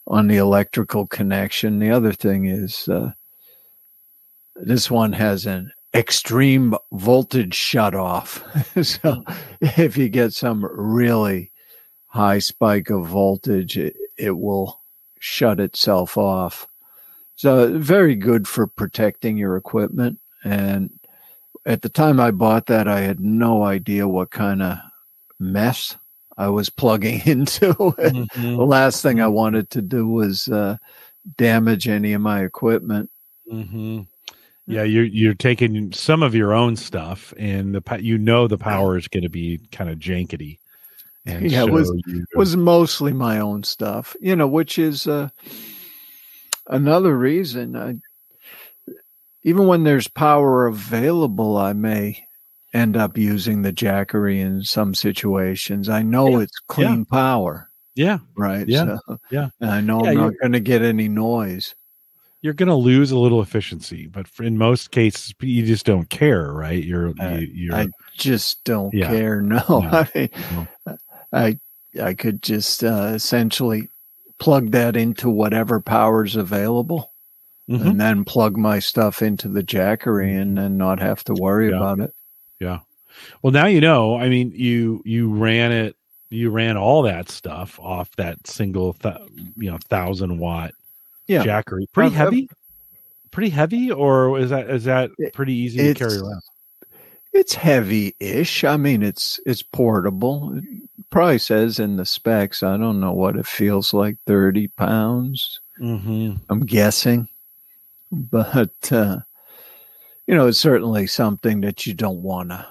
on 0.08 0.28
the 0.28 0.38
electrical 0.38 1.08
connection. 1.08 1.80
The 1.80 1.92
other 1.92 2.14
thing 2.14 2.46
is 2.46 2.88
uh, 2.88 3.12
this 4.56 4.90
one 4.92 5.14
has 5.14 5.46
an 5.46 5.72
extreme 5.94 6.76
voltage 6.92 7.56
shut 7.56 7.96
off. 7.96 8.44
so 8.84 9.24
if 9.62 9.98
you 9.98 10.10
get 10.10 10.34
some 10.34 10.66
really 10.66 11.52
high 12.08 12.40
spike 12.40 12.90
of 12.90 13.08
voltage, 13.08 13.78
it, 13.78 13.96
it 14.18 14.32
will 14.32 14.82
shut 15.20 15.60
itself 15.60 16.18
off. 16.18 16.68
So 17.36 17.78
very 17.78 18.16
good 18.16 18.48
for 18.48 18.68
protecting 18.68 19.38
your 19.38 19.58
equipment. 19.58 20.20
And 20.44 20.90
at 21.66 21.82
the 21.82 21.90
time 21.90 22.20
I 22.20 22.32
bought 22.32 22.68
that, 22.68 22.88
I 22.88 23.02
had 23.02 23.20
no 23.20 23.64
idea 23.64 24.08
what 24.08 24.32
kind 24.32 24.62
of 24.62 24.78
mess 25.40 25.98
I 26.38 26.48
was 26.50 26.70
plugging 26.70 27.22
into. 27.26 27.74
Mhm, 27.74 28.28
the 28.58 28.66
last 28.66 29.02
thing 29.02 29.20
I 29.22 29.28
wanted 29.28 29.70
to 29.72 29.82
do 29.82 30.08
was 30.08 30.48
uh, 30.48 30.78
damage 31.38 31.88
any 31.88 32.14
of 32.14 32.22
my 32.22 32.44
equipment. 32.44 33.10
mhm. 33.52 34.08
yeah 34.68 34.84
you're 34.84 35.04
you're 35.06 35.34
taking 35.36 35.92
some 35.94 36.24
of 36.24 36.34
your 36.34 36.54
own 36.54 36.76
stuff 36.76 37.34
and 37.38 37.76
the 37.76 38.00
you 38.02 38.18
know 38.18 38.48
the 38.48 38.58
power 38.58 38.98
is 38.98 39.08
going 39.08 39.22
to 39.24 39.30
be 39.30 39.60
kind 39.72 39.90
of 39.90 40.00
jankety 40.00 40.58
and 41.26 41.50
Yeah, 41.52 41.64
it 41.66 41.72
was- 41.72 41.92
you, 42.08 42.26
was 42.36 42.56
mostly 42.56 43.12
my 43.14 43.40
own 43.40 43.64
stuff, 43.64 44.16
you 44.22 44.36
know, 44.36 44.48
which 44.48 44.78
is 44.80 45.08
uh, 45.08 45.30
another 46.68 47.18
reason. 47.18 47.76
I, 47.76 47.96
even 49.44 49.68
when 49.68 49.84
there's 49.84 50.08
power 50.08 50.66
available, 50.68 51.58
I 51.58 51.74
may 51.74 52.26
end 52.74 52.98
up 52.98 53.18
using 53.18 53.62
the 53.62 53.72
Jackery 53.72 54.40
in 54.40 54.64
some 54.64 54.96
situations. 54.96 55.88
I 55.88 56.02
know 56.02 56.38
Yeah, 56.38 56.44
it's 56.44 56.60
clean 56.68 57.06
power, 57.06 57.70
yeah 57.96 58.18
right? 58.36 58.68
Yeah, 58.68 58.98
So, 59.08 59.18
yeah. 59.32 59.50
and 59.62 59.70
I 59.72 59.82
know 59.82 60.04
Yeah, 60.04 60.10
I'm 60.12 60.18
not 60.18 60.34
going 60.42 60.52
to 60.54 60.60
get 60.60 60.82
any 60.82 61.08
noise. 61.08 61.76
you're 62.42 62.54
going 62.54 62.70
to 62.70 62.76
lose 62.76 63.12
a 63.12 63.18
little 63.18 63.42
efficiency, 63.42 64.08
but 64.08 64.28
for, 64.28 64.44
in 64.44 64.58
most 64.58 64.92
cases, 64.92 65.34
you 65.42 65.66
just 65.66 65.86
don't 65.86 66.10
care, 66.10 66.52
right? 66.52 66.84
You're, 66.84 67.10
Uh, 67.20 67.38
you, 67.40 67.48
you're, 67.54 67.76
I 67.76 67.88
just 68.18 68.64
don't 68.66 68.94
Yeah. 68.94 69.08
care. 69.08 69.42
No, 69.42 69.64
No. 69.70 69.80
I 69.92 70.10
mean, 70.16 70.30
No. 70.52 70.68
I 71.32 71.60
I 72.02 72.14
could 72.14 72.44
just 72.44 72.84
uh, 72.84 73.12
essentially 73.16 73.90
plug 74.40 74.72
that 74.72 74.96
into 74.96 75.30
whatever 75.30 75.80
power's 75.80 76.36
available, 76.36 77.12
Mhm. 77.70 77.86
and 77.92 78.02
then 78.02 78.26
plug 78.26 78.58
my 78.58 78.80
stuff 78.80 79.22
into 79.22 79.48
the 79.48 79.64
Jackery, 79.64 80.40
and 80.40 80.58
then 80.58 80.78
not 80.78 81.00
have 81.00 81.24
to 81.26 81.34
worry 81.34 81.70
Yeah. 81.70 81.78
about 81.78 82.00
it. 82.00 82.14
Yeah. 82.60 82.80
Well, 83.42 83.52
now 83.54 83.66
you 83.68 83.82
know. 83.82 84.18
I 84.18 84.28
mean, 84.30 84.52
you 84.56 85.02
you 85.06 85.34
ran 85.34 85.72
it. 85.72 85.96
You 86.30 86.50
ran 86.50 86.76
all 86.76 87.02
that 87.04 87.30
stuff 87.30 87.80
off 87.80 88.10
that 88.18 88.46
single, 88.48 88.94
th- 88.94 89.16
you 89.58 89.72
know, 89.72 89.78
thousand 89.90 90.38
watt 90.40 90.74
Yeah. 91.28 91.44
Jackery. 91.44 91.86
Pretty 91.94 92.14
heavy. 92.14 92.50
Pretty 93.32 93.50
heavy, 93.50 93.92
or 93.92 94.38
is 94.40 94.50
that 94.50 94.70
is 94.70 94.84
that 94.86 95.12
pretty 95.34 95.54
easy 95.54 95.78
to 95.80 95.94
carry 95.94 96.18
around? 96.18 96.42
It's 97.34 97.54
heavy-ish. 97.54 98.64
I 98.64 98.78
mean, 98.78 99.02
it's 99.04 99.40
it's 99.46 99.62
portable. 99.64 100.60
Probably 101.10 101.38
says 101.40 101.80
in 101.80 101.96
the 101.96 102.06
specs. 102.06 102.64
I 102.64 102.78
don't 102.78 103.00
know 103.00 103.14
what 103.14 103.38
it 103.38 103.48
feels 103.48 103.94
like. 103.94 104.18
Thirty 104.26 104.68
pounds. 104.68 105.60
Mm-hmm. 105.82 106.36
I'm 106.50 106.66
guessing, 106.66 107.28
but 108.12 108.92
uh, 108.92 109.18
you 110.28 110.36
know, 110.36 110.48
it's 110.48 110.60
certainly 110.60 111.08
something 111.08 111.62
that 111.62 111.86
you 111.86 111.94
don't 111.94 112.22
want 112.22 112.50
to 112.50 112.66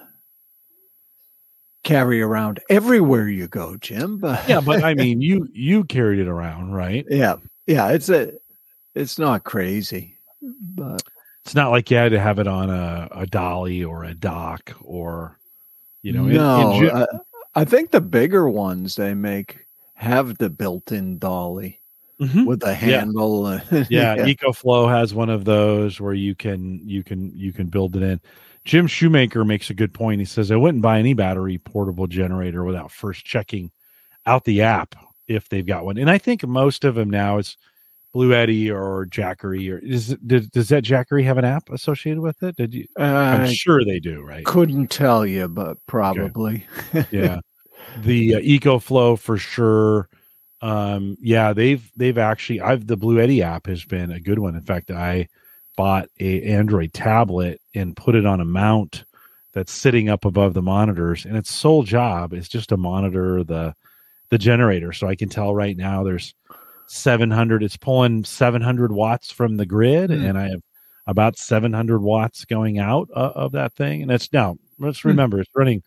carry 1.85 2.23
around 2.23 2.61
everywhere 2.71 3.29
you 3.29 3.47
go, 3.47 3.77
Jim. 3.77 4.19
But 4.21 4.49
Yeah, 4.49 4.61
but 4.61 4.83
I 4.83 4.95
mean, 4.95 5.21
you 5.21 5.49
you 5.53 5.85
carried 5.85 6.19
it 6.19 6.29
around, 6.29 6.73
right? 6.73 7.05
yeah, 7.11 7.37
yeah, 7.67 7.91
it's 7.91 8.09
a, 8.09 8.33
it's 8.95 9.19
not 9.19 9.45
crazy, 9.45 10.17
but 10.41 11.03
It's 11.45 11.55
not 11.55 11.71
like 11.71 11.91
you 11.91 11.97
had 11.99 12.13
to 12.13 12.21
have 12.21 12.39
it 12.39 12.47
on 12.49 12.71
a, 12.71 13.09
a 13.13 13.27
dolly 13.27 13.85
or 13.85 14.05
a 14.05 14.15
dock 14.15 14.73
or, 14.83 15.39
you 16.03 16.13
know, 16.13 16.25
no, 16.25 16.73
in, 16.73 16.81
gen- 16.81 16.97
I, 16.97 17.07
I 17.55 17.65
think 17.65 17.91
the 17.91 18.01
bigger 18.01 18.49
ones 18.49 18.97
they 18.97 19.15
make 19.15 19.67
have 19.95 20.39
the 20.39 20.51
built-in 20.51 21.19
dolly 21.19 21.81
Mhm. 22.21 22.47
with 22.47 22.63
a 22.65 22.75
handle. 22.75 23.47
and- 23.47 23.63
yeah, 23.91 24.17
EcoFlow 24.17 24.89
has 24.89 25.15
one 25.15 25.31
of 25.31 25.45
those 25.45 26.01
where 26.01 26.15
you 26.15 26.35
can 26.35 26.81
you 26.85 27.03
can 27.03 27.33
you 27.35 27.53
can 27.53 27.67
build 27.67 27.97
it 27.97 28.03
in. 28.03 28.21
Jim 28.65 28.87
Shoemaker 28.87 29.45
makes 29.45 29.69
a 29.71 29.75
good 29.75 29.93
point. 29.93 30.21
He 30.21 30.25
says 30.25 30.51
I 30.51 30.57
wouldn't 30.57 30.83
buy 30.83 30.99
any 30.99 31.13
battery 31.15 31.59
portable 31.59 32.07
generator 32.07 32.65
without 32.65 32.91
first 32.91 33.25
checking 33.25 33.71
out 34.27 34.45
the 34.45 34.63
app 34.63 34.95
if 35.29 35.49
they've 35.49 35.67
got 35.67 35.85
one. 35.85 35.99
And 35.99 36.09
I 36.11 36.19
think 36.19 36.47
most 36.47 36.85
of 36.85 36.95
them 36.95 37.11
now 37.11 37.39
is 37.39 37.57
Bluetti 38.15 38.71
or 38.73 39.07
Jackery 39.07 39.73
or 39.73 39.79
is 39.79 40.17
did, 40.27 40.51
does 40.53 40.69
that 40.69 40.85
Jackery 40.85 41.25
have 41.25 41.39
an 41.39 41.45
app 41.45 41.69
associated 41.71 42.21
with 42.21 42.43
it? 42.43 42.57
Did 42.57 42.75
you? 42.75 42.87
I'm 42.97 43.53
sure 43.53 43.85
they 43.85 43.99
do, 43.99 44.23
right? 44.23 44.45
couldn't 44.45 44.89
tell 44.89 45.27
you, 45.27 45.49
but 45.49 45.79
probably. 45.87 46.65
yeah 47.11 47.41
the 48.03 48.35
uh, 48.35 48.41
ecoflow 48.41 49.19
for 49.19 49.37
sure 49.37 50.09
um 50.63 51.17
yeah 51.21 51.53
they've 51.53 51.91
they've 51.97 52.19
actually 52.19 52.61
i've 52.61 52.87
the 52.87 52.97
Bluetti 52.97 53.41
app 53.41 53.67
has 53.67 53.85
been 53.85 54.11
a 54.11 54.21
good 54.21 54.39
one 54.39 54.55
in 54.55 54.63
fact 54.63 54.91
i 54.91 55.27
bought 55.77 56.09
a 56.21 56.43
android 56.43 56.93
tablet 56.93 57.61
and 57.75 57.97
put 57.97 58.15
it 58.15 58.27
on 58.27 58.41
a 58.41 58.45
mount 58.45 59.05
that's 59.53 59.73
sitting 59.73 60.09
up 60.09 60.25
above 60.25 60.55
the 60.55 60.63
monitors 60.63 61.25
and 61.25 61.37
its 61.37 61.51
sole 61.51 61.83
job 61.83 62.33
is 62.33 62.49
just 62.49 62.69
to 62.71 62.77
monitor 62.77 63.45
the 63.45 63.75
the 64.31 64.39
generator 64.39 64.93
so 64.93 65.07
i 65.07 65.15
can 65.15 65.29
tell 65.29 65.55
right 65.55 65.77
now 65.77 66.03
there's 66.03 66.35
700 66.87 67.63
it's 67.63 67.77
pulling 67.77 68.25
700 68.25 68.93
watts 68.93 69.31
from 69.31 69.57
the 69.57 69.67
grid 69.67 70.11
Hmm. 70.11 70.25
and 70.25 70.39
i 70.39 70.49
have 70.49 70.63
about 71.07 71.37
700 71.37 72.01
watts 72.01 72.45
going 72.45 72.79
out 72.79 73.09
uh, 73.15 73.33
of 73.35 73.53
that 73.53 73.73
thing 73.75 74.03
and 74.03 74.11
it's 74.11 74.33
now 74.33 74.57
let's 74.79 75.01
Hmm. 75.03 75.09
remember 75.09 75.41
it's 75.41 75.51
running 75.55 75.83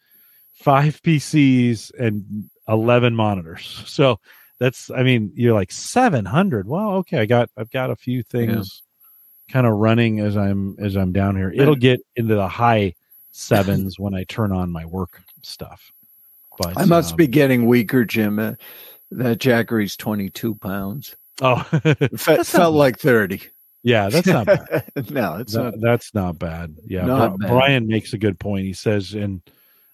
five 0.54 1.00
PCs 1.04 1.92
and 2.00 2.50
11 2.68 3.16
monitors. 3.16 3.84
So 3.88 4.20
that's, 4.60 4.90
I 4.90 5.04
mean, 5.04 5.32
you're 5.36 5.54
like 5.54 5.72
700. 5.72 6.68
Well, 6.68 6.96
okay. 6.96 7.20
I 7.20 7.26
got, 7.28 7.50
I've 7.56 7.70
got 7.70 7.92
a 7.92 7.96
few 7.96 8.24
things 8.24 8.82
kind 9.50 9.68
of 9.68 9.74
running 9.74 10.20
as 10.20 10.36
I'm, 10.36 10.76
as 10.80 10.96
I'm 10.96 11.12
down 11.12 11.36
here. 11.36 11.52
It'll 11.56 11.76
get 11.76 12.02
into 12.16 12.34
the 12.34 12.48
high 12.48 12.96
sevens 13.32 14.00
when 14.00 14.16
I 14.16 14.24
turn 14.24 14.52
on 14.52 14.72
my 14.72 14.84
work 14.86 15.22
stuff. 15.44 15.92
But 16.58 16.76
I 16.76 16.86
must 16.86 17.12
um, 17.12 17.18
be 17.18 17.28
getting 17.28 17.68
weaker, 17.68 18.04
Jim. 18.04 18.58
That 19.12 19.40
Jackery's 19.40 19.96
22 19.96 20.56
pounds. 20.56 21.16
Oh, 21.42 21.66
It 21.72 22.20
fe- 22.20 22.38
not 22.38 22.48
felt 22.48 22.76
like 22.76 23.00
30. 23.00 23.42
yeah, 23.84 24.10
that's 24.10 24.28
not 24.28 24.46
bad. 24.48 24.92
no, 25.12 25.36
it's 25.38 25.54
That- 25.54 25.64
not. 25.64 25.74
that's 25.80 26.14
not 26.14 26.40
bad. 26.40 26.76
Yeah, 26.86 27.06
Not 27.06 27.38
Bri- 27.38 27.48
bad. 27.48 27.54
Brian 27.54 27.88
makes 27.88 28.14
a 28.14 28.18
good 28.18 28.40
point. 28.40 28.66
He 28.66 28.74
says, 28.74 29.14
and 29.14 29.42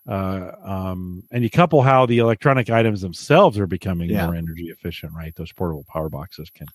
uh, 0.07 0.51
um, 0.63 1.23
and 1.31 1.43
you 1.43 1.49
couple 1.49 1.81
how 1.81 2.05
the 2.05 2.17
electronic 2.19 2.69
items 2.69 3.01
themselves 3.01 3.57
are 3.59 3.67
becoming 3.67 4.09
Yeah. 4.09 4.25
more 4.25 4.35
energy 4.35 4.65
efficient, 4.69 5.13
right? 5.13 5.33
Those 5.35 5.51
portable 5.51 5.85
power 5.87 6.09
boxes 6.09 6.49
can 6.49 6.67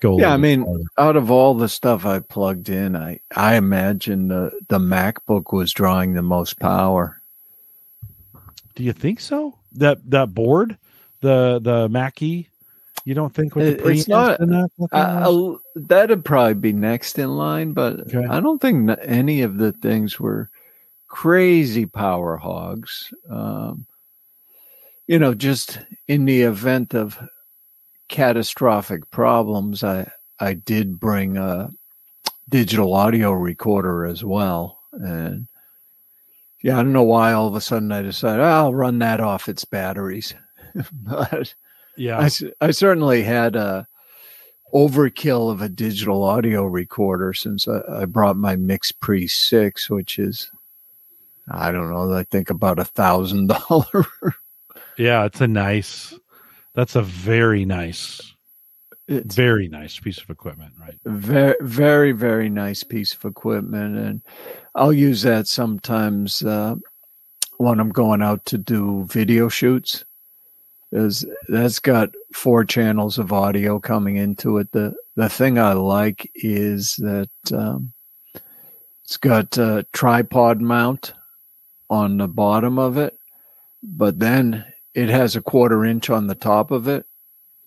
go. 0.00 0.18
Yeah, 0.18 0.32
I 0.32 0.36
mean, 0.36 0.64
farther. 0.64 0.84
Out 0.98 1.16
of 1.16 1.30
all 1.30 1.54
the 1.54 1.68
stuff 1.68 2.04
I 2.06 2.18
plugged 2.20 2.68
in, 2.68 2.94
I, 2.94 3.20
I 3.34 3.56
imagine 3.56 4.28
the, 4.28 4.52
the 4.68 4.78
MacBook 4.78 5.52
was 5.52 5.72
drawing 5.72 6.12
the 6.14 6.22
most 6.22 6.60
power. 6.60 7.20
do 8.76 8.82
you 8.84 8.92
think 8.92 9.20
so? 9.20 9.58
That 9.72 9.98
that 10.10 10.34
board, 10.34 10.76
the 11.20 11.60
the 11.62 11.88
Mackie, 11.88 12.48
you 13.04 13.14
don't 13.14 13.34
think 13.34 13.54
with 13.54 13.78
the 13.78 13.88
it's 13.88 14.08
not- 14.08 14.38
that? 14.38 14.48
that 14.48 14.70
thing 14.78 14.88
I, 14.92 15.14
was? 15.20 15.26
I'll- 15.26 15.60
that'd 15.76 16.24
probably 16.24 16.54
be 16.54 16.72
next 16.72 17.18
in 17.18 17.36
line, 17.36 17.72
but 17.72 18.00
Okay. 18.00 18.24
I 18.26 18.40
don't 18.40 18.60
think 18.60 18.90
any 19.02 19.42
of 19.42 19.56
the 19.58 19.72
things 19.72 20.18
were 20.20 20.50
crazy 21.08 21.86
power 21.86 22.36
hogs. 22.36 23.12
Um, 23.28 23.86
you 25.06 25.18
know, 25.18 25.34
just 25.34 25.78
in 26.08 26.24
the 26.24 26.42
event 26.42 26.94
of 26.94 27.18
catastrophic 28.08 29.10
problems, 29.10 29.82
I 29.84 30.10
I 30.38 30.54
did 30.54 30.98
bring 31.00 31.36
a 31.36 31.70
digital 32.48 32.94
audio 32.94 33.32
recorder 33.32 34.06
as 34.06 34.24
well, 34.24 34.80
and 34.92 35.46
yeah, 36.62 36.78
I 36.78 36.82
don't 36.82 36.92
know 36.92 37.02
why 37.02 37.32
all 37.32 37.46
of 37.48 37.54
a 37.54 37.60
sudden 37.60 37.92
I 37.92 38.02
decided 38.02 38.40
"Oh, 38.42 38.44
I'll 38.48 38.74
run 38.74 38.98
that 39.00 39.20
off 39.20 39.48
its 39.48 39.64
batteries, 39.64 40.34
but. 40.92 41.54
yeah, 41.96 42.28
I 42.60 42.70
certainly 42.70 43.22
had 43.22 43.56
a 43.56 43.86
overkill 44.72 45.50
of 45.50 45.60
a 45.60 45.68
digital 45.68 46.22
audio 46.22 46.64
recorder 46.64 47.32
since 47.32 47.66
I, 47.66 47.80
I 47.90 48.04
brought 48.04 48.36
my 48.36 48.56
MixPre-6, 48.56 49.90
which 49.90 50.18
is 50.18 50.50
I 51.50 51.72
don't 51.72 51.90
know, 51.90 52.12
I 52.12 52.22
think 52.22 52.50
about 52.50 52.78
a 52.78 52.84
thousand 52.84 53.48
dollar. 53.48 54.06
yeah. 54.96 55.24
It's 55.24 55.40
a 55.40 55.48
nice. 55.48 56.14
That's 56.74 56.94
a 56.94 57.02
very 57.02 57.64
nice, 57.64 58.32
It's 59.08 59.34
very 59.34 59.66
nice 59.66 59.98
piece 59.98 60.18
of 60.18 60.30
equipment, 60.30 60.72
right? 60.78 60.94
very 61.04 61.56
very 61.60 62.12
very 62.12 62.48
nice 62.48 62.84
piece 62.84 63.12
of 63.12 63.24
equipment, 63.24 63.98
and 63.98 64.22
I'll 64.76 64.92
use 64.92 65.22
that 65.22 65.48
sometimes 65.48 66.44
uh, 66.44 66.76
when 67.58 67.80
I'm 67.80 67.90
going 67.90 68.22
out 68.22 68.44
to 68.46 68.58
do 68.58 69.04
video 69.10 69.48
shoots. 69.48 70.04
Is 70.92 71.24
that's 71.48 71.78
got 71.78 72.10
four 72.34 72.64
channels 72.64 73.18
of 73.18 73.32
audio 73.32 73.78
coming 73.78 74.16
into 74.16 74.58
it. 74.58 74.72
The 74.72 74.94
the 75.14 75.28
thing 75.28 75.58
I 75.58 75.72
like 75.72 76.28
is 76.34 76.96
that 76.96 77.30
um, 77.52 77.92
it's 79.04 79.16
got 79.16 79.56
a 79.56 79.86
tripod 79.92 80.60
mount 80.60 81.12
on 81.88 82.16
the 82.16 82.26
bottom 82.28 82.78
of 82.78 82.96
it, 82.96 83.16
but 83.82 84.18
then 84.18 84.64
it 84.94 85.08
has 85.08 85.36
a 85.36 85.40
quarter 85.42 85.84
inch 85.84 86.10
on 86.10 86.26
the 86.26 86.34
top 86.34 86.72
of 86.72 86.88
it, 86.88 87.06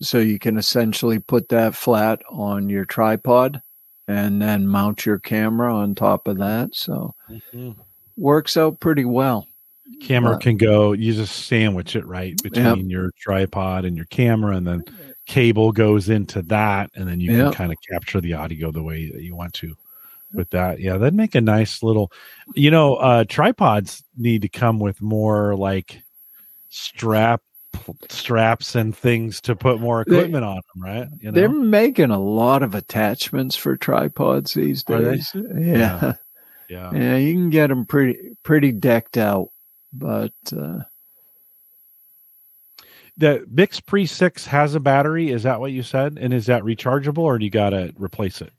so 0.01 0.17
you 0.17 0.37
can 0.37 0.57
essentially 0.57 1.19
put 1.19 1.47
that 1.49 1.75
flat 1.75 2.21
on 2.29 2.67
your 2.67 2.83
tripod 2.83 3.61
and 4.07 4.41
then 4.41 4.67
mount 4.67 5.05
your 5.05 5.19
camera 5.19 5.73
on 5.73 5.95
top 5.95 6.27
of 6.27 6.37
that. 6.39 6.75
So 6.75 7.15
works 8.17 8.57
out 8.57 8.79
pretty 8.81 9.05
well. 9.05 9.47
Camera 10.01 10.37
can 10.37 10.57
go 10.57 10.93
you 10.93 11.13
just 11.13 11.45
sandwich 11.45 11.95
it 11.95 12.05
right 12.05 12.41
between 12.41 12.89
your 12.89 13.11
tripod 13.19 13.85
and 13.85 13.95
your 13.95 14.05
camera 14.05 14.55
and 14.55 14.65
then 14.65 14.83
cable 15.25 15.71
goes 15.71 16.09
into 16.09 16.41
that 16.41 16.89
and 16.95 17.07
then 17.07 17.19
you 17.19 17.31
can 17.31 17.51
kind 17.53 17.71
of 17.71 17.77
capture 17.91 18.19
the 18.21 18.33
audio 18.33 18.71
the 18.71 18.83
way 18.83 19.09
that 19.09 19.21
you 19.21 19.35
want 19.35 19.53
to 19.53 19.75
with 20.33 20.49
that 20.49 20.79
yeah 20.79 20.97
that'd 20.97 21.13
make 21.13 21.35
a 21.35 21.41
nice 21.41 21.83
little 21.83 22.11
you 22.55 22.71
know 22.71 22.95
uh 22.95 23.23
tripods 23.25 24.03
need 24.17 24.41
to 24.41 24.49
come 24.49 24.79
with 24.79 25.01
more 25.01 25.55
like 25.55 26.01
strap 26.69 27.41
straps 28.09 28.75
and 28.75 28.95
things 28.95 29.41
to 29.41 29.55
put 29.55 29.79
more 29.79 30.03
They- 30.07 30.15
equipment 30.17 30.45
on 30.45 30.55
them 30.55 30.83
right 30.83 31.07
you 31.19 31.31
know? 31.31 31.35
They're 31.35 31.49
making 31.49 32.09
a 32.11 32.19
lot 32.19 32.63
of 32.63 32.73
attachments 32.75 33.55
for 33.55 33.75
tripods 33.77 34.53
these 34.53 34.83
they? 34.85 34.97
days. 34.99 35.31
Yeah. 35.35 36.13
yeah 36.69 36.91
yeah, 36.93 37.17
you 37.17 37.33
can 37.33 37.49
get 37.51 37.67
them 37.67 37.85
pretty 37.85 38.35
pretty 38.41 38.71
decked 38.71 39.17
out, 39.17 39.49
but 39.93 40.33
uh, 40.55 40.79
the 43.17 43.45
Bix 43.53 43.85
Pre 43.85 44.05
6 44.05 44.45
has 44.47 44.75
a 44.75 44.79
battery 44.79 45.29
is 45.29 45.43
that 45.43 45.59
what 45.59 45.71
you 45.71 45.83
said 45.83 46.17
and 46.19 46.33
is 46.33 46.47
that 46.47 46.63
rechargeable 46.63 47.19
or 47.19 47.37
do 47.37 47.45
you 47.45 47.51
got 47.51 47.69
to 47.69 47.93
replace 47.97 48.41
it 48.41 48.51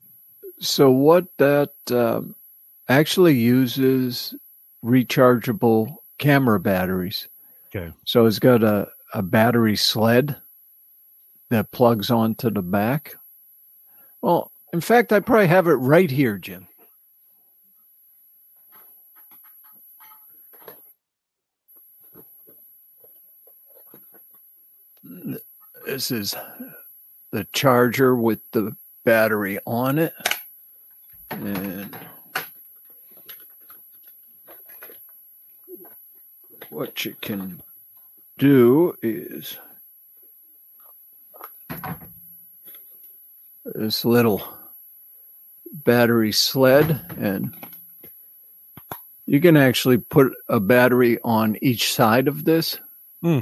So 0.61 0.91
what 0.91 1.27
that 1.39 1.73
um, 1.91 2.35
actually 2.89 3.35
uses 3.35 4.35
rechargeable 4.85 5.97
camera 6.19 6.61
batteries. 6.61 7.29
Okay. 7.75 7.93
So 8.05 8.27
it's 8.27 8.39
got 8.39 8.63
a, 8.63 8.89
a 9.13 9.23
battery 9.23 9.77
sled 9.77 10.37
that 11.51 11.73
plugs 11.73 12.11
onto 12.11 12.51
the 12.51 12.63
back. 12.63 13.15
Well, 14.23 14.51
in 14.73 14.81
fact, 14.81 15.13
I 15.13 15.21
probably 15.21 15.49
have 15.49 15.67
it 15.67 15.75
right 15.75 16.11
here, 16.11 16.39
Jim. 16.39 16.67
This 25.87 26.11
is 26.11 26.35
the 27.31 27.45
charger 27.53 28.17
with 28.17 28.41
the 28.53 28.77
battery 29.05 29.59
on 29.67 29.99
it. 29.99 30.15
And 31.31 31.97
what 36.71 37.05
you 37.05 37.15
can 37.21 37.63
do 38.39 38.97
is 39.03 39.59
this 43.65 44.05
little 44.05 44.43
battery 45.73 46.33
sled 46.33 47.01
and 47.19 47.55
you 49.27 49.41
can 49.41 49.57
actually 49.57 49.99
put 49.99 50.33
a 50.49 50.61
battery 50.61 51.19
on 51.25 51.57
each 51.63 51.93
side 51.93 52.29
of 52.29 52.45
this 52.45 52.79
Hmm. 53.23 53.41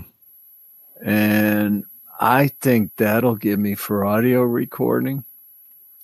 And 1.04 1.84
i 2.20 2.48
think 2.60 2.90
that'll 2.96 3.34
give 3.36 3.58
me 3.58 3.74
for 3.74 4.04
audio 4.04 4.42
recording 4.42 5.24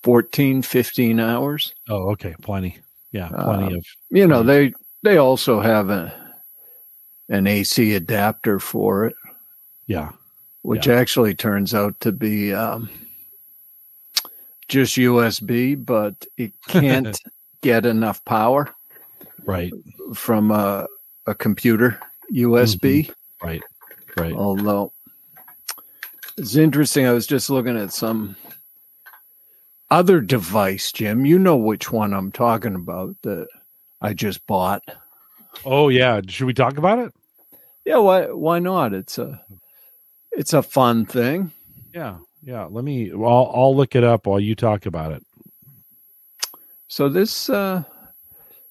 14 0.03 0.61
15 0.61 1.19
hours 1.19 1.73
Oh, 1.89 2.09
okay. 2.11 2.35
Plenty. 2.41 2.77
Yeah, 3.11 3.27
plenty 3.29 3.67
Um, 3.67 3.73
of. 3.75 3.85
you 4.11 4.27
know 4.27 4.43
they 4.43 4.73
they 5.03 5.17
also 5.17 5.59
have 5.59 5.89
a 5.89 6.13
an 7.29 7.47
ac 7.47 7.95
adapter 7.95 8.59
for 8.59 9.05
it 9.05 9.15
Yeah. 9.87 10.11
which 10.61 10.87
actually 10.87 11.33
turns 11.35 11.73
out 11.73 11.99
to 12.01 12.11
be 12.11 12.53
um, 12.53 12.89
just 14.67 14.97
USB, 14.97 15.73
but 15.83 16.13
it 16.37 16.51
can't 16.67 17.17
get 17.61 17.85
enough 17.85 18.23
power 18.25 18.73
Right. 19.45 19.71
from 20.13 20.51
a, 20.51 20.85
a 21.25 21.33
computer 21.33 21.99
USB. 22.31 23.11
Right. 23.41 23.63
Right. 24.17 24.33
Although 24.33 24.93
it's 26.37 26.55
interesting, 26.55 27.05
I 27.05 27.13
was 27.13 27.27
just 27.27 27.49
looking 27.49 27.77
at 27.77 27.91
some 27.93 28.35
other 29.91 30.21
device, 30.21 30.91
Jim. 30.91 31.25
You 31.25 31.39
know 31.39 31.57
which 31.57 31.91
one 31.91 32.13
I'm 32.13 32.31
talking 32.31 32.75
about 32.75 33.15
that 33.23 33.47
I 34.01 34.13
just 34.13 34.45
bought. 34.47 34.83
Oh 35.65 35.89
yeah. 35.89 36.21
Should 36.27 36.45
we 36.45 36.53
talk 36.53 36.77
about 36.77 36.99
it? 36.99 37.13
Yeah, 37.85 37.97
why 37.97 38.25
why 38.27 38.59
not? 38.59 38.93
It's 38.93 39.17
a 39.17 39.41
it's 40.31 40.53
a 40.53 40.61
fun 40.63 41.05
thing. 41.05 41.51
Yeah. 41.93 42.17
Yeah. 42.43 42.65
Let 42.65 42.83
me. 42.83 43.11
I'll 43.11 43.51
I'll 43.53 43.75
look 43.75 43.95
it 43.95 44.03
up 44.03 44.27
while 44.27 44.39
you 44.39 44.55
talk 44.55 44.85
about 44.85 45.11
it. 45.11 45.23
So 46.87 47.09
this 47.09 47.49
uh 47.49 47.83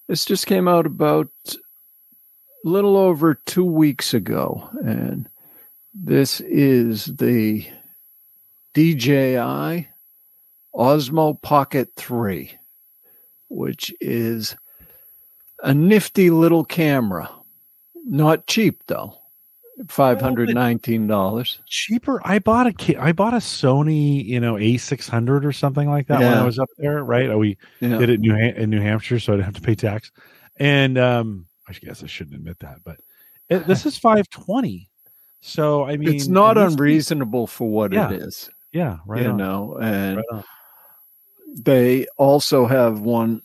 this 0.06 0.24
just 0.24 0.46
came 0.46 0.68
out 0.68 0.86
about 0.86 1.28
a 1.46 1.56
little 2.64 2.96
over 2.96 3.34
2 3.34 3.64
weeks 3.64 4.12
ago 4.14 4.68
and 4.84 5.28
this 5.94 6.40
is 6.40 7.06
the 7.16 7.66
DJI 8.74 9.88
Osmo 10.74 11.40
Pocket 11.40 11.88
3 11.96 12.52
which 13.48 13.94
is 14.00 14.54
a 15.62 15.72
nifty 15.74 16.30
little 16.30 16.64
camera. 16.64 17.30
Not 18.04 18.46
cheap 18.46 18.82
though. 18.86 19.14
$519. 19.84 21.58
Cheaper. 21.66 22.20
I 22.24 22.38
bought 22.38 22.66
a 22.66 23.00
I 23.00 23.12
bought 23.12 23.34
a 23.34 23.38
Sony, 23.38 24.24
you 24.24 24.38
know, 24.40 24.58
A 24.58 24.76
six 24.76 25.08
hundred 25.08 25.44
or 25.44 25.52
something 25.52 25.88
like 25.88 26.08
that 26.08 26.20
when 26.20 26.28
I 26.34 26.44
was 26.44 26.58
up 26.58 26.68
there. 26.78 27.02
Right. 27.02 27.28
Oh, 27.30 27.38
we 27.38 27.56
Yeah. 27.80 27.98
did 27.98 28.10
it 28.10 28.14
in 28.14 28.20
New 28.20 28.34
in 28.36 28.70
New 28.70 28.80
Hampshire, 28.80 29.18
so 29.18 29.32
I 29.32 29.36
didn't 29.36 29.46
have 29.46 29.54
to 29.54 29.60
pay 29.62 29.74
tax. 29.74 30.10
And 30.56 30.98
um, 30.98 31.46
I 31.68 31.72
guess 31.72 32.02
I 32.02 32.06
shouldn't 32.06 32.36
admit 32.36 32.58
that, 32.60 32.78
but 32.84 32.98
it, 33.48 33.66
this 33.66 33.86
is 33.86 33.98
five 34.08 34.28
twenty. 34.30 34.88
So 35.40 35.84
I 35.84 35.96
mean, 35.96 36.14
it's 36.14 36.26
not 36.26 36.58
unreasonable 36.58 37.46
for 37.46 37.68
what 37.68 37.92
Yeah, 37.92 38.10
it 38.10 38.22
is, 38.22 38.50
Yeah. 38.72 38.98
Right. 39.06 39.22
you 39.22 39.28
on, 39.28 39.36
know, 39.36 39.78
and 39.80 40.16
right 40.16 40.24
on. 40.32 40.44
they 41.56 42.06
also 42.16 42.66
have 42.66 43.00
one 43.00 43.42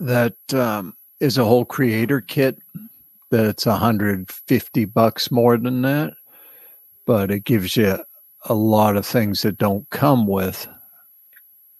that 0.00 0.34
um, 0.54 0.96
is 1.20 1.38
a 1.38 1.44
whole 1.44 1.64
creator 1.64 2.20
kit 2.20 2.58
that's 3.30 3.64
150 3.66 4.84
bucks 4.86 5.30
more 5.30 5.56
than 5.56 5.82
that 5.82 6.12
but 7.06 7.30
it 7.30 7.44
gives 7.44 7.76
you 7.76 7.96
a 8.46 8.54
lot 8.54 8.96
of 8.96 9.06
things 9.06 9.42
that 9.42 9.56
don't 9.58 9.88
come 9.90 10.26
with 10.26 10.66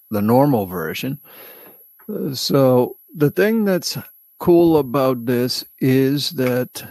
the 0.09 0.21
normal 0.21 0.65
version 0.65 1.19
so 2.33 2.95
the 3.15 3.29
thing 3.29 3.65
that's 3.65 3.97
cool 4.43 4.77
about 4.77 5.25
this 5.25 5.63
is 5.79 6.31
that 6.31 6.83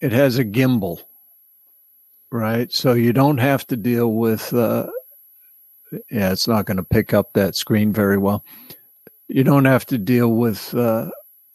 it 0.00 0.12
has 0.12 0.38
a 0.38 0.44
gimbal 0.44 1.02
right 2.30 2.72
so 2.72 2.92
you 2.92 3.12
don't 3.12 3.38
have 3.38 3.66
to 3.66 3.76
deal 3.76 4.12
with 4.12 4.54
uh, 4.54 4.86
yeah, 6.10 6.32
it's 6.32 6.48
not 6.48 6.66
going 6.66 6.76
to 6.76 6.84
pick 6.84 7.12
up 7.12 7.32
that 7.32 7.56
screen 7.56 7.92
very 7.92 8.18
well. 8.18 8.44
You 9.28 9.44
don't 9.44 9.64
have 9.64 9.86
to 9.86 9.98
deal 9.98 10.32
with 10.32 10.74
uh, 10.74 11.10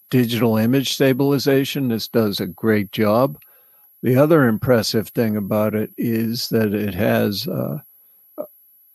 digital 0.09 0.57
image 0.57 0.93
stabilization. 0.93 1.89
This 1.89 2.07
does 2.07 2.39
a 2.39 2.47
great 2.47 2.91
job. 2.91 3.39
The 4.01 4.15
other 4.15 4.47
impressive 4.47 5.09
thing 5.09 5.35
about 5.35 5.75
it 5.75 5.91
is 5.97 6.49
that 6.49 6.73
it 6.73 6.93
has 6.93 7.47
uh, 7.47 7.79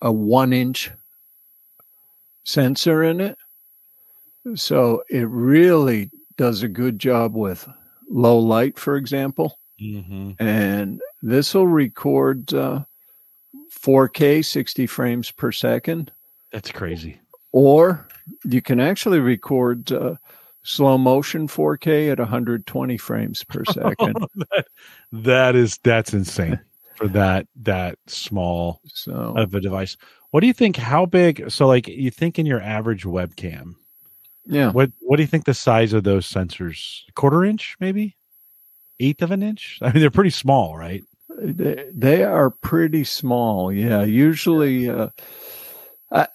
a 0.01 0.11
one 0.11 0.53
inch 0.53 0.91
sensor 2.43 3.03
in 3.03 3.21
it. 3.21 3.37
So 4.53 5.03
it 5.09 5.27
really 5.29 6.11
does 6.37 6.61
a 6.63 6.67
good 6.67 6.99
job 6.99 7.35
with 7.35 7.67
low 8.09 8.37
light, 8.37 8.77
for 8.77 8.95
example 8.97 9.57
Mhm. 9.81 10.35
and 10.39 11.01
this 11.21 11.53
will 11.53 11.67
record 11.67 12.53
uh, 12.53 12.83
4K 13.71 14.41
60 14.43 14.85
frames 14.87 15.31
per 15.31 15.51
second, 15.51 16.11
That's 16.51 16.71
crazy. 16.71 17.19
or 17.51 18.07
you 18.45 18.61
can 18.61 18.79
actually 18.79 19.19
record 19.19 19.91
uh, 19.91 20.15
slow 20.63 20.97
motion 20.97 21.47
4K 21.47 22.09
at 22.11 22.19
120 22.19 22.97
frames 22.97 23.43
per 23.43 23.65
second. 23.65 24.15
that, 24.35 24.65
that 25.11 25.55
is 25.55 25.77
that's 25.83 26.13
insane 26.13 26.59
for 26.95 27.07
that 27.09 27.47
that 27.63 27.97
small 28.07 28.79
so 28.85 29.33
of 29.35 29.53
a 29.55 29.59
device. 29.59 29.97
What 30.31 30.39
do 30.41 30.47
you 30.47 30.53
think? 30.53 30.75
How 30.77 31.05
big? 31.05 31.49
So, 31.51 31.67
like, 31.67 31.87
you 31.87 32.11
think 32.11 32.37
in 32.39 32.45
your 32.45 32.61
average 32.61 33.03
webcam, 33.03 33.75
yeah, 34.47 34.71
what 34.71 34.91
what 35.01 35.17
do 35.17 35.23
you 35.23 35.27
think 35.27 35.45
the 35.45 35.53
size 35.53 35.93
of 35.93 36.03
those 36.03 36.29
sensors? 36.31 37.01
Quarter 37.15 37.45
inch, 37.45 37.75
maybe, 37.79 38.15
eighth 38.99 39.21
of 39.21 39.31
an 39.31 39.43
inch. 39.43 39.79
I 39.81 39.91
mean, 39.91 40.01
they're 40.01 40.11
pretty 40.11 40.29
small, 40.29 40.77
right? 40.77 41.03
they, 41.37 41.89
they 41.93 42.23
are 42.23 42.49
pretty 42.49 43.03
small. 43.03 43.71
Yeah, 43.71 44.03
usually 44.03 44.89
uh, 44.89 45.09
I 46.11 46.27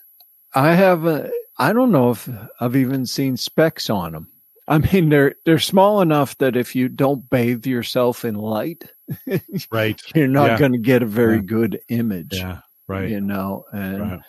I 0.54 0.74
have 0.74 1.06
a, 1.06 1.30
I 1.58 1.72
don't 1.72 1.92
know 1.92 2.10
if 2.10 2.28
I've 2.60 2.76
even 2.76 3.06
seen 3.06 3.36
specs 3.36 3.88
on 3.90 4.12
them. 4.12 4.28
I 4.68 4.78
mean, 4.78 5.08
they're 5.08 5.34
they're 5.44 5.58
small 5.58 6.00
enough 6.00 6.36
that 6.38 6.56
if 6.56 6.74
you 6.76 6.88
don't 6.88 7.28
bathe 7.30 7.66
yourself 7.66 8.24
in 8.24 8.34
light, 8.34 8.84
Right. 9.72 10.00
you're 10.14 10.28
not 10.28 10.46
Yeah. 10.50 10.58
going 10.58 10.72
to 10.72 10.78
get 10.78 11.02
a 11.02 11.06
very 11.06 11.36
Yeah. 11.36 11.42
good 11.42 11.80
image. 11.88 12.36
Yeah. 12.36 12.58
Right. 12.86 13.08
You 13.08 13.20
know, 13.20 13.64
and 13.72 14.00
Right. 14.00 14.20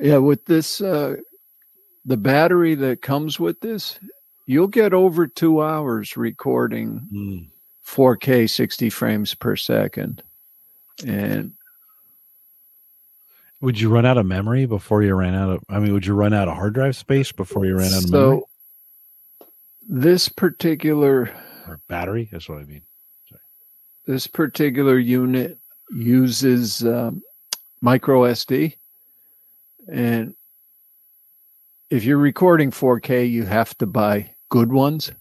yeah, 0.00 0.16
with 0.18 0.44
this, 0.46 0.80
uh, 0.80 1.16
the 2.04 2.16
battery 2.16 2.74
that 2.76 3.02
comes 3.02 3.38
with 3.38 3.60
this, 3.60 3.98
you'll 4.46 4.66
get 4.68 4.92
over 4.94 5.26
two 5.26 5.62
hours 5.62 6.16
recording 6.16 7.06
Mm. 7.12 7.48
4K 7.84 8.48
60 8.48 8.88
frames 8.90 9.34
per 9.34 9.56
second. 9.56 10.22
And 11.06 11.52
Would 13.60 13.80
you 13.80 13.90
run 13.90 14.06
out 14.06 14.16
of 14.18 14.26
memory 14.26 14.64
before 14.66 15.02
you 15.02 15.14
ran 15.14 15.34
out 15.34 15.50
of? 15.50 15.62
I 15.68 15.78
mean, 15.80 15.92
would 15.92 16.06
you 16.06 16.14
run 16.14 16.32
out 16.32 16.48
of 16.48 16.54
hard 16.54 16.74
drive 16.74 16.96
space 16.96 17.32
before 17.32 17.66
you 17.66 17.76
ran 17.76 17.92
out 17.92 18.04
of 18.04 18.10
memory 18.10 18.40
so 18.40 18.48
this 19.88 20.28
particular 20.28 21.30
or 21.66 21.80
battery? 21.88 22.28
That's 22.30 22.48
what 22.48 22.58
I 22.58 22.64
mean. 22.64 22.82
this 24.06 24.26
particular 24.26 24.98
unit 24.98 25.58
uses 25.92 26.84
um, 26.84 27.22
micro 27.80 28.22
SD, 28.22 28.76
and 29.88 30.34
if 31.90 32.04
you're 32.04 32.18
recording 32.18 32.70
4K, 32.70 33.28
you 33.30 33.44
have 33.44 33.76
to 33.78 33.86
buy 33.86 34.30
good 34.48 34.72
ones, 34.72 35.12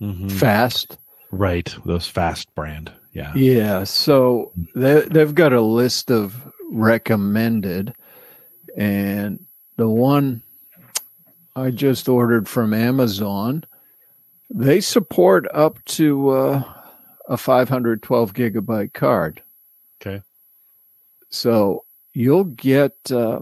Mhm. 0.00 0.30
fast. 0.30 0.98
Right. 1.30 1.74
Those 1.84 2.06
fast 2.06 2.54
brand. 2.54 2.92
Yeah. 3.12 3.32
Yeah, 3.34 3.84
so 3.84 4.52
they 4.74 5.00
they've 5.02 5.34
got 5.34 5.52
a 5.52 5.60
list 5.60 6.10
of 6.10 6.34
recommended, 6.70 7.94
And 8.76 9.44
the 9.76 9.88
one 9.88 10.42
I 11.56 11.70
just 11.70 12.08
ordered 12.08 12.48
from 12.48 12.72
Amazon, 12.72 13.64
they 14.50 14.80
support 14.80 15.46
up 15.52 15.84
to 15.96 16.30
uh, 16.30 16.62
a 17.28 17.36
512 17.36 18.32
gigabyte 18.34 18.92
card. 18.92 19.42
Okay. 20.00 20.22
So 21.30 21.84
you'll 22.12 22.44
get 22.44 22.92
uh, 23.10 23.40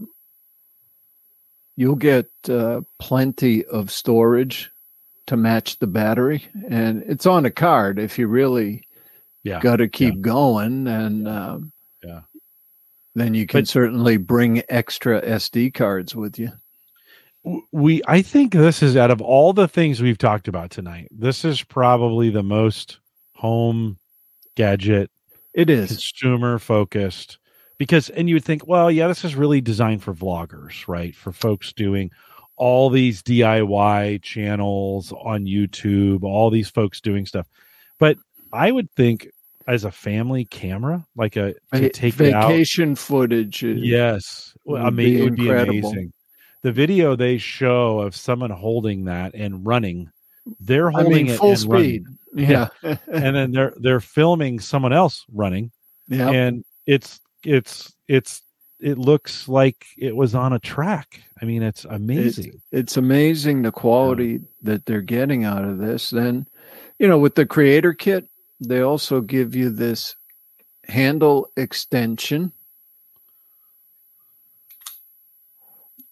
you'll 1.77 1.95
get 1.97 2.27
uh, 2.49 2.81
plenty 2.99 3.65
of 3.67 3.91
storage 3.91 4.71
to 5.27 5.37
match 5.37 5.79
the 5.79 5.87
battery, 5.87 6.45
and 6.69 7.03
it's 7.07 7.27
on 7.27 7.45
a 7.45 7.51
card 7.51 7.99
if 7.99 8.19
you 8.19 8.27
really 8.29 8.83
Yeah. 9.43 9.61
got 9.61 9.77
to 9.77 9.89
keep 9.89 10.21
going, 10.21 10.87
and 10.89 11.27
um, 11.29 11.73
Yeah. 12.03 12.21
then 13.15 13.35
you 13.35 13.47
can 13.47 13.61
But- 13.63 13.69
certainly 13.69 14.17
bring 14.17 14.63
extra 14.69 15.21
SD 15.23 15.71
cards 15.75 16.15
with 16.15 16.39
you. 16.39 16.53
We 17.73 18.03
i 18.09 18.23
think 18.23 18.53
this 18.53 18.83
is 18.83 18.97
out 18.97 19.13
of 19.13 19.21
all 19.23 19.53
the 19.53 19.69
things 19.69 20.03
we've 20.03 20.19
talked 20.19 20.49
about 20.49 20.71
tonight 20.73 21.07
this 21.13 21.45
is 21.45 21.63
probably 21.63 22.29
the 22.29 22.43
most 22.43 22.99
home 23.37 23.99
gadget 24.57 25.13
It 25.55 25.71
is, 25.71 25.89
consumer 25.91 26.59
focused 26.59 27.39
because 27.79 28.09
and 28.11 28.29
you 28.29 28.37
would 28.37 28.45
think 28.45 28.67
well 28.67 28.91
yeah 28.91 29.09
this 29.09 29.25
is 29.25 29.35
really 29.35 29.61
designed 29.61 30.03
for 30.03 30.15
vloggers 30.15 30.87
right 30.89 31.15
for 31.15 31.33
folks 31.33 31.73
doing 31.73 32.11
all 32.57 32.89
these 32.89 33.23
diy 33.23 34.21
channels 34.23 35.13
on 35.13 35.45
youtube 35.45 36.23
all 36.23 36.51
these 36.51 36.71
folks 36.71 37.01
doing 37.01 37.27
stuff 37.27 37.47
but 37.99 38.17
i 38.53 38.71
would 38.71 38.91
think 38.93 39.29
as 39.67 39.85
a 39.85 39.91
family 39.91 40.45
camera 40.45 41.05
like 41.17 41.37
a 41.37 41.55
to 41.75 41.89
take 41.91 42.19
it 42.21 42.33
out 42.33 42.49
vacation 42.49 42.95
footage. 42.95 43.63
Yes. 43.63 44.55
Well, 44.65 44.85
I 44.85 44.91
mean, 44.91 45.19
it 45.19 45.23
would 45.23 45.37
be 45.37 45.51
amazing. 45.51 46.13
The 46.63 46.73
video 46.73 47.17
they 47.17 47.39
show 47.39 48.01
of 48.01 48.17
someone 48.17 48.51
holding 48.51 49.05
that 49.05 49.35
and 49.35 49.65
running, 49.67 50.11
they're 50.61 50.89
I 50.89 51.03
holding 51.03 51.27
mean, 51.27 51.35
it 51.35 51.39
full 51.39 51.51
and 51.51 51.59
speed. 51.59 52.05
running. 52.05 52.51
Yeah, 52.51 52.69
and 52.83 53.37
then 53.37 53.53
they're 53.53 53.75
they're 53.77 54.01
filming 54.01 54.61
someone 54.61 54.93
else 54.93 55.25
running, 55.33 55.71
yeah. 56.09 56.31
and 56.31 56.65
it's 56.87 57.21
it's 57.47 57.93
it's 58.09 58.43
it 58.79 58.99
looks 58.99 59.49
like 59.49 59.87
it 59.97 60.15
was 60.15 60.35
on 60.35 60.53
a 60.53 60.59
track. 60.59 61.23
I 61.41 61.45
mean, 61.45 61.63
it's 61.63 61.85
amazing. 61.85 62.61
it's 62.73 62.97
amazing 62.97 63.63
the 63.63 63.73
quality 63.73 64.41
that 64.63 64.85
they're 64.85 65.01
getting 65.01 65.45
out 65.45 65.65
of 65.65 65.79
this. 65.79 66.11
Then, 66.11 66.47
you 66.99 67.09
know, 67.09 67.19
with 67.19 67.37
the 67.37 67.47
creator 67.47 67.95
kit, 67.95 68.29
they 68.61 68.81
also 68.81 69.21
give 69.21 69.55
you 69.55 69.71
this 69.71 70.15
handle 70.89 71.51
extension 71.57 72.53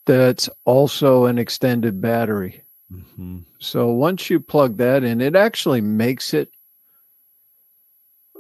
that's 0.06 0.48
also 0.64 1.26
an 1.26 1.38
extended 1.38 2.00
battery. 2.00 2.62
Mhm. 2.92 3.44
So 3.58 3.88
once 3.88 4.28
you 4.28 4.40
plug 4.40 4.76
that 4.76 5.04
in, 5.04 5.20
it 5.20 5.34
actually 5.34 5.80
makes 5.80 6.34
it 6.34 6.50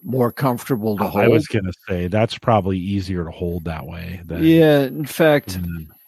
more 0.04 0.30
comfortable 0.30 0.96
to 0.98 1.04
hold. 1.04 1.24
I 1.24 1.28
was 1.28 1.46
gonna 1.46 1.72
say 1.88 2.06
that's 2.08 2.38
probably 2.38 2.78
easier 2.78 3.24
to 3.24 3.30
hold 3.30 3.64
that 3.64 3.86
way. 3.86 4.20
Than, 4.24 4.44
yeah, 4.44 4.82
in 4.82 5.06
fact, 5.06 5.58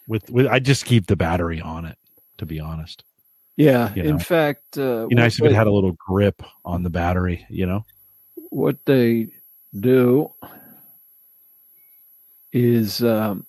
with 0.07 0.29
with 0.29 0.47
I 0.47 0.59
just 0.59 0.85
keep 0.85 1.07
the 1.07 1.15
battery 1.15 1.59
on 1.59 1.85
it. 1.85 1.97
To 2.37 2.45
be 2.45 2.59
honest, 2.59 3.03
yeah, 3.55 3.91
You 3.95 4.03
in 4.03 4.19
fact, 4.19 4.77
uh, 4.77 5.07
be 5.07 5.15
nice 5.15 5.39
if 5.39 5.45
it 5.45 5.53
had 5.53 5.67
a 5.67 5.71
little 5.71 5.93
grip 5.93 6.43
on 6.63 6.83
the 6.83 6.91
battery. 6.91 7.45
You 7.49 7.65
know. 7.65 7.85
what 8.49 8.77
they 8.85 9.27
do 9.79 10.31
is 12.53 13.03
um, 13.03 13.45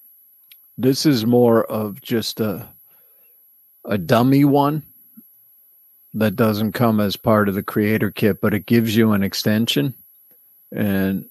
this 0.76 1.07
is 1.07 1.26
more 1.26 1.64
of 1.64 2.01
just 2.01 2.40
a 2.40 2.68
a 3.84 3.99
dummy 3.99 4.44
one 4.44 4.82
that 6.14 6.36
doesn't 6.36 6.72
come 6.72 7.01
as 7.01 7.16
part 7.16 7.49
of 7.49 7.55
the 7.55 7.62
creator 7.62 8.11
kit, 8.11 8.40
but 8.40 8.55
it 8.55 8.66
gives 8.66 8.96
you 8.96 9.12
an 9.12 9.22
extension, 9.22 9.94
and 10.72 11.24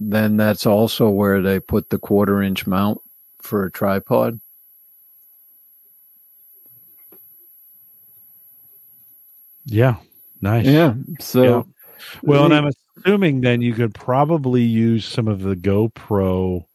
then 0.00 0.36
that's 0.36 0.66
also 0.66 1.08
where 1.08 1.40
they 1.40 1.60
put 1.60 1.90
the 1.90 1.98
quarter 1.98 2.42
inch 2.42 2.66
mount 2.66 3.00
for 3.40 3.64
a 3.64 3.70
tripod. 3.70 4.40
Yeah. 9.66 9.96
Nice. 10.40 10.66
Yeah, 10.66 10.94
so 11.20 11.42
Yeah. 11.42 11.62
Well, 12.22 12.44
and 12.44 12.54
I'm 12.54 12.70
assuming 12.98 13.40
then 13.40 13.62
you 13.62 13.72
could 13.72 13.94
probably 13.94 14.62
use 14.62 15.06
some 15.06 15.26
of 15.26 15.40
the 15.40 15.56
GoPro 15.56 16.66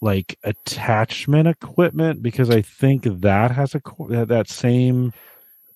like 0.00 0.38
attachment 0.42 1.48
equipment 1.48 2.22
because 2.22 2.50
I 2.50 2.62
think 2.62 3.04
that 3.04 3.50
has 3.50 3.74
a 3.74 3.82
that 4.08 4.28
that 4.28 4.48
same 4.48 5.12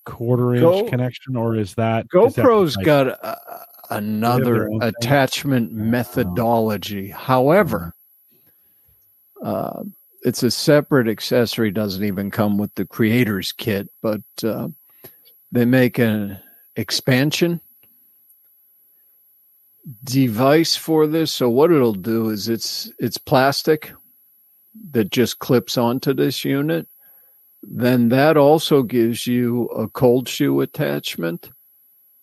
quarter 0.05 0.55
inch 0.55 0.61
Go- 0.61 0.89
connection, 0.89 1.35
or 1.35 1.55
is 1.55 1.75
that 1.75 2.07
GoPro's 2.07 2.75
like- 2.77 2.85
got 2.85 3.07
a, 3.07 3.65
another 3.89 4.69
own 4.69 4.79
thing? 4.79 4.93
attachment 4.95 5.71
methodology. 5.71 7.09
However, 7.09 7.93
uh, 9.43 9.83
it's 10.23 10.43
a 10.43 10.51
separate 10.51 11.07
accessory. 11.07 11.71
Doesn't 11.71 12.03
even 12.03 12.31
come 12.31 12.57
with 12.57 12.73
the 12.75 12.85
creator's 12.85 13.51
kit, 13.51 13.89
but 14.01 14.21
uh, 14.43 14.69
they 15.51 15.65
make 15.65 15.97
an 15.97 16.39
expansion 16.75 17.61
device 20.03 20.75
for 20.75 21.07
this. 21.07 21.31
So 21.31 21.49
what 21.49 21.71
it'll 21.71 21.93
do 21.93 22.29
is 22.29 22.49
it's 22.49 22.91
it's 22.99 23.17
plastic 23.17 23.91
that 24.91 25.11
just 25.11 25.39
clips 25.39 25.77
onto 25.77 26.13
this 26.13 26.45
unit. 26.45 26.87
Then 27.61 28.09
that 28.09 28.37
also 28.37 28.83
gives 28.83 29.27
you 29.27 29.65
a 29.67 29.87
cold 29.89 30.29
shoe 30.29 30.61
attachment 30.61 31.49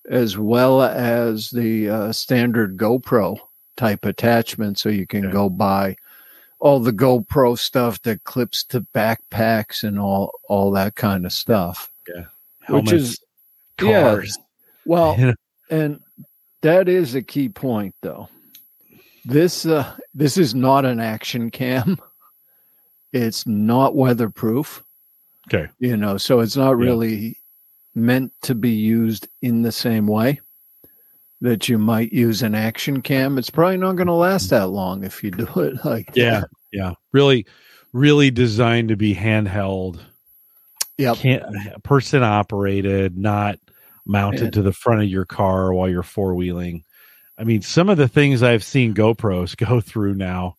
as 0.09 0.39
well 0.39 0.83
as 0.83 1.51
the 1.51 1.89
uh, 1.91 2.13
standard 2.13 2.77
GoPro 2.77 3.39
type 3.77 4.05
attachment. 4.05 4.79
So 4.79 4.89
you 4.89 5.07
can 5.07 5.27
Okay. 5.27 5.33
go 5.33 5.49
buy 5.51 5.97
all 6.59 6.81
the 6.81 6.93
GoPro 6.93 7.59
stuff 7.59 8.01
that 8.03 8.25
clips 8.25 8.65
to 8.65 8.81
backpacks 8.81 9.83
and 9.85 9.99
all 9.99 10.33
all 10.49 10.71
that 10.73 10.95
kind 10.95 11.27
of 11.27 11.33
stuff. 11.33 11.91
helmets, 12.63 12.93
which 12.93 13.01
is- 13.01 13.21
yeah. 13.83 14.03
cars? 14.03 14.39
Well, 14.85 15.17
You 15.19 15.35
and 15.71 16.01
that 16.63 16.89
is 16.89 17.15
a 17.15 17.23
key 17.23 17.49
point 17.49 17.95
though. 18.01 18.29
This 19.25 19.67
uh 19.67 19.93
this 20.15 20.39
is 20.39 20.55
not 20.55 20.85
an 20.85 21.01
action 21.01 21.51
cam. 21.51 21.99
It's 23.13 23.47
not 23.47 23.95
weatherproof. 23.97 24.83
Okay. 25.49 25.69
You 25.79 25.97
know, 25.97 26.17
so 26.17 26.41
it's 26.41 26.57
not 26.57 26.71
Yeah. 26.79 26.85
really 26.85 27.37
meant 27.97 28.33
to 28.43 28.55
be 28.55 28.71
used 28.71 29.27
in 29.43 29.63
the 29.63 29.73
same 29.73 30.07
way 30.07 30.41
that 31.41 31.69
you 31.69 31.79
might 31.79 32.13
use 32.13 32.43
an 32.43 32.55
action 32.55 33.03
cam. 33.03 33.39
It's 33.39 33.51
probably 33.51 33.77
not 33.79 33.97
going 33.97 34.07
to 34.07 34.13
last 34.13 34.51
that 34.51 34.69
long 34.69 35.03
if 35.05 35.25
you 35.25 35.31
do 35.33 35.47
it 35.61 35.85
like 35.85 36.15
Yeah, 36.15 36.41
that. 36.41 36.49
yeah, 36.73 36.93
really, 37.13 37.47
really 37.93 38.31
designed 38.31 38.91
to 38.91 38.97
be 38.97 39.15
handheld, 39.15 39.99
Yeah, 40.99 41.15
person 41.83 42.23
operated, 42.23 43.17
not 43.19 43.59
mounted 44.07 44.53
to 44.53 44.63
the 44.63 44.73
front 44.73 45.03
of 45.03 45.09
your 45.09 45.25
car 45.25 45.73
while 45.73 45.89
you're 45.89 46.03
four 46.03 46.35
wheeling. 46.35 46.85
I 47.39 47.45
mean, 47.45 47.61
some 47.61 47.89
of 47.89 47.99
the 47.99 48.09
things 48.09 48.43
I've 48.43 48.65
seen 48.65 48.95
GoPros 48.95 49.57
go 49.67 49.81
through 49.81 50.15
now 50.15 50.55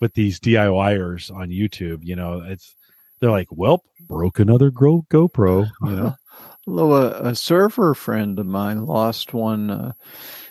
with 0.00 0.14
these 0.14 0.40
DIYers 0.40 1.34
on 1.34 1.48
YouTube, 1.50 2.04
you 2.04 2.16
know, 2.16 2.42
it's 2.46 2.74
they're 3.20 3.30
like, 3.30 3.48
"Well, 3.50 3.84
broke 4.08 4.40
another 4.40 4.70
Go 4.70 5.04
GoPro," 5.10 5.70
you 5.84 5.90
know. 5.90 6.14
Although 6.66 6.92
a, 6.94 7.30
a 7.30 7.34
surfer 7.34 7.94
friend 7.94 8.38
of 8.38 8.46
mine 8.46 8.86
lost 8.86 9.34
one 9.34 9.70
uh, 9.70 9.92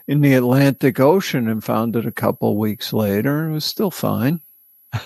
in 0.07 0.21
the 0.21 0.33
Atlantic 0.33 0.99
Ocean 0.99 1.47
and 1.47 1.63
found 1.63 1.95
it 1.95 2.05
a 2.05 2.11
couple 2.11 2.57
weeks 2.57 2.91
later. 2.91 3.43
And 3.43 3.51
it 3.51 3.53
was 3.53 3.65
still 3.65 3.91
fine. 3.91 4.41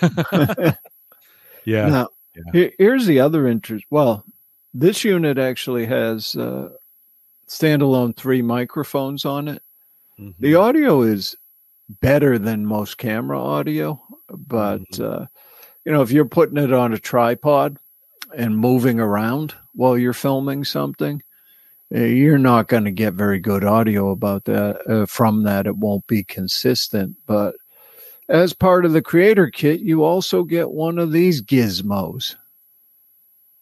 Yeah, 1.64 1.88
Now, 1.88 2.08
Yeah. 2.36 2.42
here- 2.52 2.72
here's 2.78 3.06
the 3.06 3.18
other 3.20 3.48
interest. 3.48 3.84
Well, 3.90 4.24
this 4.72 5.02
unit 5.04 5.36
actually 5.38 5.86
has 5.86 6.36
uh, 6.36 6.68
standalone 7.48 8.16
three 8.16 8.40
microphones 8.42 9.24
on 9.24 9.48
it. 9.48 9.62
Mhm. 10.18 10.34
The 10.38 10.54
audio 10.54 11.02
is 11.02 11.34
better 12.00 12.38
than 12.38 12.66
most 12.66 12.98
camera 12.98 13.42
audio, 13.42 14.00
but 14.30 14.82
Mhm. 14.92 15.22
uh, 15.22 15.26
you 15.84 15.90
know, 15.92 16.02
if 16.02 16.10
you're 16.12 16.24
putting 16.24 16.56
it 16.58 16.72
on 16.72 16.92
a 16.92 16.98
tripod 16.98 17.78
and 18.36 18.56
moving 18.56 19.00
around 19.00 19.54
while 19.74 19.96
you're 19.98 20.12
filming 20.12 20.64
something, 20.64 21.22
uh, 21.94 22.00
you're 22.00 22.38
not 22.38 22.68
going 22.68 22.84
to 22.84 22.90
get 22.90 23.14
very 23.14 23.38
good 23.38 23.64
audio 23.64 24.10
about 24.10 24.44
that 24.44 24.86
uh, 24.88 25.06
from 25.06 25.44
that. 25.44 25.66
It 25.66 25.76
won't 25.76 26.06
be 26.06 26.22
consistent, 26.22 27.16
but 27.26 27.54
as 28.28 28.52
part 28.52 28.84
of 28.84 28.92
the 28.92 29.02
creator 29.02 29.50
kit, 29.50 29.80
you 29.80 30.04
also 30.04 30.42
get 30.42 30.70
one 30.70 30.98
of 30.98 31.12
these 31.12 31.40
gizmos, 31.40 32.34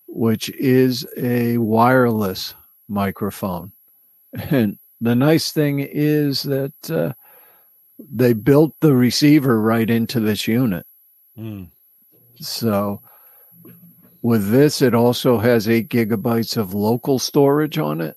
which 0.08 0.48
is 0.50 1.06
a 1.16 1.58
wireless 1.58 2.54
microphone. 2.88 3.72
And 4.50 4.78
the 5.00 5.14
nice 5.14 5.52
thing 5.52 5.80
is 5.80 6.42
that 6.44 6.90
uh, 6.90 7.12
they 7.98 8.32
built 8.32 8.74
the 8.80 8.94
receiver 8.94 9.60
right 9.60 9.88
into 9.88 10.18
this 10.18 10.48
unit. 10.48 10.86
Mm. 11.38 11.68
So 12.40 13.00
with 14.24 14.50
this, 14.50 14.80
it 14.80 14.94
also 14.94 15.36
has 15.36 15.68
eight 15.68 15.90
gigabytes 15.90 16.56
of 16.56 16.72
local 16.72 17.18
storage 17.18 17.76
on 17.76 18.00
it. 18.00 18.16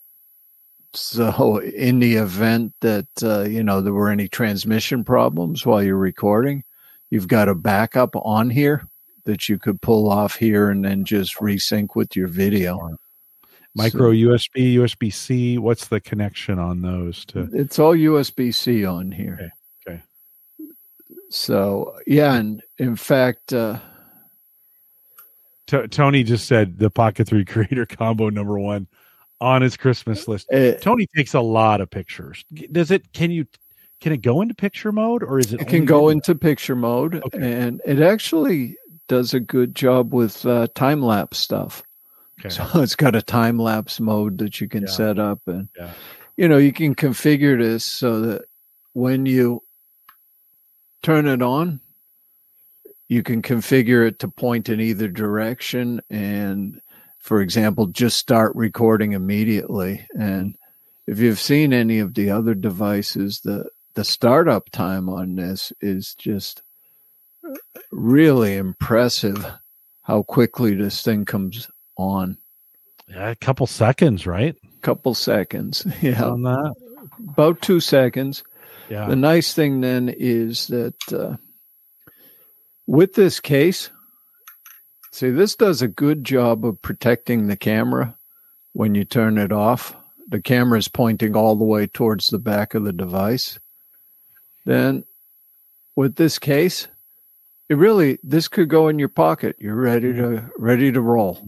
So, 0.94 1.58
in 1.58 2.00
the 2.00 2.16
event 2.16 2.74
that 2.80 3.08
uh, 3.22 3.42
you 3.42 3.62
know 3.62 3.82
there 3.82 3.94
were 3.94 4.10
any 4.10 4.30
transmission 4.30 5.04
problems 5.04 5.66
while 5.66 5.84
you're 5.84 5.98
recording, 5.98 6.64
you've 7.10 7.28
got 7.28 7.50
a 7.50 7.56
backup 7.56 8.16
on 8.16 8.50
here 8.50 8.88
that 9.26 9.50
you 9.50 9.60
could 9.60 9.82
pull 9.82 10.10
off 10.10 10.38
here 10.38 10.70
and 10.70 10.86
then 10.86 11.04
just 11.04 11.36
resync 11.36 11.90
with 11.94 12.16
your 12.16 12.30
video. 12.30 12.98
Micro 13.76 14.12
so, 14.12 14.16
USB, 14.16 14.76
USB 14.76 15.14
C. 15.14 15.58
What's 15.58 15.90
the 15.90 16.00
connection 16.00 16.58
on 16.58 16.82
those? 16.82 17.26
To 17.26 17.50
it's 17.52 17.80
all 17.80 17.94
USB 17.94 18.56
C 18.56 18.86
on 18.86 19.12
here. 19.12 19.52
Okay. 19.86 19.96
okay. 19.96 20.02
So 21.30 21.98
yeah, 22.08 22.36
and 22.36 22.64
in 22.78 22.96
fact, 22.96 23.52
uh, 23.52 23.80
T- 25.68 25.88
Tony 25.88 26.24
just 26.24 26.48
said 26.48 26.80
the 26.80 26.90
Pocket 26.90 27.28
Three 27.28 27.46
Creator 27.46 27.86
Combo 27.90 28.30
number 28.30 28.58
one 28.58 28.88
on 29.40 29.62
his 29.62 29.78
Christmas 29.78 30.28
list. 30.28 30.52
Uh, 30.52 30.74
Tony 30.74 31.08
takes 31.16 31.34
a 31.34 31.42
lot 31.42 31.82
of 31.82 31.90
pictures. 31.90 32.44
Does 32.72 32.92
it? 32.92 33.14
Can 33.14 33.32
you? 33.32 33.46
Can 34.00 34.14
it 34.14 34.22
go 34.22 34.42
into 34.42 34.54
picture 34.54 34.92
mode, 34.92 35.24
or 35.24 35.40
is 35.40 35.54
it? 35.54 35.62
It 35.62 35.68
can 35.68 35.86
go 35.86 36.10
into 36.10 36.36
picture 36.36 36.76
mode, 36.76 37.16
okay. 37.16 37.52
and 37.52 37.82
it 37.86 38.00
actually 38.00 38.78
does 39.08 39.34
a 39.34 39.40
good 39.40 39.74
job 39.76 40.14
with 40.14 40.46
uh, 40.46 40.68
time 40.76 41.02
lapse 41.02 41.38
stuff. 41.38 41.84
Okay. 42.40 42.50
So 42.50 42.66
it's 42.76 42.96
got 42.96 43.16
a 43.16 43.22
time 43.22 43.58
lapse 43.58 44.00
mode 44.00 44.38
that 44.38 44.62
you 44.62 44.68
can 44.68 44.84
yeah. 44.84 44.90
set 44.90 45.20
up, 45.20 45.42
and 45.48 45.68
yeah. 45.76 45.92
you 46.38 46.48
know 46.48 46.58
you 46.58 46.72
can 46.72 46.96
configure 46.96 47.60
this 47.60 47.84
so 47.84 48.22
that 48.22 48.46
when 48.94 49.26
you 49.26 49.62
turn 51.02 51.28
it 51.28 51.42
on, 51.42 51.80
you 53.08 53.24
can 53.24 53.42
configure 53.42 54.06
it 54.06 54.20
to 54.20 54.28
point 54.28 54.70
in 54.70 54.82
either 54.82 55.08
direction 55.08 56.02
and 56.10 56.82
for 57.20 57.42
example 57.42 57.88
just 57.88 58.18
start 58.18 58.56
recording 58.56 59.14
immediately. 59.14 60.06
And 60.18 60.56
if 61.08 61.20
you've 61.20 61.40
seen 61.40 61.74
any 61.74 62.00
of 62.00 62.14
the 62.14 62.30
other 62.30 62.54
devices 62.54 63.42
the 63.42 63.70
the 63.94 64.04
startup 64.04 64.70
time 64.70 65.10
on 65.10 65.36
this 65.36 65.74
is 65.82 66.14
just 66.16 66.62
really 67.92 68.56
impressive 68.56 69.46
how 70.04 70.22
quickly 70.22 70.76
this 70.76 71.02
thing 71.02 71.26
comes 71.26 71.68
on. 71.98 72.38
Yeah 73.08 73.30
a 73.30 73.36
couple 73.36 73.68
seconds 73.68 74.28
right? 74.28 74.56
A 74.64 74.82
couple 74.82 75.14
seconds 75.14 75.86
yeah. 76.02 76.24
On 76.26 76.44
that. 76.44 76.76
About 77.30 77.62
two 77.62 77.80
seconds. 77.80 78.44
Yeah. 78.90 79.08
The 79.08 79.16
nice 79.16 79.54
thing 79.54 79.82
then 79.82 80.10
is 80.10 80.68
that 80.68 81.14
uh, 81.14 81.38
with 82.88 83.14
this 83.14 83.40
case, 83.40 83.90
see, 85.12 85.30
this 85.30 85.56
does 85.56 85.82
a 85.82 85.88
good 85.88 86.24
job 86.24 86.66
of 86.66 86.82
protecting 86.82 87.48
the 87.48 87.58
camera 87.58 88.16
when 88.74 88.96
you 88.96 89.04
turn 89.04 89.38
it 89.38 89.52
off. 89.52 89.96
The 90.30 90.42
camera 90.42 90.80
is 90.80 90.88
pointing 90.88 91.36
all 91.36 91.56
the 91.56 91.64
way 91.64 91.88
towards 91.88 92.30
the 92.30 92.40
back 92.40 92.74
of 92.74 92.84
the 92.84 92.94
device. 92.94 93.60
Then, 94.66 95.04
with 95.96 96.16
this 96.16 96.40
case, 96.40 96.88
it 97.70 97.76
really 97.76 98.20
this 98.24 98.48
could 98.48 98.70
go 98.70 98.88
in 98.88 99.00
your 99.00 99.10
pocket. 99.10 99.56
You're 99.60 99.76
ready 99.76 100.14
to 100.14 100.50
ready 100.58 100.92
to 100.92 101.02
roll. 101.02 101.48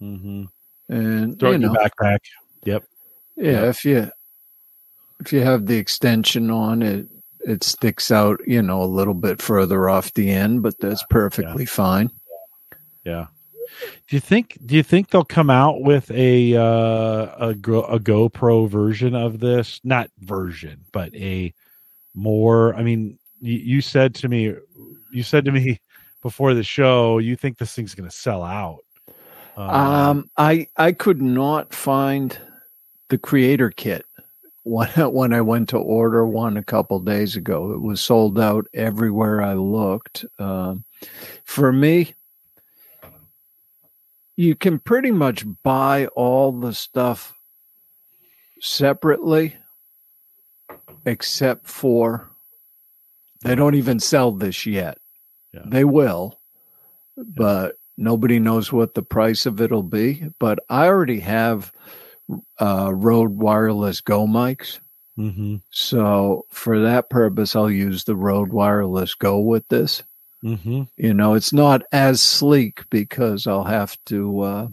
Mm-hmm. 0.00 0.44
And 0.88 1.38
throw 1.38 1.50
you 1.50 1.54
in 1.56 1.60
your 1.62 1.74
backpack. 1.74 2.18
Yep. 2.64 2.84
Yeah, 3.36 3.50
yep. 3.50 3.64
if 3.64 3.84
you 3.84 4.10
if 5.20 5.32
you 5.32 5.40
have 5.40 5.66
the 5.66 5.76
extension 5.76 6.50
on 6.50 6.82
it, 6.82 7.06
it 7.44 7.62
sticks 7.62 8.10
out, 8.10 8.40
you 8.46 8.62
know, 8.62 8.82
a 8.82 8.84
little 8.84 9.14
bit 9.14 9.40
further 9.40 9.88
off 9.88 10.12
the 10.14 10.30
end, 10.30 10.62
but 10.62 10.78
that's 10.78 11.04
perfectly 11.10 11.64
yeah. 11.64 11.70
fine. 11.70 12.10
Yeah. 13.04 13.26
Do 14.08 14.16
you 14.16 14.20
think? 14.20 14.58
Do 14.64 14.76
you 14.76 14.82
think 14.82 15.10
they'll 15.10 15.24
come 15.24 15.50
out 15.50 15.82
with 15.82 16.10
a 16.10 16.56
uh, 16.56 16.62
a 16.62 17.48
a 17.50 17.98
GoPro 17.98 18.68
version 18.68 19.14
of 19.14 19.40
this? 19.40 19.80
Not 19.84 20.10
version, 20.20 20.84
but 20.92 21.14
a 21.14 21.52
more. 22.14 22.74
I 22.74 22.82
mean, 22.82 23.18
you, 23.40 23.54
you 23.54 23.80
said 23.80 24.14
to 24.16 24.28
me, 24.28 24.54
you 25.12 25.22
said 25.22 25.44
to 25.46 25.52
me 25.52 25.80
before 26.22 26.54
the 26.54 26.62
show, 26.62 27.18
you 27.18 27.36
think 27.36 27.58
this 27.58 27.74
thing's 27.74 27.94
going 27.94 28.08
to 28.08 28.14
sell 28.14 28.42
out. 28.42 28.80
Um, 29.56 29.70
um, 29.70 30.30
I 30.36 30.68
I 30.76 30.92
could 30.92 31.20
not 31.20 31.74
find 31.74 32.36
the 33.08 33.18
creator 33.18 33.70
kit 33.70 34.06
when, 34.64 34.88
when 35.12 35.32
I 35.32 35.40
went 35.40 35.68
to 35.70 35.78
order 35.78 36.26
one 36.26 36.56
a 36.56 36.64
couple 36.64 36.98
days 36.98 37.36
ago. 37.36 37.72
It 37.72 37.80
was 37.80 38.00
sold 38.00 38.38
out 38.38 38.66
everywhere 38.74 39.40
I 39.40 39.54
looked. 39.54 40.24
Um, 40.38 40.84
for 41.44 41.72
me, 41.72 42.14
you 44.36 44.56
can 44.56 44.80
pretty 44.80 45.12
much 45.12 45.44
buy 45.62 46.06
all 46.16 46.50
the 46.50 46.74
stuff 46.74 47.34
separately, 48.60 49.54
except 51.04 51.66
for 51.68 52.30
they 53.42 53.54
don't 53.54 53.74
even 53.74 54.00
sell 54.00 54.32
this 54.32 54.66
yet. 54.66 54.98
Yeah. 55.52 55.62
They 55.66 55.84
will, 55.84 56.40
but 57.16 57.76
nobody 57.96 58.40
knows 58.40 58.72
what 58.72 58.94
the 58.94 59.02
price 59.02 59.46
of 59.46 59.60
it'll 59.60 59.82
be. 59.84 60.30
But 60.40 60.58
I 60.68 60.86
already 60.86 61.20
have 61.20 61.70
uh, 62.60 62.92
Rode 62.94 63.36
Wireless 63.36 64.00
Go 64.00 64.26
mics. 64.26 64.78
Mm-hmm. 65.18 65.56
So 65.70 66.46
for 66.50 66.80
that 66.80 67.10
purpose, 67.10 67.54
I'll 67.54 67.70
use 67.70 68.04
the 68.04 68.16
Rode 68.16 68.52
Wireless 68.52 69.14
Go 69.14 69.38
with 69.38 69.66
this. 69.68 70.02
Mm-hmm. 70.42 70.82
You 70.96 71.14
know, 71.14 71.34
it's 71.34 71.52
not 71.52 71.82
as 71.92 72.20
sleek 72.20 72.82
because 72.90 73.46
I'll 73.46 73.64
have 73.64 73.96
to 74.06 74.40
uh, 74.40 74.68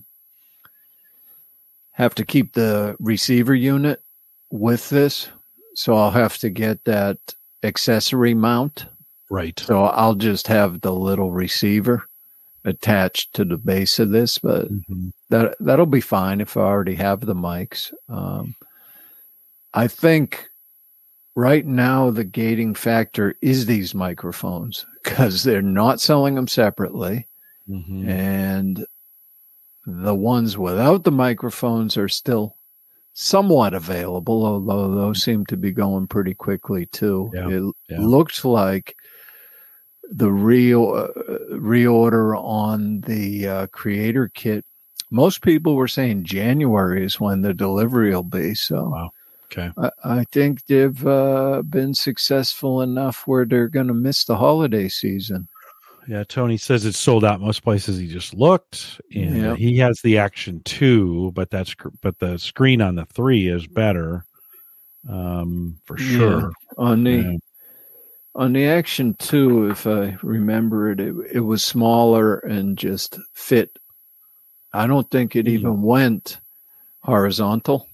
have 1.92 2.16
to 2.16 2.26
keep 2.26 2.54
the 2.54 2.96
receiver 3.00 3.56
unit 3.56 4.02
with 4.50 4.90
this. 4.90 5.30
So 5.76 5.96
I'll 5.96 6.12
have 6.12 6.38
to 6.40 6.50
get 6.50 6.84
that 6.86 7.18
accessory 7.64 8.34
mount. 8.34 8.86
Right. 9.30 9.58
So 9.60 9.84
I'll 9.86 10.16
just 10.16 10.48
have 10.48 10.82
the 10.82 10.92
little 10.92 11.32
receiver 11.32 12.06
attached 12.66 13.34
to 13.36 13.46
the 13.46 13.58
base 13.58 13.98
of 14.00 14.10
this, 14.10 14.38
but 14.38 14.72
mm-hmm. 14.72 15.10
That 15.32 15.56
that'll 15.60 15.86
be 15.86 16.02
fine 16.02 16.42
if 16.42 16.56
I 16.56 16.62
already 16.62 16.96
have 16.96 17.22
the 17.22 17.36
mics. 17.36 17.92
Um, 18.08 18.56
I 19.74 19.88
think 19.88 20.48
right 21.36 21.66
now 21.66 22.12
the 22.12 22.24
gating 22.24 22.76
factor 22.76 23.36
is 23.42 23.66
these 23.66 23.96
microphones 23.96 24.86
because 25.04 25.44
they're 25.44 25.62
not 25.62 26.00
selling 26.00 26.36
them 26.36 26.48
separately, 26.48 27.28
mm-hmm. 27.68 28.08
and 28.08 28.86
the 29.86 30.16
ones 30.16 30.58
without 30.58 31.04
the 31.04 31.12
microphones 31.12 31.98
are 31.98 32.10
still 32.10 32.56
somewhat 33.14 33.74
available, 33.74 34.46
although 34.46 34.94
those 34.94 35.24
seem 35.24 35.46
to 35.48 35.58
be 35.58 35.72
going 35.72 36.08
pretty 36.08 36.34
quickly 36.34 36.86
too. 36.88 37.32
Yeah, 37.34 37.50
it 37.50 37.76
yeah. 37.90 38.00
looks 38.00 38.46
like 38.46 38.96
the 40.12 40.32
re- 40.32 40.74
uh, 40.74 41.08
reorder 41.54 42.38
on 42.38 43.02
the 43.02 43.48
uh, 43.48 43.68
creator 43.68 44.30
kit. 44.34 44.66
Most 45.12 45.42
people 45.42 45.76
were 45.76 45.88
saying 45.88 46.24
January 46.24 47.06
is 47.06 47.20
when 47.20 47.42
the 47.42 47.54
delivery 47.54 48.12
will 48.12 48.24
be. 48.24 48.56
So, 48.56 48.90
wow. 48.90 49.12
okay, 49.46 49.72
I, 49.78 49.92
I 50.04 50.24
think 50.32 50.66
they've 50.66 51.06
uh, 51.06 51.62
been 51.64 51.94
successful 51.94 52.82
enough 52.82 53.28
where 53.28 53.46
they're 53.46 53.68
going 53.68 53.88
to 53.88 53.94
miss 53.94 54.26
the 54.26 54.38
holiday 54.38 54.88
season. 54.88 55.48
Yeah, 56.08 56.24
Tony 56.24 56.58
says 56.58 56.86
it's 56.86 56.98
sold 56.98 57.24
out 57.24 57.42
most 57.42 57.62
places. 57.62 58.00
He 58.00 58.08
just 58.08 58.34
looked, 58.34 59.00
and 59.14 59.38
yep. 59.38 59.58
he 59.58 59.78
has 59.78 60.02
the 60.02 60.18
Action 60.18 60.62
Two, 60.66 61.32
but 61.36 61.52
that's 61.52 61.76
but 62.02 62.18
the 62.20 62.40
screen 62.40 62.82
on 62.82 62.96
the 62.96 63.06
three 63.06 63.48
is 63.48 63.68
better, 63.68 64.26
um, 65.08 65.78
for 65.86 65.98
sure. 65.98 66.40
Yeah. 66.40 66.50
On 66.78 67.04
the 67.04 67.40
on 68.36 68.54
the 68.54 68.66
Action 68.66 69.14
2, 69.16 69.72
if 69.72 69.86
I 69.86 70.18
remember 70.24 70.92
it, 70.92 71.00
it, 71.00 71.14
it 71.34 71.40
was 71.42 71.64
smaller 71.64 72.38
and 72.40 72.78
just 72.78 73.20
fit. 73.34 73.78
I 74.74 74.88
don't 74.88 75.10
think 75.10 75.36
it 75.36 75.48
even 75.48 75.82
went 75.82 76.40
horizontal. 77.02 77.88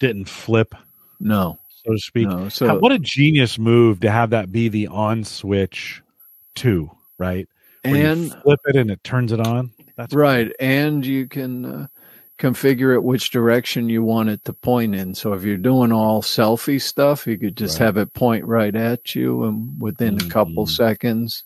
Didn't 0.00 0.28
flip. 0.28 0.74
No. 1.20 1.58
So 1.84 1.92
to 1.92 1.98
speak. 1.98 2.28
No, 2.28 2.48
so, 2.48 2.68
How, 2.68 2.78
what 2.78 2.92
a 2.92 2.98
genius 2.98 3.58
move 3.58 4.00
to 4.00 4.10
have 4.10 4.30
that 4.30 4.52
be 4.52 4.68
the 4.68 4.86
on 4.86 5.24
switch 5.24 6.02
too, 6.54 6.90
right? 7.18 7.48
Where 7.84 8.12
and 8.12 8.32
flip 8.42 8.60
it 8.66 8.76
and 8.76 8.90
it 8.90 9.02
turns 9.02 9.32
it 9.32 9.40
on. 9.40 9.72
That's 9.96 10.14
right. 10.14 10.46
Cool. 10.46 10.66
And 10.68 11.04
you 11.04 11.26
can 11.26 11.64
uh, 11.64 11.86
configure 12.38 12.94
it 12.94 13.02
which 13.02 13.30
direction 13.30 13.88
you 13.88 14.02
want 14.02 14.28
it 14.28 14.44
to 14.44 14.52
point 14.52 14.94
in. 14.94 15.14
So 15.14 15.32
if 15.32 15.42
you're 15.42 15.56
doing 15.56 15.92
all 15.92 16.22
selfie 16.22 16.80
stuff, 16.80 17.26
you 17.26 17.36
could 17.36 17.56
just 17.56 17.78
right. 17.78 17.86
have 17.86 17.96
it 17.96 18.14
point 18.14 18.44
right 18.44 18.74
at 18.74 19.14
you 19.14 19.44
and 19.44 19.80
within 19.80 20.16
mm-hmm. 20.16 20.28
a 20.28 20.30
couple 20.30 20.64
mm-hmm. 20.64 20.74
seconds 20.74 21.44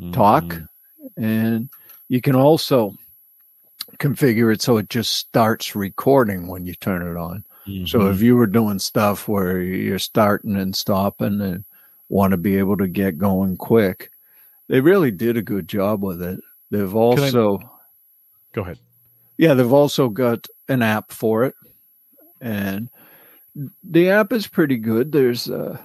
mm-hmm. 0.00 0.12
talk. 0.12 0.56
And 1.16 1.68
you 2.08 2.20
can 2.20 2.36
also 2.36 2.96
configure 3.98 4.52
it 4.52 4.62
so 4.62 4.76
it 4.76 4.88
just 4.88 5.12
starts 5.14 5.74
recording 5.74 6.46
when 6.46 6.66
you 6.66 6.74
turn 6.74 7.02
it 7.02 7.18
on. 7.18 7.44
Mm-hmm. 7.66 7.86
So 7.86 8.08
if 8.08 8.20
you 8.20 8.36
were 8.36 8.46
doing 8.46 8.78
stuff 8.78 9.28
where 9.28 9.60
you're 9.60 9.98
starting 9.98 10.56
and 10.56 10.74
stopping 10.74 11.40
and 11.40 11.64
want 12.08 12.32
to 12.32 12.36
be 12.36 12.58
able 12.58 12.76
to 12.78 12.88
get 12.88 13.18
going 13.18 13.56
quick, 13.56 14.10
they 14.68 14.80
really 14.80 15.10
did 15.10 15.36
a 15.36 15.42
good 15.42 15.68
job 15.68 16.02
with 16.02 16.22
it. 16.22 16.40
They've 16.70 16.94
also 16.94 17.60
Go 18.52 18.62
ahead. 18.62 18.78
Yeah, 19.38 19.54
they've 19.54 19.72
also 19.72 20.08
got 20.08 20.46
an 20.68 20.82
app 20.82 21.10
for 21.10 21.44
it, 21.44 21.54
and 22.40 22.88
the 23.82 24.10
app 24.10 24.32
is 24.32 24.46
pretty 24.46 24.76
good. 24.76 25.10
There's 25.12 25.50
uh, 25.50 25.78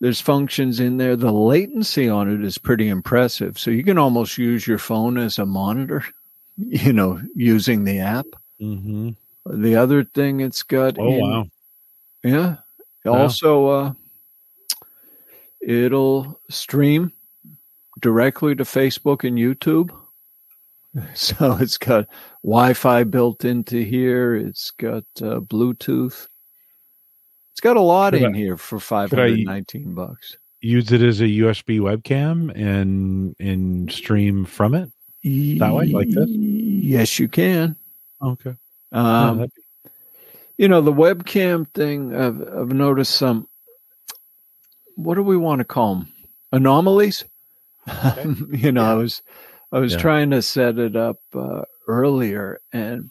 there's 0.00 0.20
functions 0.20 0.80
in 0.80 0.96
there. 0.96 1.16
The 1.16 1.32
latency 1.32 2.08
on 2.08 2.32
it 2.32 2.44
is 2.44 2.58
pretty 2.58 2.88
impressive. 2.88 3.58
So 3.58 3.70
you 3.70 3.82
can 3.82 3.98
almost 3.98 4.38
use 4.38 4.66
your 4.66 4.78
phone 4.78 5.18
as 5.18 5.38
a 5.38 5.46
monitor, 5.46 6.04
you 6.56 6.92
know, 6.92 7.20
using 7.34 7.84
the 7.84 7.98
app. 8.00 8.26
Mm-hmm. 8.60 9.10
The 9.62 9.76
other 9.76 10.04
thing 10.04 10.40
it's 10.40 10.62
got, 10.62 10.98
Oh 10.98 11.08
in- 11.08 11.20
wow. 11.20 11.46
yeah. 12.24 12.56
Wow. 13.04 13.12
Also, 13.22 13.66
uh, 13.66 13.92
it'll 15.60 16.40
stream 16.50 17.12
directly 18.00 18.54
to 18.56 18.64
Facebook 18.64 19.24
and 19.26 19.38
YouTube. 19.38 19.90
So 21.14 21.58
it's 21.60 21.76
got 21.76 22.06
Wi-Fi 22.42 23.04
built 23.04 23.44
into 23.44 23.82
here. 23.84 24.34
It's 24.34 24.70
got 24.70 25.04
uh, 25.20 25.40
Bluetooth. 25.40 26.26
It's 27.52 27.60
got 27.60 27.76
a 27.76 27.82
lot 27.82 28.14
Could 28.14 28.22
in 28.22 28.34
I- 28.34 28.38
here 28.38 28.56
for 28.56 28.76
I- 28.76 28.80
five 28.80 29.10
hundred 29.10 29.40
nineteen 29.40 29.92
bucks. 29.92 30.38
Use 30.62 30.90
it 30.92 31.02
as 31.02 31.20
a 31.20 31.24
USB 31.24 31.80
webcam 31.80 32.50
and 32.58 33.36
and 33.38 33.92
stream 33.92 34.46
from 34.46 34.74
it. 34.74 34.90
That 35.58 35.74
way, 35.74 35.86
like 35.86 36.08
this? 36.10 36.28
Yes, 36.30 37.18
you 37.18 37.28
can. 37.28 37.76
Okay. 38.22 38.54
Um, 38.92 39.38
be- 39.40 39.50
you 40.58 40.68
know 40.68 40.80
the 40.80 40.92
webcam 40.92 41.68
thing 41.74 42.14
i've, 42.16 42.40
I've 42.40 42.72
noticed 42.72 43.14
some 43.16 43.46
what 44.94 45.16
do 45.16 45.22
we 45.22 45.36
want 45.36 45.58
to 45.58 45.66
call 45.66 45.96
them 45.96 46.08
anomalies 46.50 47.24
you 48.50 48.72
know 48.72 48.84
i 48.84 48.94
was 48.94 49.20
i 49.70 49.78
was 49.78 49.92
Yeah. 49.92 49.98
trying 49.98 50.30
to 50.30 50.40
set 50.40 50.78
it 50.78 50.96
up 50.96 51.18
uh, 51.34 51.62
earlier 51.86 52.58
and 52.72 53.10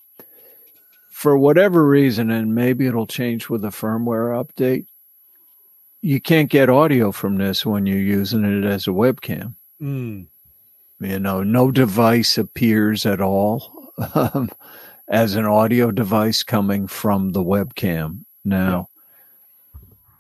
for 1.12 1.38
whatever 1.38 1.88
reason 1.88 2.32
and 2.32 2.56
maybe 2.56 2.88
it'll 2.88 3.06
change 3.06 3.48
with 3.48 3.64
a 3.64 3.68
firmware 3.70 4.44
update 4.44 4.88
you 6.02 6.20
can't 6.20 6.50
get 6.50 6.68
audio 6.70 7.12
from 7.12 7.38
this 7.38 7.64
when 7.64 7.86
you're 7.86 8.00
using 8.00 8.44
it 8.44 8.66
as 8.66 8.88
a 8.88 8.92
webcam 8.92 9.54
Mm. 9.80 10.26
You 11.00 11.20
know 11.20 11.44
no 11.44 11.72
device 11.72 12.38
appears 12.38 13.06
at 13.06 13.22
all 13.22 13.92
um, 14.16 14.50
as 15.08 15.36
an 15.36 15.46
audio 15.46 15.92
device 15.92 16.44
coming 16.44 16.88
from 16.88 17.32
the 17.32 17.44
webcam 17.44 18.24
now 18.44 18.88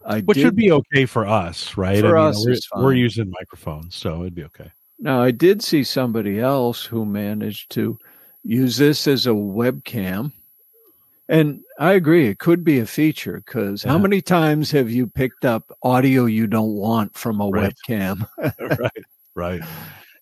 i 0.05 0.19
Which 0.21 0.38
did, 0.38 0.45
would 0.45 0.55
be 0.55 0.71
okay 0.71 1.05
for 1.05 1.26
us, 1.26 1.76
right? 1.78 1.99
For 1.99 2.15
I 2.15 2.21
mean, 2.21 2.30
us, 2.30 2.69
we're, 2.76 2.84
we're 2.84 2.93
using 2.93 3.32
microphones, 3.32 3.95
so 3.95 4.21
it'd 4.21 4.36
be 4.36 4.43
okay. 4.45 4.71
now 4.99 5.21
i 5.21 5.32
did 5.32 5.63
see 5.63 5.84
somebody 5.84 6.39
else 6.39 6.86
who 6.86 7.05
managed 7.05 7.71
to 7.71 7.97
use 8.43 8.78
this 8.78 9.07
as 9.07 9.26
a 9.26 9.32
webcam 9.32 10.32
and 11.28 11.59
i 11.80 11.93
agree 11.93 12.28
it 12.28 12.38
could 12.38 12.63
be 12.63 12.78
a 12.80 12.86
feature 12.86 13.41
because 13.43 13.82
how 13.82 13.97
many 13.97 14.21
times 14.21 14.69
have 14.69 14.91
you 14.91 15.07
picked 15.07 15.43
up 15.43 15.71
audio 15.82 16.26
you 16.26 16.45
don't 16.45 16.76
want 16.76 17.17
from 17.17 17.41
a 17.41 17.49
Right. 17.49 17.73
webcam 17.89 18.28
right. 18.80 19.03
Right. 19.34 19.61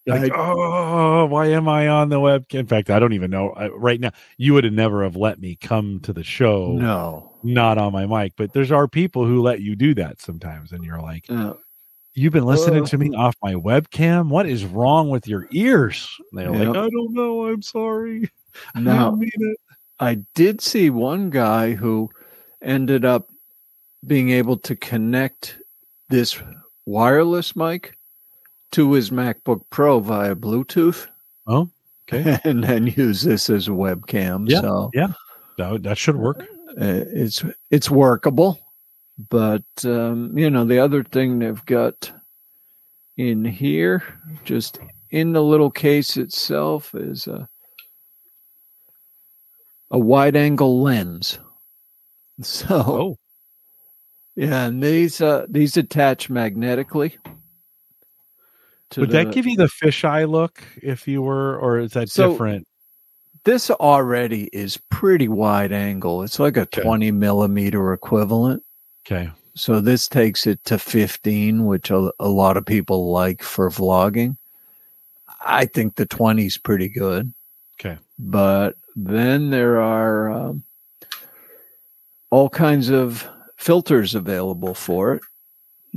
Like, 0.05 0.33
I- 0.33 0.35
oh, 0.35 1.25
why 1.27 1.47
am 1.47 1.67
I 1.69 1.87
on 1.87 2.09
the 2.09 2.17
webcam? 2.19 2.59
In 2.59 2.67
fact, 2.67 2.89
I 2.89 2.99
don't 2.99 3.13
even 3.13 3.31
know. 3.31 3.51
I, 3.51 3.69
right 3.69 3.99
now, 3.99 4.11
you 4.37 4.53
would 4.53 4.65
have 4.65 4.73
never 4.73 5.03
have 5.03 5.15
let 5.15 5.39
me 5.39 5.55
come 5.55 5.99
to 6.01 6.11
the 6.13 6.23
show 6.23 6.73
no 6.73 7.29
not 7.43 7.77
on 7.77 7.91
my 7.93 8.05
mic. 8.05 8.33
But 8.37 8.53
there's 8.53 8.71
are 8.71 8.87
people 8.87 9.25
who 9.25 9.41
let 9.41 9.61
you 9.61 9.75
do 9.75 9.93
that 9.95 10.21
sometimes, 10.21 10.71
and 10.73 10.83
you're 10.83 11.01
like, 11.01 11.25
Uh, 11.29 11.53
"You've 12.15 12.33
been 12.33 12.45
listening 12.45 12.83
Uh. 12.83 12.87
to 12.87 12.97
me 12.97 13.13
off 13.15 13.35
my 13.41 13.53
webcam. 13.53 14.27
What 14.29 14.45
is 14.45 14.65
wrong 14.65 15.09
with 15.09 15.27
your 15.27 15.47
ears?" 15.51 16.09
And 16.31 16.39
they're 16.39 16.51
Yep. 16.53 16.67
like, 16.67 16.77
"I 16.77 16.89
don't 16.89 17.13
know. 17.13 17.47
I'm 17.47 17.61
sorry. 17.61 18.29
I 18.75 18.79
mean 19.11 19.29
it." 19.35 19.57
I 19.99 20.15
did 20.35 20.59
see 20.59 20.89
one 20.89 21.29
guy 21.29 21.73
who 21.75 22.09
ended 22.61 23.05
up 23.05 23.29
being 24.05 24.31
able 24.31 24.57
to 24.57 24.75
connect 24.75 25.57
this 26.09 26.37
wireless 26.85 27.55
mic 27.55 27.97
to 28.73 28.93
his 28.93 29.09
MacBook 29.09 29.61
Pro 29.69 29.99
via 29.99 30.35
Bluetooth 30.35 31.07
Oh, 31.47 31.69
okay. 32.13 32.39
and 32.43 32.63
then 32.63 32.87
use 32.87 33.21
this 33.23 33.49
as 33.49 33.67
a 33.67 33.71
webcam. 33.71 34.49
Yeah, 34.49 34.61
So 34.61 34.91
That, 35.57 35.83
that 35.83 35.97
should 35.97 36.15
work. 36.17 36.41
uh, 36.41 36.45
it's 37.13 37.43
it's 37.71 37.89
workable. 37.89 38.59
But 39.29 39.63
um, 39.85 40.35
you 40.37 40.49
know, 40.49 40.65
the 40.65 40.79
other 40.79 41.03
thing 41.03 41.39
they've 41.39 41.65
got 41.65 42.11
in 43.17 43.45
here, 43.45 44.01
just 44.43 44.79
in 45.11 45.33
the 45.33 45.43
little 45.43 45.69
case 45.69 46.17
itself, 46.17 46.95
is 46.95 47.27
a 47.27 47.47
a 49.91 49.99
wide 49.99 50.35
angle 50.35 50.81
lens. 50.81 51.39
So 52.41 52.65
Oh, 52.69 53.17
yeah, 54.35 54.65
and 54.65 54.81
these 54.81 55.21
uh, 55.21 55.45
these 55.47 55.77
attach 55.77 56.31
magnetically. 56.31 57.15
Would 58.97 59.11
that 59.11 59.31
give 59.31 59.45
you 59.45 59.55
the 59.55 59.67
fisheye 59.67 60.29
look 60.29 60.63
if 60.81 61.07
you 61.07 61.21
were, 61.21 61.57
or 61.57 61.79
is 61.79 61.91
that 61.93 62.09
So- 62.09 62.31
different? 62.31 62.67
this 63.45 63.69
already 63.69 64.45
is 64.53 64.77
pretty 64.89 65.27
wide 65.27 65.71
angle. 65.73 66.23
It's 66.23 66.39
like 66.39 66.55
a 66.57 66.61
Okay. 66.61 66.81
20 66.81 67.11
millimeter 67.11 67.91
equivalent. 67.91 68.63
Okay. 69.05 69.29
So 69.55 69.81
this 69.81 70.07
takes 70.07 70.47
it 70.47 70.63
to 70.65 70.79
15, 70.79 71.65
which 71.65 71.91
a, 71.91 72.11
a 72.19 72.29
lot 72.29 72.55
of 72.57 72.65
people 72.65 73.11
like 73.11 73.43
for 73.43 73.69
vlogging. 73.69 74.37
I 75.45 75.65
think 75.65 75.95
the 75.95 76.05
20 76.05 76.45
is 76.45 76.57
pretty 76.57 76.87
good. 76.87 77.33
Okay. 77.79 77.97
But 78.17 78.75
then 78.95 79.49
there 79.49 79.81
are 79.81 80.31
um, 80.31 80.63
all 82.29 82.49
kinds 82.49 82.89
of 82.89 83.27
filters 83.57 84.15
available 84.15 84.73
for 84.73 85.15
it. 85.15 85.21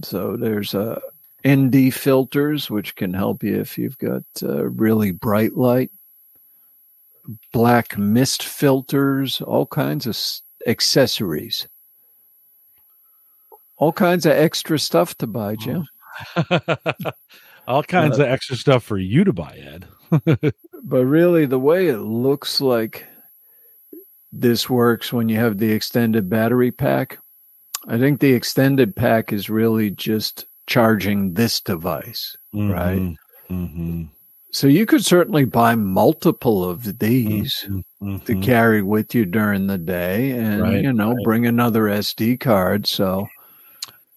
So 0.03 0.37
there's 0.37 0.75
uh, 0.75 1.01
ND 1.47 1.93
filters, 1.95 2.71
which 2.71 2.97
can 2.97 3.15
help 3.15 3.43
you 3.43 3.61
if 3.61 3.79
you've 3.79 3.99
got 3.99 4.23
uh, 4.43 4.65
really 4.65 5.13
bright 5.13 5.55
light, 5.57 5.91
black 7.53 7.97
mist 7.97 8.43
filters, 8.43 9.41
all 9.41 9.67
kinds 9.67 10.07
of 10.07 10.11
s- 10.11 10.43
accessories, 10.67 11.69
all 13.77 13.93
kinds 13.93 14.27
of 14.27 14.33
extra 14.33 14.79
stuff 14.79 15.17
to 15.19 15.27
buy, 15.27 15.57
Jim. 15.57 15.87
All 17.69 17.83
kinds 17.83 18.21
of 18.21 18.27
extra 18.27 18.55
stuff 18.55 18.85
for 18.85 18.97
you 18.97 19.25
to 19.25 19.33
buy, 19.33 19.57
Ed. 19.59 19.87
But 20.85 21.05
really, 21.05 21.47
the 21.47 21.59
way 21.59 21.89
it 21.89 21.99
looks 21.99 22.61
like 22.61 23.05
this 24.31 24.71
works 24.71 25.13
when 25.13 25.29
you 25.29 25.37
have 25.37 25.59
the 25.59 25.73
extended 25.73 26.31
battery 26.31 26.71
pack, 26.71 27.19
I 27.89 27.99
think 27.99 28.21
the 28.21 28.33
extended 28.35 28.95
pack 28.95 29.33
is 29.33 29.51
really 29.51 29.91
just 29.91 30.47
charging 30.67 31.35
this 31.35 31.61
device. 31.61 32.37
Right. 32.53 33.17
hmm 33.49 34.05
So 34.53 34.67
you 34.67 34.87
could 34.87 35.05
certainly 35.05 35.45
buy 35.45 35.75
multiple 35.75 36.69
of 36.69 36.99
these 36.99 37.65
mm-hmm. 37.67 38.19
to 38.19 38.33
mm-hmm. 38.33 38.43
carry 38.43 38.83
with 38.83 39.15
you 39.15 39.25
during 39.25 39.67
the 39.67 39.79
day 39.79 40.31
and, 40.33 40.63
Right, 40.63 40.83
you 40.83 40.93
know, 40.93 41.13
right. 41.13 41.25
bring 41.25 41.47
another 41.47 41.85
SD 41.85 42.41
card. 42.41 42.87
So, 42.87 43.29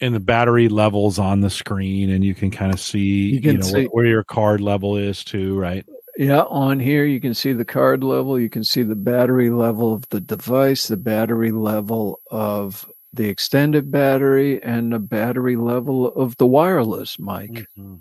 and 0.01 0.15
the 0.15 0.19
battery 0.19 0.69
levels 0.69 1.19
on 1.19 1.41
the 1.41 1.49
screen, 1.49 2.09
and 2.09 2.23
you 2.23 2.33
can 2.33 2.51
kind 2.51 2.73
of 2.73 2.79
see, 2.79 2.99
You 2.99 3.35
you, 3.35 3.41
can 3.41 3.55
know, 3.57 3.61
see- 3.61 3.73
where, 3.73 3.87
where 3.87 4.05
your 4.05 4.23
card 4.23 4.61
level 4.61 4.95
is 4.97 5.23
too, 5.23 5.57
right? 5.57 5.85
yeah, 6.19 6.41
on 6.49 6.81
here, 6.81 7.05
you 7.05 7.21
can 7.21 7.33
see 7.33 7.53
the 7.53 7.63
card 7.63 8.03
level, 8.03 8.37
you 8.37 8.49
can 8.49 8.65
see 8.65 8.83
the 8.83 8.93
battery 8.93 9.49
level 9.49 9.93
of 9.93 10.07
the 10.09 10.19
device, 10.19 10.89
the 10.89 10.97
battery 10.97 11.49
level 11.51 12.19
of 12.29 12.85
the 13.14 13.28
extended 13.28 13.91
battery, 13.91 14.62
and 14.64 14.93
the 14.93 14.99
battery 14.99 15.55
level 15.55 16.07
of 16.14 16.38
the 16.38 16.45
wireless 16.47 17.18
mic, 17.20 17.66
Mhm. 17.78 17.99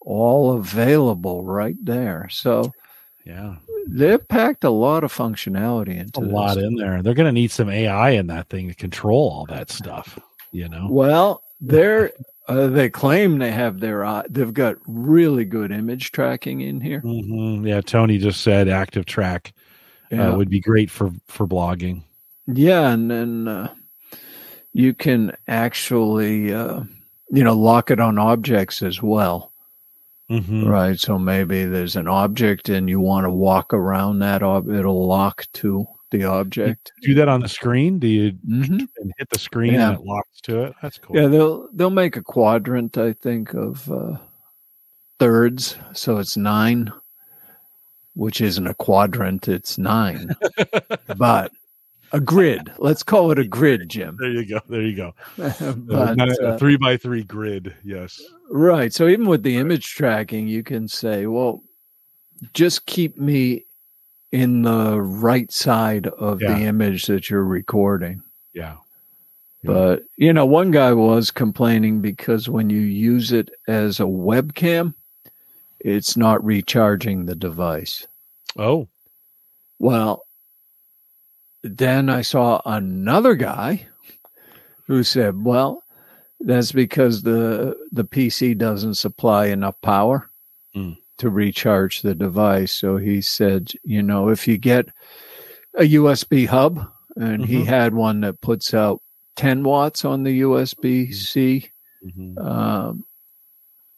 all 0.00 0.52
available 0.52 1.44
right 1.44 1.76
there. 1.82 2.28
So, 2.30 2.72
Yeah, 3.24 3.56
they've 3.86 4.26
packed 4.28 4.64
a 4.64 4.70
lot 4.70 5.04
of 5.04 5.12
functionality 5.14 5.96
into 5.96 6.20
a 6.20 6.22
into 6.24 6.34
lot 6.34 6.58
in 6.58 6.74
there. 6.74 7.02
They're 7.02 7.14
going 7.14 7.26
to 7.28 7.32
need 7.40 7.52
some 7.52 7.68
AI 7.68 8.10
in 8.10 8.26
that 8.28 8.48
thing 8.48 8.66
to 8.68 8.74
control 8.74 9.30
all 9.30 9.46
that 9.46 9.70
stuff. 9.70 10.18
You 10.50 10.68
know, 10.68 10.88
Well, 10.90 11.42
they're 11.60 12.10
uh, 12.48 12.66
they 12.66 12.90
claim 12.90 13.38
they 13.38 13.52
have 13.52 13.78
their 13.78 14.04
eye. 14.04 14.24
They've 14.28 14.52
got 14.52 14.74
really 14.86 15.44
good 15.44 15.70
image 15.70 16.10
tracking 16.10 16.60
in 16.62 16.80
here. 16.80 17.00
Mhm. 17.02 17.64
yeah. 17.68 17.80
Tony 17.80 18.18
just 18.18 18.40
said 18.40 18.68
active 18.68 19.04
track 19.06 19.52
Yeah, 20.10 20.30
uh, 20.32 20.36
would 20.36 20.50
be 20.50 20.58
great 20.58 20.90
for 20.90 21.12
for 21.28 21.46
vlogging. 21.46 22.02
yeah, 22.48 22.90
and 22.90 23.08
then 23.08 23.46
uh, 23.46 23.72
you 24.72 24.94
can 24.94 25.36
actually 25.48 26.52
uh, 26.52 26.82
you 27.30 27.44
know 27.44 27.54
lock 27.54 27.90
it 27.90 28.00
on 28.00 28.18
objects 28.18 28.82
as 28.82 29.02
well, 29.02 29.52
Mhm. 30.30 30.66
right? 30.66 30.98
So 30.98 31.18
maybe 31.18 31.64
there's 31.64 31.96
an 31.96 32.08
object 32.08 32.68
and 32.68 32.88
you 32.88 33.00
want 33.00 33.24
to 33.26 33.30
walk 33.30 33.72
around 33.74 34.20
that 34.20 34.42
ob- 34.42 34.70
it'll 34.70 35.06
lock 35.06 35.46
to 35.54 35.86
the 36.10 36.24
object. 36.24 36.92
Do 37.02 37.14
that 37.14 37.28
on 37.28 37.40
the 37.40 37.48
screen. 37.48 37.98
Do 37.98 38.06
you 38.06 38.30
hmm 38.46 38.62
and 38.98 39.12
hit 39.18 39.30
the 39.30 39.38
screen 39.38 39.74
Yeah. 39.74 39.90
and 39.90 39.98
it 40.00 40.04
locks 40.04 40.40
to 40.42 40.64
it? 40.64 40.74
That's 40.82 40.98
cool. 40.98 41.16
Yeah, 41.16 41.28
they'll 41.28 41.68
they'll 41.72 41.90
make 41.90 42.16
a 42.16 42.22
quadrant, 42.22 42.98
I 42.98 43.12
think, 43.14 43.54
of 43.54 43.90
uh, 43.90 44.16
thirds, 45.18 45.76
so 45.92 46.18
it's 46.18 46.36
nine 46.36 46.92
which 48.14 48.42
isn't 48.42 48.66
a 48.66 48.74
quadrant, 48.74 49.48
it's 49.48 49.78
nine. 49.78 50.28
but 51.16 51.50
a 52.12 52.20
grid. 52.20 52.70
Let's 52.78 53.02
call 53.02 53.30
it 53.30 53.38
a 53.38 53.44
grid, 53.46 53.88
Jim. 53.88 54.16
There 54.20 54.30
you 54.30 54.46
go. 54.46 54.60
There 54.68 54.82
you 54.82 54.96
go. 54.96 55.14
but, 55.36 56.20
a 56.20 56.48
uh, 56.48 56.58
three 56.58 56.76
by 56.76 56.96
three 56.96 57.22
grid. 57.22 57.74
Yes. 57.84 58.20
Right. 58.50 58.92
So 58.92 59.08
even 59.08 59.26
with 59.26 59.42
the 59.42 59.56
image 59.56 59.94
tracking, 59.94 60.46
you 60.46 60.62
can 60.62 60.88
say, 60.88 61.26
well, 61.26 61.62
just 62.54 62.86
keep 62.86 63.16
me 63.18 63.64
in 64.30 64.62
the 64.62 65.00
right 65.00 65.50
side 65.52 66.06
of 66.06 66.40
Yeah. 66.40 66.54
the 66.54 66.64
image 66.64 67.06
that 67.06 67.30
you're 67.30 67.44
recording. 67.44 68.22
Yeah. 68.52 68.76
But, 69.64 70.02
you 70.16 70.32
know, 70.32 70.44
one 70.44 70.72
guy 70.72 70.92
was 70.92 71.30
complaining 71.30 72.00
because 72.00 72.48
when 72.48 72.68
you 72.68 72.80
use 72.80 73.30
it 73.30 73.48
as 73.68 74.00
a 74.00 74.04
webcam, 74.04 74.92
it's 75.78 76.16
not 76.16 76.44
recharging 76.44 77.26
the 77.26 77.36
device. 77.36 78.06
Oh. 78.58 78.88
Well, 79.78 80.24
then 81.62 82.08
I 82.08 82.22
saw 82.22 82.60
another 82.66 83.34
guy 83.34 83.86
who 84.86 85.02
said, 85.04 85.44
"Well, 85.44 85.82
that's 86.40 86.72
because 86.72 87.22
the 87.22 87.76
the 87.92 88.04
PC 88.04 88.54
doesn't 88.56 88.94
supply 88.94 89.46
enough 89.46 89.80
power 89.80 90.28
Mm. 90.74 90.96
to 91.18 91.30
recharge 91.30 92.02
the 92.02 92.14
device." 92.14 92.72
So 92.72 92.96
he 92.96 93.20
said, 93.22 93.72
"You 93.84 94.02
know, 94.02 94.28
if 94.28 94.48
you 94.48 94.58
get 94.58 94.88
a 95.74 95.84
USB 95.84 96.46
hub, 96.46 96.86
and 97.16 97.44
he 97.44 97.62
Mhm. 97.62 97.66
had 97.66 97.94
one 97.94 98.20
that 98.22 98.40
puts 98.40 98.74
out 98.74 99.00
10 99.36 99.62
watts 99.64 100.04
on 100.04 100.22
the 100.24 100.40
USB 100.40 101.12
C, 101.12 101.70
Mhm. 102.04 102.38
um, 102.38 103.04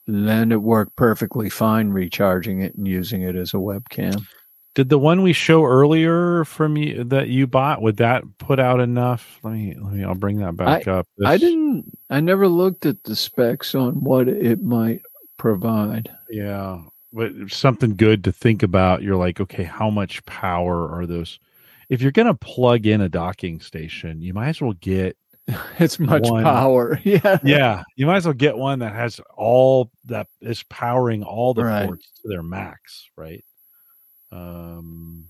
then 0.06 0.52
it 0.52 0.62
worked 0.62 0.96
perfectly 0.96 1.48
fine 1.48 1.88
recharging 1.90 2.60
it 2.60 2.74
and 2.74 2.86
using 2.86 3.22
it 3.22 3.36
as 3.36 3.54
a 3.54 3.58
webcam." 3.58 4.26
Did 4.74 4.88
the 4.88 4.98
one 4.98 5.22
we 5.22 5.32
show 5.32 5.64
earlier 5.64 6.44
from 6.44 6.76
you 6.76 7.04
that 7.04 7.28
you 7.28 7.46
bought 7.46 7.80
would 7.80 7.98
that 7.98 8.24
put 8.38 8.58
out 8.58 8.80
enough? 8.80 9.38
Let 9.44 9.52
me 9.54 9.76
let 9.80 9.92
me 9.92 10.02
I'll 10.04 10.14
bring 10.16 10.38
that 10.38 10.56
back 10.56 10.88
up. 10.88 11.06
I 11.24 11.36
didn't. 11.36 11.96
I 12.10 12.20
never 12.20 12.48
looked 12.48 12.84
at 12.84 13.02
the 13.04 13.14
specs 13.14 13.74
on 13.76 13.94
what 14.02 14.28
it 14.28 14.62
might 14.62 15.02
provide. 15.36 16.10
Yeah, 16.28 16.82
but 17.12 17.30
something 17.48 17.94
good 17.94 18.24
to 18.24 18.32
think 18.32 18.64
about. 18.64 19.02
You're 19.02 19.16
like, 19.16 19.40
okay, 19.40 19.62
how 19.62 19.90
much 19.90 20.24
power 20.26 20.88
are 20.92 21.06
those? 21.06 21.38
If 21.88 22.02
you're 22.02 22.10
going 22.12 22.26
to 22.26 22.34
plug 22.34 22.86
in 22.86 23.00
a 23.00 23.08
docking 23.08 23.60
station, 23.60 24.22
you 24.22 24.34
might 24.34 24.48
as 24.48 24.60
well 24.60 24.72
get 24.80 25.16
It's 25.78 26.00
much 26.00 26.22
One. 26.28 26.42
power. 26.42 26.98
Yeah. 27.04 27.38
yeah, 27.44 27.82
you 27.94 28.06
might 28.06 28.16
as 28.16 28.24
well 28.24 28.34
get 28.34 28.56
one 28.56 28.80
that 28.80 28.92
has 28.94 29.20
all 29.36 29.90
that 30.06 30.26
is 30.40 30.62
powering 30.64 31.22
all 31.22 31.54
the 31.54 31.62
Right. 31.64 31.86
ports 31.86 32.10
to 32.22 32.28
their 32.28 32.42
max, 32.42 33.08
right? 33.16 33.44
Um. 34.34 35.24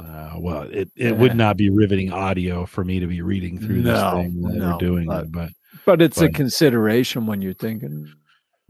Uh, 0.00 0.34
well, 0.38 0.62
it, 0.62 0.88
it 0.96 1.16
would 1.16 1.34
not 1.34 1.56
be 1.56 1.70
riveting 1.70 2.12
audio 2.12 2.64
for 2.64 2.84
me 2.84 3.00
to 3.00 3.06
be 3.08 3.20
reading 3.20 3.58
through 3.58 3.82
No, 3.82 3.92
this 3.92 4.12
thing 4.24 4.40
while 4.42 4.52
no, 4.54 4.70
we're 4.72 4.78
doing 4.78 5.06
but- 5.06 5.24
it, 5.24 5.32
but 5.32 5.50
But 5.84 6.00
it's 6.02 6.20
a 6.20 6.28
consideration 6.28 7.26
when 7.26 7.42
you're 7.42 7.52
thinking 7.54 8.08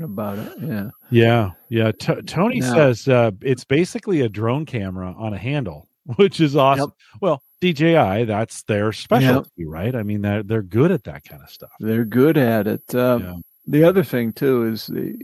about 0.01 0.39
it. 0.39 0.53
Yeah. 0.59 0.89
Yeah, 1.11 1.51
yeah. 1.69 1.93
T- 1.93 2.23
Tony 2.23 2.61
Now- 2.61 2.75
says 2.75 3.07
uh, 3.09 3.33
it's 3.43 3.65
basically 3.65 4.23
a 4.23 4.29
drone 4.31 4.65
camera 4.65 5.15
on 5.19 5.35
a 5.35 5.39
handle, 5.39 5.89
which 6.17 6.41
is 6.41 6.57
awesome. 6.57 6.93
Well, 7.21 7.43
DJI, 7.61 8.25
that's 8.25 8.63
their 8.63 8.93
specialty, 8.93 9.67
right? 9.67 9.95
I 9.95 10.03
mean, 10.05 10.23
they're 10.23 10.43
they're 10.43 10.63
good 10.63 10.93
at 10.93 11.05
that 11.05 11.25
kind 11.25 11.43
of 11.43 11.51
stuff. 11.51 11.71
They're 11.81 12.05
good 12.07 12.39
at 12.39 12.67
it. 12.67 12.95
Um, 12.95 13.23
Yeah. 13.23 13.35
The 13.67 13.85
other 13.85 14.03
thing 14.03 14.33
too 14.33 14.65
is 14.67 14.87
the 14.87 15.15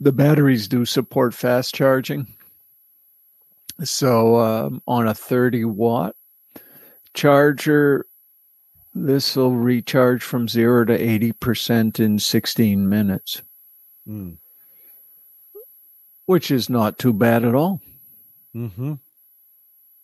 the 0.00 0.12
batteries 0.12 0.66
do 0.68 0.84
support 0.84 1.34
fast 1.34 1.74
charging. 1.74 2.26
So 3.84 4.38
um, 4.40 4.82
on 4.86 5.06
a 5.08 5.14
30 5.14 5.64
watt 5.66 6.16
charger, 7.14 8.06
this 8.94 9.36
will 9.36 9.54
recharge 9.54 10.22
from 10.22 10.48
zero 10.48 10.84
to 10.84 10.98
80% 10.98 12.00
in 12.00 12.18
16 12.18 12.88
minutes, 12.88 13.42
Mm. 14.08 14.38
which 16.26 16.50
is 16.50 16.68
not 16.70 16.98
too 16.98 17.12
bad 17.12 17.44
at 17.44 17.54
all. 17.54 17.80
Mm-hmm. 18.56 18.94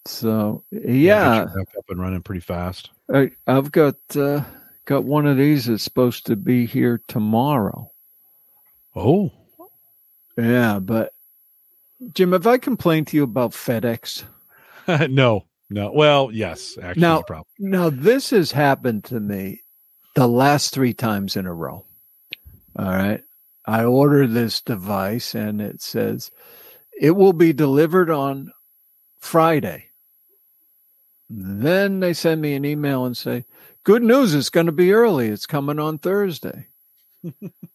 So 0.05 0.63
yeah, 0.71 1.45
back 1.47 1.69
up 1.77 1.85
and 1.89 2.01
running 2.01 2.23
pretty 2.23 2.41
fast. 2.43 2.91
I, 3.13 3.33
I've 3.47 3.73
got 3.73 3.97
uh, 4.15 4.43
got 4.85 5.05
one 5.05 5.27
of 5.27 5.37
these 5.37 5.67
that's 5.67 5.83
supposed 5.83 6.27
to 6.27 6.37
be 6.37 6.67
here 6.67 7.01
tomorrow. 7.09 7.91
Oh, 8.95 9.33
Yeah, 10.37 10.79
but 10.81 11.13
Jim, 12.13 12.33
have 12.33 12.47
I 12.47 12.59
complained 12.59 13.09
to 13.09 13.17
you 13.17 13.23
about 13.25 13.53
FedEx? 13.53 14.25
no, 15.11 15.47
no. 15.71 15.93
Well, 15.93 16.31
yes, 16.33 16.77
actually, 16.81 17.01
Now- 17.01 17.23
probably. 17.23 17.47
Now, 17.59 17.91
this 17.91 18.31
has 18.31 18.53
happened 18.53 19.05
to 19.05 19.21
me 19.21 19.63
the 20.15 20.29
last 20.29 20.73
three 20.73 20.95
times 20.95 21.37
in 21.37 21.47
a 21.47 21.55
row. 21.55 21.85
All 22.79 22.85
right. 22.85 23.23
I 23.67 23.85
order 23.85 24.27
this 24.27 24.61
device 24.61 25.35
and 25.35 25.61
it 25.61 25.83
says 25.83 26.31
it 27.01 27.13
will 27.13 27.33
be 27.33 27.53
delivered 27.53 28.11
on 28.11 28.53
Friday. 29.19 29.87
Then 31.29 31.99
they 31.99 32.13
send 32.13 32.41
me 32.41 32.55
an 32.55 32.65
email 32.65 33.05
and 33.05 33.17
say, 33.17 33.45
Good 33.83 34.03
news, 34.03 34.35
it's 34.35 34.51
going 34.51 34.67
to 34.67 34.73
be 34.73 34.93
early. 34.93 35.29
It's 35.29 35.47
coming 35.47 35.79
on 35.79 35.99
Thursday. 35.99 36.67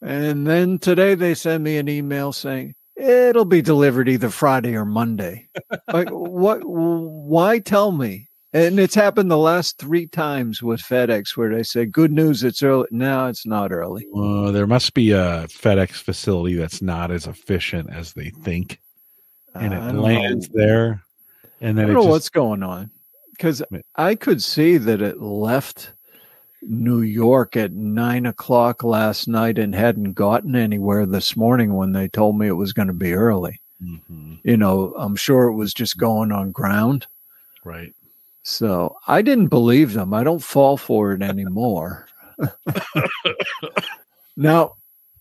And 0.02 0.48
then 0.48 0.80
today 0.80 1.16
they 1.16 1.34
send 1.34 1.64
me 1.64 1.78
an 1.78 1.90
email 1.90 2.34
saying, 2.34 2.76
It'll 2.96 3.46
be 3.46 3.62
delivered 3.62 4.10
either 4.10 4.30
Friday 4.30 4.76
or 4.76 4.86
Monday. 4.86 5.48
like, 5.92 6.10
what? 6.10 6.62
Why 6.64 7.60
tell 7.60 7.92
me? 7.92 8.30
And 8.54 8.80
it's 8.80 8.96
happened 8.96 9.32
the 9.32 9.38
last 9.38 9.78
three 9.78 10.08
times 10.08 10.62
with 10.62 10.82
FedEx 10.82 11.38
where 11.38 11.54
they 11.54 11.64
say, 11.64 11.86
Good 11.86 12.12
news, 12.12 12.44
it's 12.44 12.62
early. 12.62 12.88
No, 12.92 13.28
it's 13.28 13.46
not 13.46 13.72
early. 13.72 14.06
Uh, 14.16 14.52
there 14.52 14.68
must 14.68 14.94
be 14.94 15.12
a 15.12 15.48
FedEx 15.48 15.92
facility 15.92 16.56
that's 16.56 16.82
not 16.82 17.12
as 17.12 17.28
efficient 17.28 17.90
as 17.92 18.14
they 18.14 18.30
think, 18.30 18.80
and 19.56 19.74
it 19.74 19.78
don't 19.78 19.96
know. 19.96 20.02
lands 20.02 20.50
there, 20.50 21.02
and 21.62 21.78
then 21.78 21.86
I 21.86 21.88
don't 21.88 21.96
know 21.96 22.02
just 22.02 22.10
what's 22.10 22.30
going 22.30 22.62
on 22.62 22.92
because 23.32 23.64
I 23.96 24.16
could 24.16 24.44
see 24.44 24.78
that 24.78 25.02
it 25.02 25.22
left 25.22 25.94
New 26.64 27.02
York 27.02 27.56
at 27.56 27.72
nine 27.74 28.26
o'clock 28.26 28.84
last 28.84 29.28
night 29.28 29.58
and 29.58 29.74
hadn't 29.74 30.14
gotten 30.14 30.56
anywhere 30.56 31.06
this 31.06 31.36
morning 31.36 31.74
when 31.74 31.92
they 31.92 32.08
told 32.08 32.38
me 32.38 32.48
it 32.48 32.52
was 32.52 32.74
going 32.74 32.88
to 32.88 32.94
be 32.94 33.14
early. 33.14 33.60
Mhm, 33.84 34.40
You 34.44 34.58
know, 34.58 34.94
I'm 34.98 35.16
sure 35.16 35.46
it 35.48 35.56
was 35.56 35.74
just 35.74 35.98
going 35.98 36.32
on 36.32 36.52
ground. 36.52 37.08
right. 37.64 37.94
So 38.44 38.96
I 39.08 39.22
didn't 39.22 39.48
believe 39.50 39.94
them. 39.94 40.14
I 40.16 40.24
don't 40.24 40.42
fall 40.42 40.76
for 40.76 41.12
it 41.14 41.22
anymore. 41.22 42.08
now, 44.36 44.74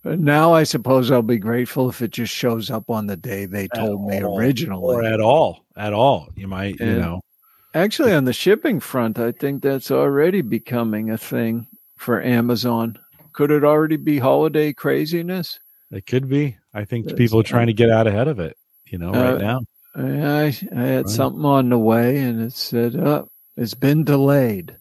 now 0.04 0.52
I 0.54 0.62
suppose 0.64 1.10
I'll 1.10 1.20
be 1.22 1.38
grateful 1.38 1.88
if 1.90 2.00
it 2.02 2.12
just 2.12 2.32
shows 2.34 2.70
up 2.70 2.88
on 2.88 3.06
the 3.06 3.16
day 3.16 3.44
they 3.44 3.68
told 3.68 4.06
me 4.06 4.22
all, 4.22 4.38
originally. 4.38 4.94
or 4.96 5.04
at 5.04 5.20
all, 5.20 5.64
at 5.76 5.92
all. 5.92 6.28
You 6.34 6.48
might, 6.48 6.80
you 6.80 6.98
know, 6.98 7.20
Actually, 7.74 8.12
on 8.12 8.24
the 8.24 8.32
shipping 8.32 8.80
front, 8.80 9.18
I 9.18 9.32
think 9.32 9.62
that's 9.62 9.90
already 9.90 10.40
becoming 10.40 11.10
a 11.10 11.18
thing 11.18 11.68
for 11.96 12.20
Amazon. 12.22 12.98
Could 13.32 13.50
it 13.50 13.64
already 13.64 13.96
be 13.96 14.18
holiday 14.18 14.72
craziness? 14.72 15.58
it 15.92 16.06
could 16.06 16.28
be. 16.28 16.56
I 16.72 16.84
think 16.84 17.06
That's- 17.06 17.18
people 17.18 17.40
are 17.40 17.44
trying 17.44 17.66
to 17.66 17.72
get 17.72 17.90
out 17.90 18.06
ahead 18.06 18.28
of 18.28 18.38
it. 18.38 18.56
You 18.86 18.98
know, 18.98 19.12
Uh, 19.12 19.32
right 19.32 19.40
now. 19.40 19.60
I, 19.96 20.02
I 20.46 20.50
had 20.82 21.06
Right. 21.06 21.08
something 21.08 21.44
on 21.44 21.68
the 21.68 21.78
way 21.78 22.18
and 22.18 22.40
it 22.40 22.52
said, 22.52 22.94
oh, 22.94 23.28
it's 23.56 23.74
been 23.74 24.04
delayed. 24.04 24.76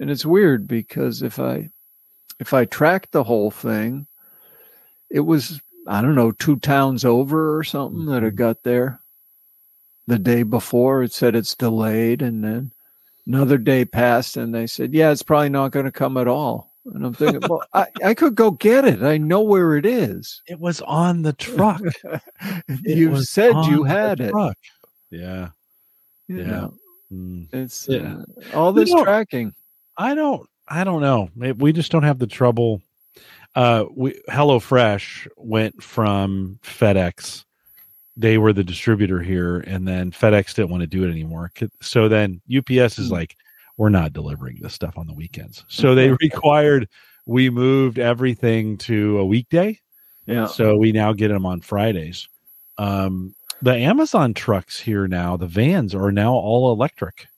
And 0.00 0.10
it's 0.10 0.26
weird 0.26 0.66
because 0.66 1.22
if 1.22 1.38
I 1.38 1.70
if 2.40 2.52
I 2.52 2.64
tracked 2.64 3.12
the 3.12 3.22
whole 3.22 3.52
thing, 3.52 4.08
it 5.10 5.20
was 5.20 5.60
I 5.86 6.02
don't 6.02 6.16
know, 6.16 6.32
two 6.32 6.56
towns 6.56 7.04
over 7.04 7.56
or 7.56 7.62
something 7.62 8.06
that 8.06 8.24
it 8.24 8.34
Mhm. 8.34 8.38
got 8.38 8.62
there. 8.64 9.00
The 10.06 10.18
day 10.18 10.42
before 10.42 11.02
it 11.02 11.12
said 11.12 11.36
it's 11.36 11.54
delayed 11.54 12.22
and 12.22 12.42
then 12.42 12.72
another 13.26 13.56
day 13.58 13.84
passed 13.84 14.36
and 14.36 14.54
they 14.54 14.66
said, 14.66 14.92
Yeah, 14.92 15.10
it's 15.12 15.22
probably 15.22 15.48
not 15.48 15.70
going 15.70 15.86
to 15.86 15.92
come 15.92 16.16
at 16.16 16.26
all. 16.28 16.72
And 16.86 17.06
I'm 17.06 17.14
thinking, 17.14 17.40
well, 17.48 17.62
I, 17.72 17.86
I 18.04 18.14
could 18.14 18.34
go 18.34 18.50
get 18.50 18.84
it. 18.84 19.02
I 19.04 19.16
know 19.16 19.40
where 19.42 19.76
it 19.76 19.86
is. 19.86 20.42
It 20.48 20.58
was 20.58 20.80
on 20.80 21.22
the 21.22 21.32
truck. 21.32 21.80
You 22.84 23.22
said 23.22 23.54
you 23.66 23.84
had 23.84 24.20
it. 24.20 24.30
truck. 24.30 24.56
Yeah. 25.10 25.50
You 26.26 26.38
Yeah. 26.38 26.46
know, 26.46 26.74
Mm. 27.12 27.46
it's 27.52 27.86
Yeah. 27.88 28.22
uh, 28.52 28.56
all 28.56 28.72
You 28.72 28.80
this 28.84 28.92
know- 28.94 29.04
tracking. 29.04 29.52
I 29.96 30.14
don't 30.14 30.48
I 30.66 30.82
don't 30.84 31.02
know. 31.02 31.28
Maybe 31.36 31.60
we 31.62 31.72
just 31.72 31.92
don't 31.92 32.02
have 32.04 32.18
the 32.18 32.26
trouble. 32.26 32.80
Uh 33.54 33.84
we 33.94 34.18
HelloFresh 34.30 35.28
went 35.36 35.82
from 35.82 36.58
FedEx. 36.62 37.44
They 38.16 38.36
were 38.38 38.52
the 38.52 38.64
distributor 38.64 39.20
here, 39.20 39.60
and 39.60 39.88
then 39.88 40.10
FedEx 40.10 40.54
didn't 40.54 40.70
want 40.70 40.82
to 40.82 40.86
do 40.86 41.04
it 41.04 41.10
anymore. 41.10 41.50
So 41.80 42.08
then 42.08 42.40
UPS 42.54 42.98
is 42.98 43.08
Hmm. 43.08 43.14
like, 43.14 43.36
we're 43.78 43.88
not 43.88 44.12
delivering 44.12 44.58
this 44.60 44.74
stuff 44.74 44.98
on 44.98 45.06
the 45.06 45.14
weekends. 45.14 45.64
So 45.68 45.94
they 45.94 46.10
required 46.20 46.88
we 47.26 47.48
moved 47.50 47.98
everything 47.98 48.76
to 48.78 49.18
a 49.18 49.24
weekday. 49.24 49.78
Yeah. 50.26 50.46
So 50.46 50.76
we 50.76 50.92
now 50.92 51.12
get 51.12 51.28
them 51.28 51.46
on 51.46 51.60
Fridays. 51.60 52.28
um, 52.78 53.34
the 53.62 53.76
Amazon 53.76 54.34
trucks 54.34 54.78
here 54.80 55.06
now, 55.06 55.36
the 55.36 55.46
vans 55.46 55.94
are 55.94 56.10
now 56.10 56.32
all 56.34 56.72
electric. 56.72 57.28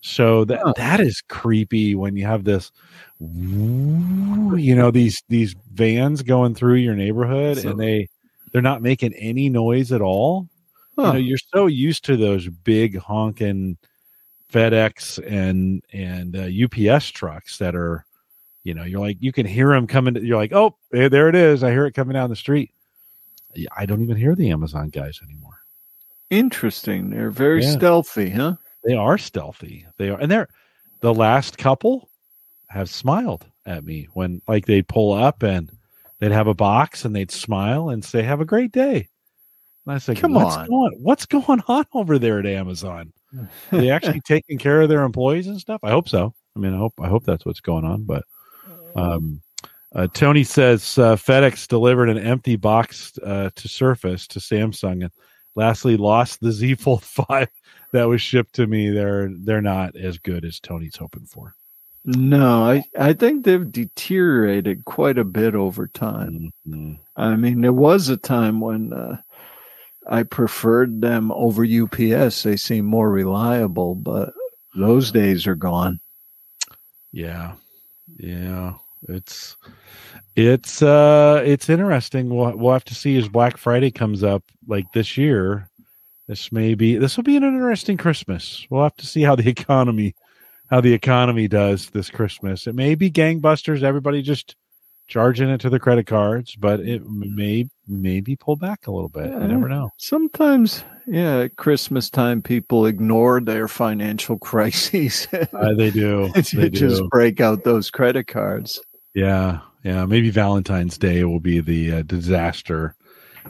So 0.00 0.44
that 0.46 0.74
that 0.76 0.98
is 0.98 1.20
creepy 1.28 1.94
when 1.94 2.16
you 2.16 2.26
have 2.26 2.42
this, 2.42 2.72
you 3.20 4.74
know, 4.74 4.90
these 4.90 5.22
these 5.28 5.54
vans 5.72 6.22
going 6.22 6.54
through 6.54 6.76
your 6.76 6.94
neighborhood 6.96 7.58
So- 7.58 7.70
and 7.70 7.78
they 7.80 8.08
they're 8.52 8.62
not 8.62 8.82
making 8.82 9.14
any 9.14 9.48
noise 9.48 9.92
at 9.92 10.00
all. 10.00 10.48
Huh. 10.96 11.06
You 11.08 11.12
know, 11.12 11.18
you're 11.18 11.38
so 11.38 11.66
used 11.66 12.04
to 12.06 12.16
those 12.16 12.48
big 12.48 12.98
honking 12.98 13.76
FedEx 14.52 15.18
and 15.26 15.82
and 15.92 16.36
uh, 16.36 16.48
UPS 16.94 17.08
trucks 17.08 17.58
that 17.58 17.74
are, 17.76 18.04
you 18.64 18.74
know, 18.74 18.84
you're 18.84 19.00
like 19.00 19.18
you 19.20 19.32
can 19.32 19.46
hear 19.46 19.68
them 19.68 19.86
coming. 19.86 20.16
You're 20.16 20.36
like, 20.36 20.52
oh, 20.52 20.76
there 20.90 21.28
it 21.28 21.34
is. 21.34 21.62
I 21.62 21.70
hear 21.70 21.86
it 21.86 21.92
coming 21.92 22.14
down 22.14 22.30
the 22.30 22.36
street. 22.36 22.72
I 23.76 23.86
don't 23.86 24.02
even 24.02 24.16
hear 24.16 24.34
the 24.34 24.50
Amazon 24.50 24.88
guys 24.90 25.20
anymore. 25.24 25.58
Interesting. 26.30 27.10
They're 27.10 27.30
very 27.30 27.62
Yeah. 27.62 27.72
stealthy, 27.72 28.30
huh? 28.30 28.56
They 28.84 28.94
are 28.94 29.18
stealthy. 29.18 29.86
They 29.98 30.10
are, 30.10 30.18
and 30.20 30.30
they're 30.30 30.48
the 31.00 31.12
last 31.14 31.58
couple 31.58 32.08
have 32.68 32.88
smiled 32.88 33.46
at 33.66 33.84
me 33.84 34.06
when 34.14 34.40
like 34.46 34.66
they'd 34.66 34.86
pull 34.86 35.12
up 35.12 35.42
and 35.42 35.70
they'd 36.20 36.32
have 36.32 36.46
a 36.46 36.54
box 36.54 37.04
and 37.04 37.14
they'd 37.14 37.30
smile 37.32 37.90
and 37.90 38.04
say, 38.04 38.22
"Have 38.22 38.40
a 38.40 38.44
great 38.46 38.70
day." 38.70 39.08
And 39.86 39.94
I 39.94 39.98
said, 39.98 40.18
Come 40.18 40.34
what's 40.34 40.56
on. 40.56 40.68
going, 40.68 40.92
what's 41.00 41.26
going 41.26 41.62
on 41.66 41.84
over 41.94 42.18
there 42.18 42.38
at 42.38 42.46
Amazon? 42.46 43.12
Are 43.36 43.48
they 43.78 43.90
actually 43.90 44.20
taking 44.20 44.58
care 44.58 44.82
of 44.82 44.88
their 44.88 45.02
employees 45.02 45.46
and 45.46 45.58
stuff? 45.58 45.80
I 45.82 45.90
hope 45.90 46.08
so. 46.08 46.34
I 46.54 46.58
mean, 46.58 46.74
I 46.74 46.78
hope 46.78 46.94
I 47.00 47.08
hope 47.08 47.24
that's 47.24 47.46
what's 47.46 47.60
going 47.60 47.84
on. 47.84 48.04
But 48.04 48.24
um, 48.94 49.40
uh, 49.94 50.08
Tony 50.12 50.44
says 50.44 50.98
uh, 50.98 51.16
FedEx 51.16 51.66
delivered 51.68 52.08
an 52.08 52.18
empty 52.18 52.56
box 52.56 53.18
uh, 53.24 53.50
to 53.54 53.68
Surface 53.68 54.26
to 54.28 54.38
Samsung, 54.38 55.02
and 55.02 55.10
lastly 55.54 55.96
lost 55.96 56.40
the 56.40 56.52
Z 56.52 56.74
Fold 56.76 57.02
Five 57.28 57.48
that 57.92 58.04
was 58.04 58.20
shipped 58.20 58.54
to 58.54 58.66
me. 58.66 58.90
They're 58.90 59.30
they're 59.32 59.62
not 59.62 59.96
as 59.96 60.18
good 60.18 60.44
as 60.44 60.60
Tony's 60.60 60.96
hoping 60.96 61.24
for. 61.24 61.54
No, 62.04 62.64
I, 62.64 62.82
I 62.98 63.12
think 63.12 63.44
they've 63.44 63.70
deteriorated 63.70 64.84
quite 64.86 65.18
a 65.18 65.24
bit 65.24 65.54
over 65.54 65.86
time. 65.86 66.50
Mhm. 66.66 66.98
I 67.16 67.36
mean, 67.36 67.60
there 67.60 67.72
was 67.72 68.08
a 68.08 68.16
time 68.16 68.60
when 68.60 68.92
uh, 68.92 69.20
I 70.08 70.22
preferred 70.22 71.02
them 71.02 71.30
over 71.32 71.64
UPS. 71.64 72.42
They 72.42 72.56
seem 72.56 72.86
more 72.86 73.10
reliable, 73.10 73.94
but 73.94 74.32
those 74.74 75.12
days 75.12 75.46
are 75.46 75.54
gone. 75.54 76.00
Yeah, 77.12 77.54
yeah. 78.18 78.74
It's 79.08 79.56
it's 80.36 80.82
uh 80.82 81.42
it's 81.44 81.68
interesting. 81.68 82.34
We'll 82.34 82.56
we'll 82.56 82.72
have 82.72 82.84
to 82.84 82.94
see 82.94 83.16
as 83.18 83.28
Black 83.28 83.56
Friday 83.56 83.90
comes 83.90 84.22
up 84.22 84.42
like 84.66 84.92
this 84.92 85.16
year. 85.16 85.68
This 86.28 86.52
may 86.52 86.74
be 86.74 86.96
this 86.96 87.16
will 87.16 87.24
be 87.24 87.36
an 87.36 87.42
interesting 87.44 87.96
Christmas. 87.96 88.66
We'll 88.70 88.82
have 88.84 88.96
to 88.96 89.06
see 89.06 89.22
how 89.22 89.36
the 89.36 89.48
economy 89.60 90.14
how 90.70 90.80
the 90.80 90.92
economy 90.92 91.48
does 91.48 91.90
this 91.90 92.10
Christmas. 92.10 92.66
It 92.66 92.74
may 92.74 92.94
be 92.94 93.10
gangbusters. 93.10 93.82
Everybody 93.82 94.22
just 94.22 94.54
charging 95.08 95.50
it 95.50 95.60
to 95.60 95.68
the 95.68 95.80
credit 95.80 96.06
cards, 96.06 96.54
but 96.54 96.78
it 96.80 97.02
may 97.04 97.68
maybe 97.88 98.36
pull 98.36 98.54
back 98.54 98.86
a 98.86 98.92
little 98.92 99.08
bit. 99.08 99.26
You 99.26 99.48
never 99.48 99.68
know. 99.68 99.90
Sometimes, 99.98 100.84
yeah, 101.06 101.40
at 101.40 101.56
Christmas 101.56 102.08
time, 102.08 102.40
people 102.40 102.86
ignore 102.86 103.40
their 103.40 103.66
financial 103.66 104.38
crises. 104.50 105.26
Uh, 105.32 105.74
they 105.74 105.90
do. 105.90 106.30
They 106.52 106.70
just 106.70 107.02
do. 107.02 107.08
break 107.08 107.40
out 107.40 107.64
those 107.64 107.90
credit 107.90 108.28
cards. 108.28 108.80
Yeah, 109.14 109.60
yeah. 109.82 110.04
Maybe 110.06 110.30
Valentine's 110.30 110.96
Day 110.96 111.24
will 111.24 111.40
be 111.40 111.58
the 111.60 111.92
uh, 111.92 112.02
disaster 112.02 112.94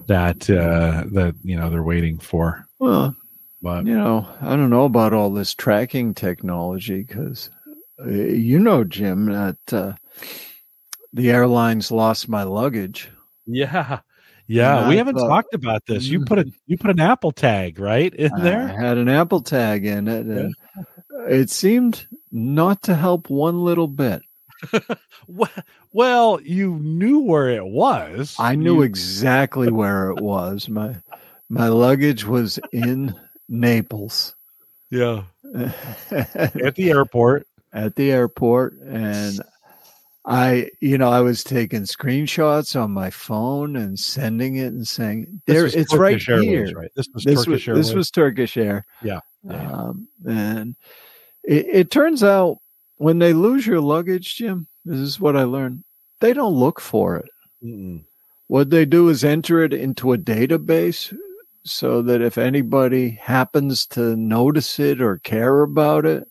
that 0.07 0.49
uh, 0.49 1.05
that 1.13 1.35
you 1.43 1.57
know 1.57 1.69
they're 1.69 1.83
waiting 1.83 2.19
for. 2.19 2.67
Well, 2.79 3.15
But 3.63 3.87
you 3.87 3.95
know, 3.95 4.27
I 4.41 4.57
don't 4.57 4.71
know 4.71 4.85
about 4.87 5.13
all 5.13 5.31
this 5.31 5.55
tracking 5.55 6.15
technology 6.15 7.03
because 7.03 7.51
you 8.07 8.59
know, 8.59 8.85
Jim, 8.85 9.27
that 9.27 9.73
uh, 9.73 9.93
the 11.13 11.31
airlines 11.31 11.91
lost 11.91 12.29
my 12.29 12.43
luggage. 12.45 13.11
yeah, 13.47 14.01
yeah. 14.47 14.79
And 14.81 14.89
We 14.89 14.95
I 14.95 14.99
haven't 14.99 15.17
thought- 15.17 15.29
talked 15.29 15.55
about 15.55 15.85
this. 15.87 16.07
You 16.07 16.25
put 16.25 16.39
a 16.39 16.51
you 16.67 16.79
put 16.79 16.91
an 16.91 17.01
Apple 17.01 17.33
tag 17.33 17.79
right 17.79 18.15
in 18.15 18.31
there. 18.39 18.63
I 18.77 18.81
had 18.87 18.97
an 18.97 19.09
Apple 19.11 19.43
tag 19.43 19.85
in 19.85 20.09
it, 20.09 20.25
and 20.27 20.55
it 21.29 21.51
seemed 21.51 22.07
not 22.33 22.83
to 22.85 22.95
help 22.95 23.29
one 23.29 23.63
little 23.65 23.89
bit. 23.89 24.23
Well, 25.93 26.41
you 26.43 26.75
knew 26.79 27.19
where 27.21 27.49
it 27.51 27.67
was. 27.67 28.37
I 28.39 28.55
knew 28.55 28.77
You- 28.77 28.83
exactly 28.83 29.71
where 29.73 30.11
it 30.11 30.21
was. 30.21 30.69
My 30.69 30.97
my 31.49 31.67
luggage 31.69 32.25
was 32.25 32.61
in 32.73 33.15
Naples 33.51 34.35
yeah, 34.91 35.23
at 35.55 36.75
the 36.75 36.91
airport. 36.91 37.47
At 37.73 37.95
the 37.95 38.11
airport, 38.11 38.75
and 38.81 39.41
I, 40.25 40.71
you 40.81 40.99
know, 40.99 41.09
I 41.09 41.21
was 41.21 41.45
taking 41.45 41.83
screenshots 41.83 42.81
on 42.81 42.91
my 42.91 43.11
phone 43.11 43.77
and 43.77 43.97
sending 43.97 44.57
it 44.57 44.73
and 44.73 44.87
saying, 44.87 45.41
"There, 45.47 45.67
it's 45.67 45.95
right 45.95 46.21
Airways, 46.29 46.49
here." 46.49 46.73
Right. 46.75 46.91
This 46.97 47.09
was 47.15 47.23
This 47.23 47.45
Turkish 47.45 47.47
was 47.47 47.69
Airways. 47.69 47.87
this 47.87 47.95
was 47.95 48.11
Turkish 48.11 48.57
Air. 48.57 48.85
Yeah, 49.03 49.21
yeah. 49.45 49.71
Um, 49.71 50.09
and 50.27 50.75
it, 51.45 51.67
it 51.69 51.91
turns 51.93 52.25
out 52.25 52.59
when 52.97 53.21
they 53.21 53.33
lose 53.33 53.65
your 53.65 53.81
luggage, 53.81 54.35
Jim, 54.35 54.67
this 54.85 54.99
is 54.99 55.21
what 55.21 55.37
I 55.37 55.45
learned. 55.45 55.85
They 56.19 56.33
don't 56.33 56.55
look 56.55 56.81
for 56.81 57.17
it. 57.17 57.31
Mm-mm. 57.65 58.03
What 58.49 58.71
they 58.71 58.85
do 58.85 59.09
is 59.09 59.23
enter 59.23 59.63
it 59.63 59.73
into 59.73 60.13
a 60.13 60.19
database 60.19 61.17
so 61.65 62.03
that 62.03 62.23
if 62.23 62.39
anybody 62.39 63.11
happens 63.11 63.87
to 63.87 64.17
notice 64.17 64.79
it 64.79 65.01
or 65.01 65.19
care 65.19 65.63
about 65.63 66.05
it, 66.07 66.25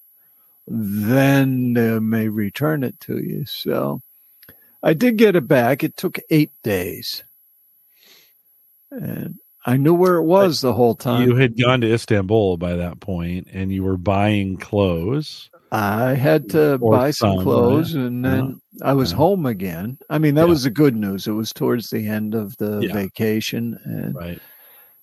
then 0.67 1.73
they 1.73 1.99
may 1.99 2.27
return 2.29 2.83
it 2.83 2.99
to 3.01 3.17
you. 3.17 3.45
So 3.45 4.01
I 4.83 4.93
did 4.93 5.17
get 5.17 5.35
it 5.35 5.47
back. 5.47 5.83
It 5.83 5.97
took 5.97 6.19
eight 6.29 6.51
days. 6.63 7.23
And 8.91 9.35
I 9.65 9.77
knew 9.77 9.93
where 9.93 10.15
it 10.15 10.23
was 10.23 10.61
the 10.61 10.73
whole 10.73 10.95
time. 10.95 11.29
You 11.29 11.35
had 11.35 11.59
gone 11.59 11.81
to 11.81 11.93
Istanbul 11.93 12.57
by 12.57 12.75
that 12.75 12.99
point, 12.99 13.47
and 13.51 13.71
you 13.71 13.83
were 13.83 13.97
buying 13.97 14.57
clothes. 14.57 15.49
I 15.71 16.15
had 16.15 16.49
to 16.49 16.79
buy 16.79 17.11
some 17.11 17.35
some, 17.35 17.43
clothes 17.43 17.93
and 17.93 18.25
Uh-huh. 18.25 18.35
then 18.35 18.61
I 18.81 18.93
was 18.93 19.11
Yeah. 19.11 19.17
home 19.17 19.45
again. 19.45 19.99
I 20.09 20.17
mean, 20.17 20.33
that 20.35 20.43
Yeah. 20.45 20.49
was 20.49 20.63
the 20.63 20.71
good 20.71 20.95
news. 20.95 21.27
It 21.27 21.33
was 21.33 21.53
towards 21.53 21.91
the 21.91 22.07
end 22.07 22.33
of 22.33 22.57
the 22.57 22.81
Yeah. 22.81 22.93
vacation 22.93 23.79
and 23.83 24.15
Right. 24.15 24.41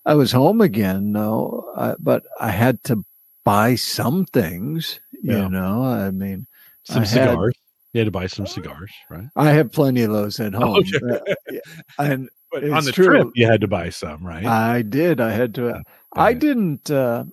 I 0.07 0.15
was 0.15 0.33
home 0.33 0.61
again, 0.63 1.13
no, 1.13 1.71
I, 1.77 1.95
but 1.99 2.23
I 2.41 2.51
had 2.51 2.83
to 2.85 3.05
buy 3.45 3.75
some 3.75 4.25
things, 4.27 5.01
you 5.13 5.37
Yeah. 5.37 5.49
know. 5.49 5.83
I 5.85 6.11
mean, 6.13 6.47
Some 6.85 7.03
I 7.03 7.07
had- 7.07 7.29
cigars. 7.31 7.55
You 7.93 8.01
had 8.01 8.07
to 8.07 8.11
buy 8.13 8.27
some 8.27 8.47
cigars, 8.47 8.93
right? 9.11 9.27
I 9.37 9.53
have 9.53 9.73
plenty 9.73 10.03
of 10.03 10.13
those 10.13 10.39
at 10.39 10.53
home. 10.55 10.77
Okay. 10.77 10.99
Uh, 11.03 11.35
yeah, 11.51 11.61
and 11.99 12.29
But 12.53 12.69
on 12.71 12.85
the 12.85 12.93
true. 12.93 13.07
trip, 13.07 13.29
you 13.35 13.47
had 13.47 13.63
to 13.63 13.69
buy 13.69 13.89
some, 13.89 14.25
right? 14.27 14.45
I 14.45 14.83
did. 14.83 15.19
I 15.21 15.31
had 15.33 15.55
to. 15.57 15.83
I 16.15 16.35
didn't 16.35 16.91
uh, 16.91 17.25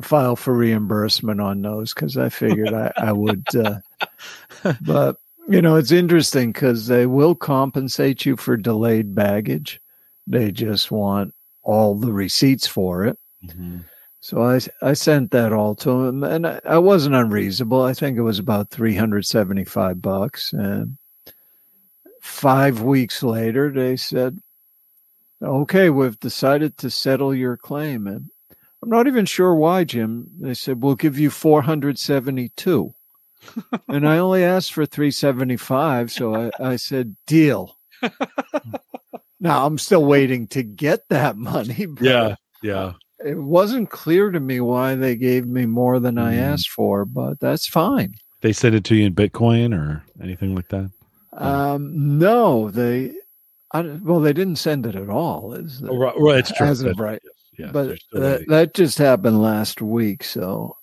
file 0.00 0.36
for 0.36 0.54
reimbursement 0.54 1.40
on 1.40 1.60
those 1.62 1.92
because 1.92 2.16
I 2.16 2.28
figured 2.28 2.72
I, 2.72 2.92
I 2.96 3.10
would. 3.12 3.44
Uh, 3.54 3.80
but 4.82 5.16
you 5.48 5.60
know, 5.60 5.74
it's 5.74 5.90
interesting 5.92 6.52
because 6.52 6.86
they 6.86 7.06
will 7.06 7.34
compensate 7.34 8.24
you 8.24 8.36
for 8.36 8.56
delayed 8.56 9.14
baggage. 9.16 9.80
They 10.28 10.52
just 10.52 10.92
want 10.92 11.34
all 11.62 11.94
the 11.94 12.12
receipts 12.12 12.66
for 12.66 13.04
it. 13.04 13.18
Mhm. 13.44 13.84
So 14.20 14.42
I 14.42 14.60
I 14.80 14.92
sent 14.92 15.32
that 15.32 15.52
all 15.52 15.74
to 15.76 15.90
him, 16.06 16.22
and 16.22 16.46
I, 16.46 16.60
I 16.64 16.78
wasn't 16.78 17.16
unreasonable. 17.16 17.82
I 17.82 17.92
think 17.92 18.16
it 18.16 18.22
was 18.22 18.38
about 18.38 18.70
three 18.70 18.94
hundred 18.94 19.26
seventy 19.26 19.64
five 19.64 20.00
bucks. 20.00 20.52
And 20.52 20.96
five 22.20 22.80
weeks 22.82 23.22
later, 23.22 23.70
they 23.72 23.96
said, 23.96 24.38
"Okay, 25.42 25.90
we've 25.90 26.20
decided 26.20 26.76
to 26.78 26.90
settle 26.90 27.34
your 27.34 27.56
claim." 27.56 28.06
And 28.06 28.30
I'm 28.82 28.90
not 28.90 29.08
even 29.08 29.26
sure 29.26 29.54
why, 29.56 29.82
Jim. 29.84 30.28
They 30.40 30.54
said 30.54 30.82
we'll 30.82 30.94
give 30.94 31.18
you 31.18 31.30
four 31.30 31.62
hundred 31.62 31.98
seventy 31.98 32.50
two, 32.54 32.94
and 33.88 34.08
I 34.08 34.18
only 34.18 34.44
asked 34.44 34.72
for 34.72 34.86
three 34.86 35.10
seventy 35.10 35.56
five. 35.56 36.12
So 36.12 36.34
I, 36.34 36.50
I 36.60 36.76
said, 36.76 37.16
"Deal." 37.26 37.76
now 39.42 39.66
I'm 39.66 39.76
still 39.76 40.04
waiting 40.04 40.46
to 40.48 40.62
get 40.62 41.06
that 41.10 41.36
money. 41.36 41.84
but- 41.86 42.02
Yeah, 42.04 42.36
yeah. 42.62 42.92
it 43.24 43.36
wasn't 43.36 43.90
clear 43.90 44.30
to 44.30 44.40
me 44.40 44.60
why 44.60 44.94
they 44.94 45.16
gave 45.16 45.46
me 45.46 45.66
more 45.66 45.98
than 46.00 46.16
I 46.16 46.34
Mm. 46.36 46.38
asked 46.38 46.70
for, 46.70 47.04
but 47.04 47.38
that's 47.40 47.66
fine. 47.66 48.14
They 48.40 48.52
send 48.52 48.74
it 48.74 48.84
to 48.84 48.94
you 48.96 49.06
in 49.06 49.14
Bitcoin 49.14 49.76
or 49.76 50.02
anything 50.22 50.54
like 50.54 50.68
that. 50.68 50.90
Um, 51.34 52.18
no, 52.18 52.70
they, 52.70 53.12
I, 53.72 53.82
well, 53.82 54.20
they 54.20 54.32
didn't 54.32 54.56
send 54.56 54.84
it 54.86 54.96
at 54.96 55.08
all. 55.08 55.54
Is 55.54 55.82
Oh, 55.86 55.96
right, 55.96 56.14
right, 56.18 56.38
it's 56.38 56.52
true. 56.52 56.66
As 56.66 56.82
of 56.82 56.98
right. 56.98 57.22
yes, 57.24 57.32
yes, 57.58 57.70
but 57.72 57.98
that, 58.12 58.44
that 58.48 58.74
just 58.74 58.98
happened 58.98 59.40
last 59.42 59.80
week, 59.80 60.24
so 60.24 60.76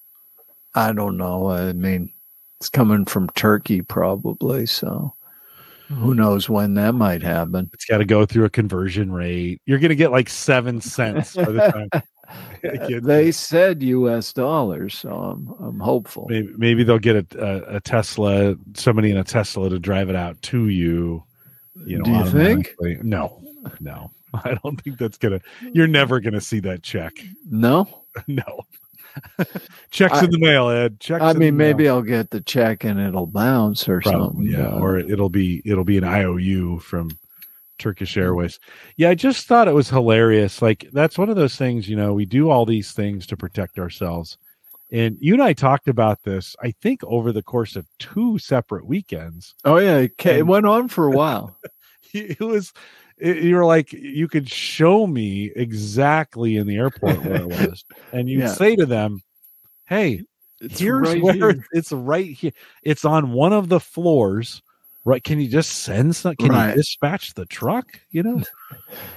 I 0.73 0.91
don't 0.93 1.17
know. 1.17 1.49
I 1.49 1.73
mean, 1.73 2.11
it's 2.59 2.69
coming 2.69 3.05
from 3.05 3.29
Turkey, 3.31 3.81
probably. 3.81 4.65
So 4.65 5.13
Who 5.89 6.13
knows 6.13 6.47
when 6.47 6.75
that 6.75 6.93
might 6.93 7.23
happen? 7.23 7.69
It's 7.73 7.85
got 7.85 7.97
to 7.97 8.05
go 8.05 8.25
through 8.25 8.45
a 8.45 8.49
conversion 8.49 9.11
rate. 9.11 9.61
You're 9.65 9.79
going 9.79 9.89
to 9.89 9.95
get 9.95 10.11
like 10.11 10.29
seven 10.29 10.81
cents 10.81 11.35
by 11.35 11.45
the 11.45 11.89
time. 11.91 12.03
they 13.03 13.31
said 13.31 13.81
U.S. 13.81 14.31
dollars, 14.33 14.97
so 14.97 15.09
I'm 15.09 15.55
I'm 15.59 15.79
hopeful. 15.79 16.27
Maybe, 16.29 16.53
maybe 16.57 16.83
they'll 16.83 16.99
get 16.99 17.15
a, 17.15 17.43
a, 17.43 17.77
a 17.77 17.79
Tesla, 17.79 18.55
somebody 18.75 19.09
in 19.09 19.17
a 19.17 19.23
Tesla 19.23 19.69
to 19.69 19.79
drive 19.79 20.09
it 20.09 20.15
out 20.15 20.39
to 20.43 20.67
you. 20.67 21.23
You 21.85 21.97
know, 21.99 22.03
Do 22.03 22.11
you 22.11 22.29
think? 22.29 22.75
No, 23.03 23.41
no, 23.79 24.11
I 24.33 24.57
don't 24.63 24.81
think 24.81 24.97
that's 24.99 25.17
gonna. 25.17 25.41
You're 25.73 25.87
never 25.87 26.19
gonna 26.19 26.41
see 26.41 26.59
that 26.61 26.83
check. 26.83 27.13
No, 27.49 28.03
no. 28.27 28.65
Checks 29.91 30.15
I, 30.15 30.25
in 30.25 30.31
the 30.31 30.39
mail, 30.39 30.69
Ed. 30.69 30.99
Checks. 30.99 31.23
I 31.23 31.33
mean, 31.33 31.57
maybe 31.57 31.85
mail. 31.85 31.95
I'll 31.95 32.01
get 32.01 32.29
the 32.29 32.41
check 32.41 32.83
and 32.83 32.99
it'll 32.99 33.27
bounce 33.27 33.87
or 33.87 34.01
Probably, 34.01 34.51
something. 34.51 34.65
Yeah, 34.65 34.79
or 34.79 34.97
it'll 34.97 35.29
be 35.29 35.61
it'll 35.65 35.83
be 35.83 35.97
an 35.97 36.03
IOU 36.03 36.79
from 36.79 37.11
Turkish 37.79 38.17
Airways. 38.17 38.59
Yeah, 38.97 39.09
I 39.09 39.15
just 39.15 39.47
thought 39.47 39.67
it 39.67 39.73
was 39.73 39.89
hilarious. 39.89 40.61
Like 40.61 40.87
that's 40.93 41.17
one 41.17 41.29
of 41.29 41.35
those 41.35 41.55
things, 41.55 41.89
you 41.89 41.95
know, 41.95 42.13
we 42.13 42.25
do 42.25 42.49
all 42.49 42.65
these 42.65 42.91
things 42.91 43.25
to 43.27 43.37
protect 43.37 43.79
ourselves. 43.79 44.37
And 44.91 45.17
you 45.19 45.33
and 45.33 45.43
I 45.43 45.53
talked 45.53 45.87
about 45.87 46.23
this, 46.23 46.55
I 46.61 46.71
think, 46.71 47.03
over 47.03 47.31
the 47.31 47.43
course 47.43 47.75
of 47.75 47.87
two 47.99 48.37
separate 48.39 48.85
weekends. 48.85 49.55
Oh 49.63 49.77
yeah, 49.77 49.97
it, 49.97 50.25
it 50.25 50.47
went 50.47 50.65
on 50.65 50.87
for 50.87 51.07
a 51.07 51.11
while. 51.11 51.57
it 52.13 52.39
was 52.39 52.73
you 53.19 53.55
were 53.55 53.65
like 53.65 53.91
you 53.93 54.27
could 54.27 54.49
show 54.49 55.05
me 55.05 55.51
exactly 55.55 56.57
in 56.57 56.67
the 56.67 56.77
airport 56.77 57.23
where 57.23 57.41
it 57.41 57.47
was 57.69 57.83
and 58.11 58.29
you 58.29 58.39
yeah. 58.39 58.47
say 58.47 58.75
to 58.75 58.85
them 58.85 59.21
hey 59.85 60.23
it's 60.61 60.79
here's 60.79 61.07
right 61.07 61.21
where 61.21 61.33
here. 61.33 61.65
it's 61.71 61.91
right 61.91 62.31
here 62.31 62.51
it's 62.83 63.05
on 63.05 63.31
one 63.31 63.53
of 63.53 63.69
the 63.69 63.79
floors 63.79 64.61
right 65.05 65.23
can 65.23 65.39
you 65.39 65.47
just 65.47 65.69
send 65.71 66.15
some 66.15 66.35
can 66.35 66.49
right. 66.49 66.69
you 66.69 66.75
dispatch 66.75 67.33
the 67.33 67.45
truck 67.45 67.99
you 68.11 68.23
know 68.23 68.41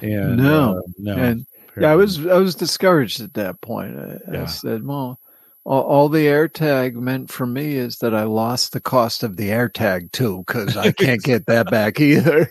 and 0.01 0.37
no 0.37 0.79
uh, 0.79 0.81
no 0.99 1.17
and 1.17 1.47
yeah 1.77 1.93
i 1.93 1.97
was 1.97 2.27
i 2.27 2.39
was 2.39 2.55
discouraged 2.55 3.21
at 3.21 3.35
that 3.35 3.61
point 3.61 3.99
i, 3.99 4.19
yeah. 4.33 4.43
I 4.43 4.47
said 4.47 4.85
well 4.85 5.19
all, 5.65 5.83
all, 5.83 6.09
the 6.09 6.27
AirTag 6.27 6.95
meant 6.95 7.31
for 7.31 7.47
me 7.47 7.77
is 7.77 7.99
that 7.99 8.13
I 8.13 8.25
lost 8.25 8.73
the 8.73 8.81
cost 8.81 9.23
of 9.23 9.37
the 9.37 9.51
AirTag 9.51 10.11
too, 10.11 10.43
because 10.45 10.77
I 10.77 10.91
can't 10.93 11.23
get 11.23 11.47
that 11.47 11.71
back 11.71 12.01
either. 12.01 12.51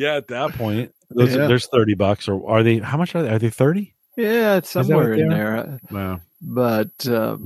Yeah, 0.00 0.14
at 0.16 0.28
that 0.28 0.54
point, 0.54 0.94
those, 1.10 1.36
yeah. 1.36 1.46
there's 1.46 1.66
30 1.66 1.94
bucks, 1.94 2.26
or 2.26 2.48
are 2.48 2.62
they, 2.62 2.78
how 2.78 2.96
much 2.96 3.14
are 3.14 3.22
they? 3.22 3.28
Are 3.28 3.38
they 3.38 3.50
30? 3.50 3.92
Yeah, 4.16 4.56
it's 4.56 4.70
somewhere 4.70 5.12
in 5.12 5.28
there. 5.28 5.78
Wow. 5.90 6.20
But, 6.40 7.06
um, 7.06 7.44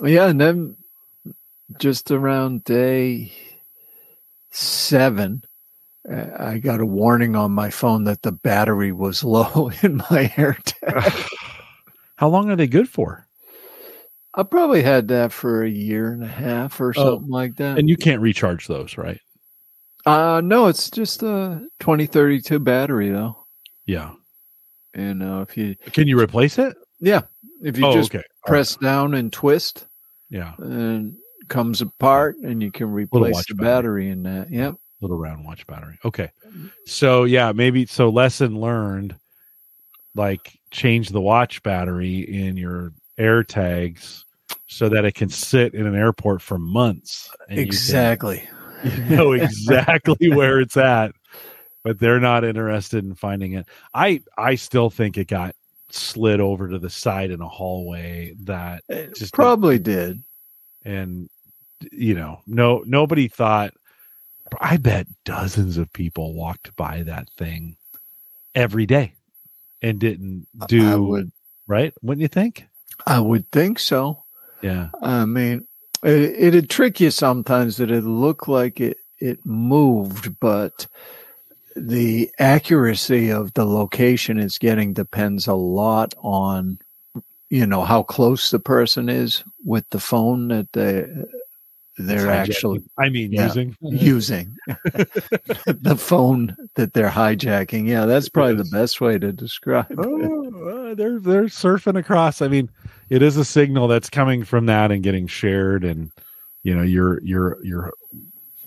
wow. 0.00 0.08
yeah, 0.08 0.26
and 0.26 0.40
then 0.40 0.76
just 1.78 2.10
around 2.10 2.64
day 2.64 3.32
seven, 4.50 5.44
uh, 6.10 6.24
I 6.38 6.58
got 6.58 6.80
a 6.80 6.86
warning 6.86 7.36
on 7.36 7.52
my 7.52 7.68
phone 7.68 8.04
that 8.04 8.22
the 8.22 8.32
battery 8.32 8.90
was 8.90 9.22
low 9.24 9.70
in 9.82 9.96
my 9.96 10.32
AirTag. 10.36 11.28
How 12.16 12.28
long 12.28 12.48
are 12.50 12.56
they 12.56 12.66
good 12.66 12.88
for? 12.88 13.26
I 14.32 14.42
probably 14.42 14.82
had 14.82 15.08
that 15.08 15.32
for 15.32 15.62
a 15.62 15.70
year 15.70 16.12
and 16.12 16.24
a 16.24 16.28
half 16.28 16.80
or 16.80 16.94
oh, 16.96 17.04
something 17.04 17.30
like 17.30 17.56
that. 17.56 17.78
And 17.78 17.90
you 17.90 17.98
can't 17.98 18.22
recharge 18.22 18.68
those, 18.68 18.96
right? 18.96 19.20
Uh 20.06 20.40
no, 20.44 20.66
it's 20.66 20.90
just 20.90 21.22
a 21.22 21.66
2032 21.80 22.58
battery 22.58 23.10
though. 23.10 23.36
Yeah. 23.86 24.12
And 24.94 25.22
uh, 25.22 25.44
if 25.48 25.56
you 25.56 25.76
Can 25.92 26.06
you 26.06 26.18
replace 26.18 26.58
it? 26.58 26.76
Yeah. 27.00 27.22
If 27.62 27.78
you 27.78 27.86
oh, 27.86 27.92
just 27.92 28.14
okay. 28.14 28.24
press 28.46 28.76
right. 28.76 28.88
down 28.88 29.14
and 29.14 29.32
twist. 29.32 29.86
Yeah. 30.30 30.54
And 30.58 31.16
comes 31.48 31.80
apart 31.80 32.36
and 32.38 32.62
you 32.62 32.70
can 32.70 32.90
replace 32.90 33.46
the 33.46 33.54
battery. 33.54 33.64
battery 33.64 34.08
in 34.10 34.22
that. 34.24 34.50
Yep. 34.50 34.74
Little 35.00 35.18
round 35.18 35.44
watch 35.44 35.66
battery. 35.66 35.98
Okay. 36.04 36.30
So 36.86 37.24
yeah, 37.24 37.52
maybe 37.52 37.86
so 37.86 38.08
lesson 38.08 38.60
learned 38.60 39.16
like 40.14 40.58
change 40.70 41.08
the 41.10 41.20
watch 41.20 41.62
battery 41.62 42.20
in 42.20 42.56
your 42.56 42.92
air 43.18 43.42
tags 43.42 44.24
so 44.66 44.88
that 44.88 45.04
it 45.04 45.14
can 45.14 45.28
sit 45.28 45.74
in 45.74 45.86
an 45.86 45.94
airport 45.94 46.42
for 46.42 46.58
months. 46.58 47.30
exactly. 47.48 48.38
Can, 48.38 48.48
you 48.84 49.04
know 49.16 49.32
exactly 49.32 50.30
where 50.30 50.60
it's 50.60 50.76
at, 50.76 51.12
but 51.82 51.98
they're 51.98 52.20
not 52.20 52.44
interested 52.44 53.04
in 53.04 53.14
finding 53.14 53.52
it. 53.52 53.66
I 53.92 54.22
I 54.36 54.54
still 54.54 54.90
think 54.90 55.16
it 55.16 55.28
got 55.28 55.54
slid 55.90 56.40
over 56.40 56.68
to 56.68 56.78
the 56.78 56.90
side 56.90 57.30
in 57.30 57.40
a 57.40 57.48
hallway 57.48 58.34
that 58.44 58.82
it 58.88 59.14
just 59.16 59.32
probably 59.32 59.78
did. 59.78 60.22
And 60.84 61.28
you 61.92 62.14
know, 62.14 62.40
no 62.46 62.82
nobody 62.86 63.28
thought 63.28 63.72
I 64.60 64.76
bet 64.76 65.06
dozens 65.24 65.76
of 65.76 65.92
people 65.92 66.34
walked 66.34 66.74
by 66.76 67.02
that 67.04 67.28
thing 67.30 67.76
every 68.54 68.86
day 68.86 69.14
and 69.82 69.98
didn't 69.98 70.46
do 70.68 71.02
would, 71.04 71.32
right? 71.66 71.92
Wouldn't 72.02 72.22
you 72.22 72.28
think? 72.28 72.66
I 73.06 73.20
would 73.20 73.50
think 73.50 73.78
so. 73.78 74.22
Yeah. 74.62 74.90
I 75.02 75.24
mean, 75.24 75.66
it, 76.04 76.34
it'd 76.38 76.70
trick 76.70 77.00
you 77.00 77.10
sometimes 77.10 77.78
that 77.78 77.90
it 77.90 78.04
looked 78.04 78.48
like 78.48 78.80
it, 78.80 78.98
it 79.18 79.44
moved, 79.44 80.38
but 80.40 80.86
the 81.76 82.30
accuracy 82.38 83.30
of 83.30 83.52
the 83.54 83.64
location 83.64 84.38
it's 84.38 84.58
getting 84.58 84.92
depends 84.92 85.46
a 85.46 85.54
lot 85.54 86.14
on, 86.18 86.78
you 87.50 87.66
know, 87.66 87.82
how 87.82 88.02
close 88.02 88.50
the 88.50 88.60
person 88.60 89.08
is 89.08 89.42
with 89.64 89.88
the 89.90 89.98
phone 89.98 90.48
that 90.48 90.72
they, 90.72 91.06
they're 91.96 92.30
actually 92.30 92.82
i 92.98 93.08
mean 93.08 93.32
yeah, 93.32 93.46
using. 93.46 93.76
Using. 93.82 94.56
The 95.66 95.96
phone 95.96 96.56
that 96.74 96.92
they're 96.92 97.10
hijacking. 97.10 97.86
Yeah 97.86 98.06
that's 98.06 98.28
probably 98.28 98.56
the 98.56 98.68
best 98.72 99.00
way 99.00 99.18
to 99.18 99.32
describe 99.32 99.94
oh, 99.96 100.90
uh, 100.90 100.94
they're 100.94 101.18
they're 101.20 101.44
surfing 101.44 101.98
across. 101.98 102.42
I 102.42 102.48
mean 102.48 102.68
it 103.14 103.22
is 103.22 103.36
a 103.36 103.44
signal 103.44 103.86
that's 103.86 104.10
coming 104.10 104.42
from 104.44 104.66
that 104.66 104.90
and 104.90 105.04
getting 105.04 105.28
shared 105.28 105.84
and 105.84 106.10
you 106.64 106.74
know 106.74 106.82
you're 106.82 107.22
you're 107.22 107.64
you're 107.64 107.92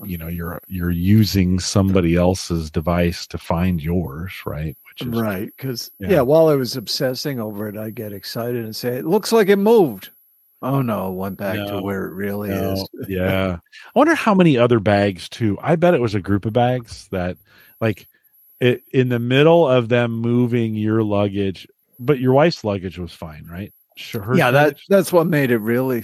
you 0.05 0.17
know 0.17 0.27
you're 0.27 0.61
you're 0.67 0.91
using 0.91 1.59
somebody 1.59 2.15
else's 2.15 2.71
device 2.71 3.27
to 3.27 3.37
find 3.37 3.83
yours 3.83 4.31
right 4.45 4.77
which 4.89 5.01
is 5.01 5.19
right 5.19 5.51
because 5.57 5.91
yeah. 5.99 6.09
yeah 6.09 6.21
while 6.21 6.47
i 6.47 6.55
was 6.55 6.77
obsessing 6.77 7.41
over 7.41 7.67
it 7.67 7.75
i 7.75 7.89
get 7.89 8.13
excited 8.13 8.63
and 8.63 8.75
say 8.75 8.95
it 8.95 9.05
looks 9.05 9.31
like 9.31 9.49
it 9.49 9.57
moved 9.57 10.09
Oh 10.59 10.81
no, 10.81 11.11
went 11.11 11.37
back 11.37 11.55
no, 11.55 11.69
to 11.69 11.81
where 11.83 12.05
it 12.07 12.13
really 12.15 12.49
no, 12.49 12.73
is. 12.73 12.89
yeah. 13.07 13.59
I 13.85 13.89
wonder 13.93 14.15
how 14.15 14.33
many 14.33 14.57
other 14.57 14.79
bags 14.79 15.29
too. 15.29 15.55
I 15.61 15.75
bet 15.75 15.93
it 15.93 16.01
was 16.01 16.15
a 16.15 16.19
group 16.19 16.45
of 16.45 16.53
bags 16.53 17.07
that 17.11 17.37
like 17.79 18.07
it 18.59 18.81
in 18.91 19.09
the 19.09 19.19
middle 19.19 19.67
of 19.67 19.89
them 19.89 20.11
moving 20.13 20.73
your 20.73 21.03
luggage, 21.03 21.67
but 21.99 22.17
your 22.17 22.33
wife's 22.33 22.63
luggage 22.63 22.97
was 22.97 23.13
fine, 23.13 23.45
right? 23.45 23.71
Sure. 23.97 24.35
Yeah, 24.35 24.51
that 24.51 24.77
that's 24.89 25.11
what 25.11 25.27
made 25.27 25.51
it 25.51 25.57
really 25.59 26.03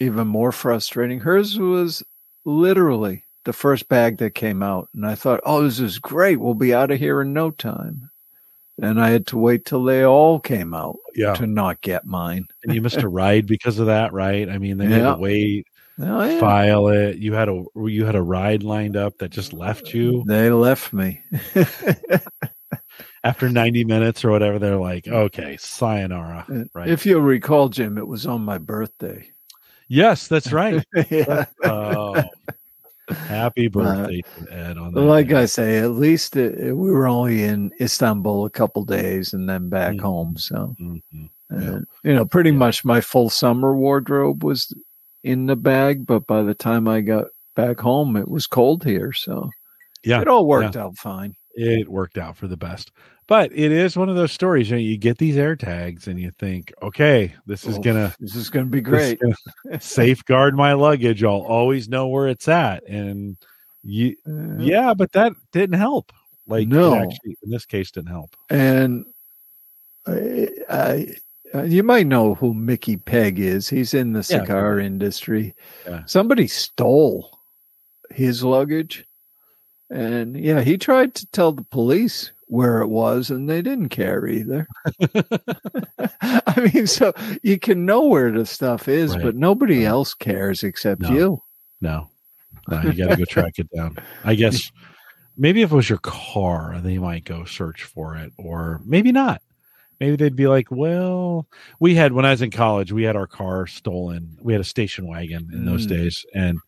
even 0.00 0.26
more 0.26 0.52
frustrating. 0.52 1.20
Hers 1.20 1.58
was 1.58 2.02
literally 2.44 3.24
the 3.44 3.52
first 3.52 3.88
bag 3.88 4.18
that 4.18 4.34
came 4.34 4.62
out, 4.62 4.88
and 4.94 5.06
I 5.06 5.14
thought, 5.14 5.40
"Oh, 5.44 5.62
this 5.62 5.80
is 5.80 5.98
great. 5.98 6.40
We'll 6.40 6.54
be 6.54 6.74
out 6.74 6.90
of 6.90 6.98
here 6.98 7.22
in 7.22 7.32
no 7.32 7.50
time." 7.50 8.10
and 8.80 9.00
I 9.00 9.10
had 9.10 9.26
to 9.28 9.38
wait 9.38 9.64
till 9.64 9.84
they 9.84 10.04
all 10.04 10.38
came 10.38 10.74
out 10.74 10.98
yeah. 11.14 11.34
to 11.34 11.46
not 11.46 11.80
get 11.80 12.04
mine. 12.04 12.46
and 12.64 12.74
you 12.74 12.82
missed 12.82 13.02
a 13.02 13.08
ride 13.08 13.46
because 13.46 13.78
of 13.78 13.86
that, 13.86 14.12
right? 14.12 14.48
I 14.48 14.58
mean, 14.58 14.78
they 14.78 14.88
yeah. 14.88 14.98
had 14.98 15.14
to 15.14 15.20
wait, 15.20 15.66
oh, 16.00 16.24
yeah. 16.24 16.40
file 16.40 16.88
it. 16.88 17.16
You 17.16 17.32
had 17.32 17.48
a 17.48 17.64
you 17.76 18.04
had 18.04 18.16
a 18.16 18.22
ride 18.22 18.62
lined 18.62 18.96
up 18.96 19.18
that 19.18 19.30
just 19.30 19.52
left 19.52 19.94
you. 19.94 20.24
They 20.26 20.50
left 20.50 20.92
me. 20.92 21.22
After 23.26 23.48
90 23.48 23.84
minutes 23.84 24.24
or 24.24 24.30
whatever, 24.30 24.58
they're 24.58 24.76
like, 24.76 25.08
okay, 25.08 25.56
sayonara. 25.58 26.46
Right. 26.72 26.88
If 26.88 27.04
you'll 27.04 27.22
recall, 27.22 27.68
Jim, 27.68 27.98
it 27.98 28.06
was 28.06 28.24
on 28.26 28.42
my 28.42 28.58
birthday. 28.58 29.28
Yes, 29.88 30.28
that's 30.28 30.52
right. 30.52 30.84
yeah. 31.10 31.46
Oh, 31.64 32.22
Happy 33.08 33.66
uh, 33.66 33.70
birthday 33.70 34.22
uh, 34.40 34.54
Ed! 34.54 34.78
On 34.78 34.92
like 34.92 35.28
day. 35.28 35.36
I 35.36 35.44
say, 35.46 35.78
at 35.78 35.92
least 35.92 36.36
it, 36.36 36.58
it, 36.58 36.72
we 36.72 36.90
were 36.90 37.06
only 37.06 37.44
in 37.44 37.72
Istanbul 37.80 38.44
a 38.44 38.50
couple 38.50 38.84
days 38.84 39.32
and 39.32 39.48
then 39.48 39.68
back 39.68 39.94
mm-hmm. 39.94 40.04
home. 40.04 40.36
So, 40.36 40.74
mm-hmm. 40.80 41.26
yeah. 41.50 41.78
you 42.02 42.14
know, 42.14 42.24
pretty 42.24 42.50
yeah. 42.50 42.56
much 42.56 42.84
my 42.84 43.00
full 43.00 43.30
summer 43.30 43.76
wardrobe 43.76 44.42
was 44.42 44.72
in 45.22 45.46
the 45.46 45.56
bag. 45.56 46.06
But 46.06 46.26
by 46.26 46.42
the 46.42 46.54
time 46.54 46.88
I 46.88 47.00
got 47.00 47.26
back 47.54 47.80
home, 47.80 48.16
it 48.16 48.28
was 48.28 48.46
cold 48.46 48.84
here. 48.84 49.12
So, 49.12 49.50
yeah, 50.02 50.20
it 50.20 50.28
all 50.28 50.46
worked 50.46 50.76
out 50.76 50.96
fine. 50.96 51.34
It 51.54 51.88
worked 51.88 52.18
out 52.18 52.36
for 52.36 52.48
the 52.48 52.56
best. 52.56 52.90
But 53.28 53.50
it 53.52 53.72
is 53.72 53.96
one 53.96 54.08
of 54.08 54.14
those 54.14 54.30
stories. 54.30 54.70
You, 54.70 54.76
know, 54.76 54.82
you 54.82 54.96
get 54.96 55.18
these 55.18 55.36
air 55.36 55.56
tags 55.56 56.06
and 56.06 56.20
you 56.20 56.30
think, 56.38 56.72
okay, 56.80 57.34
this 57.44 57.66
is 57.66 57.76
gonna 57.78 58.14
this 58.20 58.36
is 58.36 58.50
gonna 58.50 58.66
be 58.66 58.80
great. 58.80 59.18
Gonna 59.20 59.80
safeguard 59.80 60.54
my 60.54 60.74
luggage. 60.74 61.24
I'll 61.24 61.40
always 61.40 61.88
know 61.88 62.06
where 62.06 62.28
it's 62.28 62.46
at. 62.46 62.86
And 62.86 63.36
you, 63.82 64.14
uh, 64.28 64.58
yeah, 64.58 64.94
but 64.94 65.10
that 65.12 65.32
didn't 65.50 65.78
help. 65.78 66.12
Like 66.46 66.68
no, 66.68 66.94
actually, 66.94 67.36
in 67.42 67.50
this 67.50 67.66
case, 67.66 67.90
didn't 67.90 68.10
help. 68.10 68.36
And 68.48 69.04
I, 70.06 70.48
I 70.70 71.06
uh, 71.54 71.62
you 71.62 71.82
might 71.82 72.06
know 72.06 72.34
who 72.34 72.54
Mickey 72.54 72.96
Peg 72.96 73.38
is. 73.38 73.68
He's 73.68 73.94
in 73.94 74.12
the 74.12 74.22
cigar 74.22 74.78
yeah, 74.78 74.86
industry. 74.86 75.54
Yeah. 75.86 76.04
Somebody 76.06 76.46
stole 76.46 77.40
his 78.10 78.44
luggage. 78.44 79.04
And 79.90 80.36
yeah, 80.36 80.62
he 80.62 80.78
tried 80.78 81.14
to 81.16 81.26
tell 81.26 81.52
the 81.52 81.62
police 81.62 82.32
where 82.46 82.80
it 82.80 82.88
was 82.88 83.30
and 83.30 83.48
they 83.48 83.60
didn't 83.62 83.88
care 83.88 84.26
either. 84.26 84.66
I 86.20 86.70
mean, 86.72 86.86
so 86.86 87.12
you 87.42 87.58
can 87.58 87.84
know 87.84 88.04
where 88.04 88.30
the 88.30 88.46
stuff 88.46 88.88
is, 88.88 89.14
Right. 89.14 89.22
but 89.24 89.36
nobody 89.36 89.84
else 89.84 90.14
cares 90.14 90.62
except 90.62 91.02
No. 91.02 91.10
you. 91.12 91.42
No, 91.80 92.10
no, 92.68 92.82
you 92.82 92.92
got 92.94 93.10
to 93.10 93.16
go 93.16 93.24
track 93.24 93.54
it 93.58 93.68
down. 93.74 93.96
I 94.24 94.34
guess 94.34 94.70
maybe 95.36 95.62
if 95.62 95.72
it 95.72 95.76
was 95.76 95.88
your 95.90 95.98
car, 95.98 96.80
they 96.82 96.98
might 96.98 97.24
go 97.24 97.44
search 97.44 97.84
for 97.84 98.16
it, 98.16 98.32
or 98.38 98.80
maybe 98.84 99.12
not. 99.12 99.42
Maybe 100.00 100.16
they'd 100.16 100.36
be 100.36 100.46
like, 100.46 100.70
"Well, 100.70 101.46
we 101.80 101.94
had 101.94 102.12
when 102.12 102.24
I 102.26 102.30
was 102.30 102.42
in 102.42 102.50
college, 102.50 102.92
we 102.92 103.02
had 103.04 103.16
our 103.16 103.26
car 103.26 103.66
stolen. 103.66 104.36
We 104.42 104.52
had 104.52 104.60
a 104.60 104.64
station 104.64 105.06
wagon 105.06 105.48
in 105.52 105.64
those 105.64 105.86
Mm. 105.86 105.90
days, 105.90 106.24
and 106.34 106.58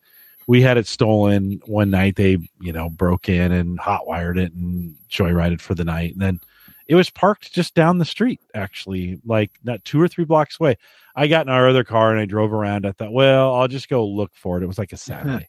we 0.49 0.61
had 0.61 0.77
it 0.77 0.89
stolen 0.89 1.61
one 1.67 1.91
night. 1.91 2.17
They, 2.17 2.39
you 2.61 2.73
know, 2.73 2.91
broke 2.91 3.29
in 3.29 3.53
and 3.53 3.79
hotwired 3.79 4.37
it 4.39 4.53
and 4.53 4.97
joyrided 5.09 5.61
for 5.61 5.77
the 5.77 5.85
night, 5.85 6.15
and 6.15 6.21
then." 6.21 6.41
It 6.89 6.95
was 6.95 7.11
parked 7.11 7.53
just 7.53 7.75
down 7.75 7.99
the 7.99 8.07
street, 8.07 8.41
actually, 8.55 9.21
like 9.27 9.51
not 9.63 9.85
two 9.85 10.01
or 10.01 10.09
three 10.09 10.25
blocks 10.25 10.59
away. 10.59 10.79
I 11.15 11.27
got 11.27 11.45
in 11.47 11.53
our 11.53 11.69
other 11.69 11.85
car 11.85 12.13
and 12.13 12.19
I 12.19 12.25
drove 12.25 12.51
around. 12.51 12.87
I 12.87 12.93
thought, 12.93 13.13
well, 13.13 13.55
I'll 13.57 13.69
just 13.69 13.91
go 13.91 14.07
look 14.07 14.31
for 14.35 14.57
it. 14.57 14.63
It 14.63 14.69
was 14.69 14.79
like 14.79 14.95
a 14.95 14.97
Saturday, 15.09 15.49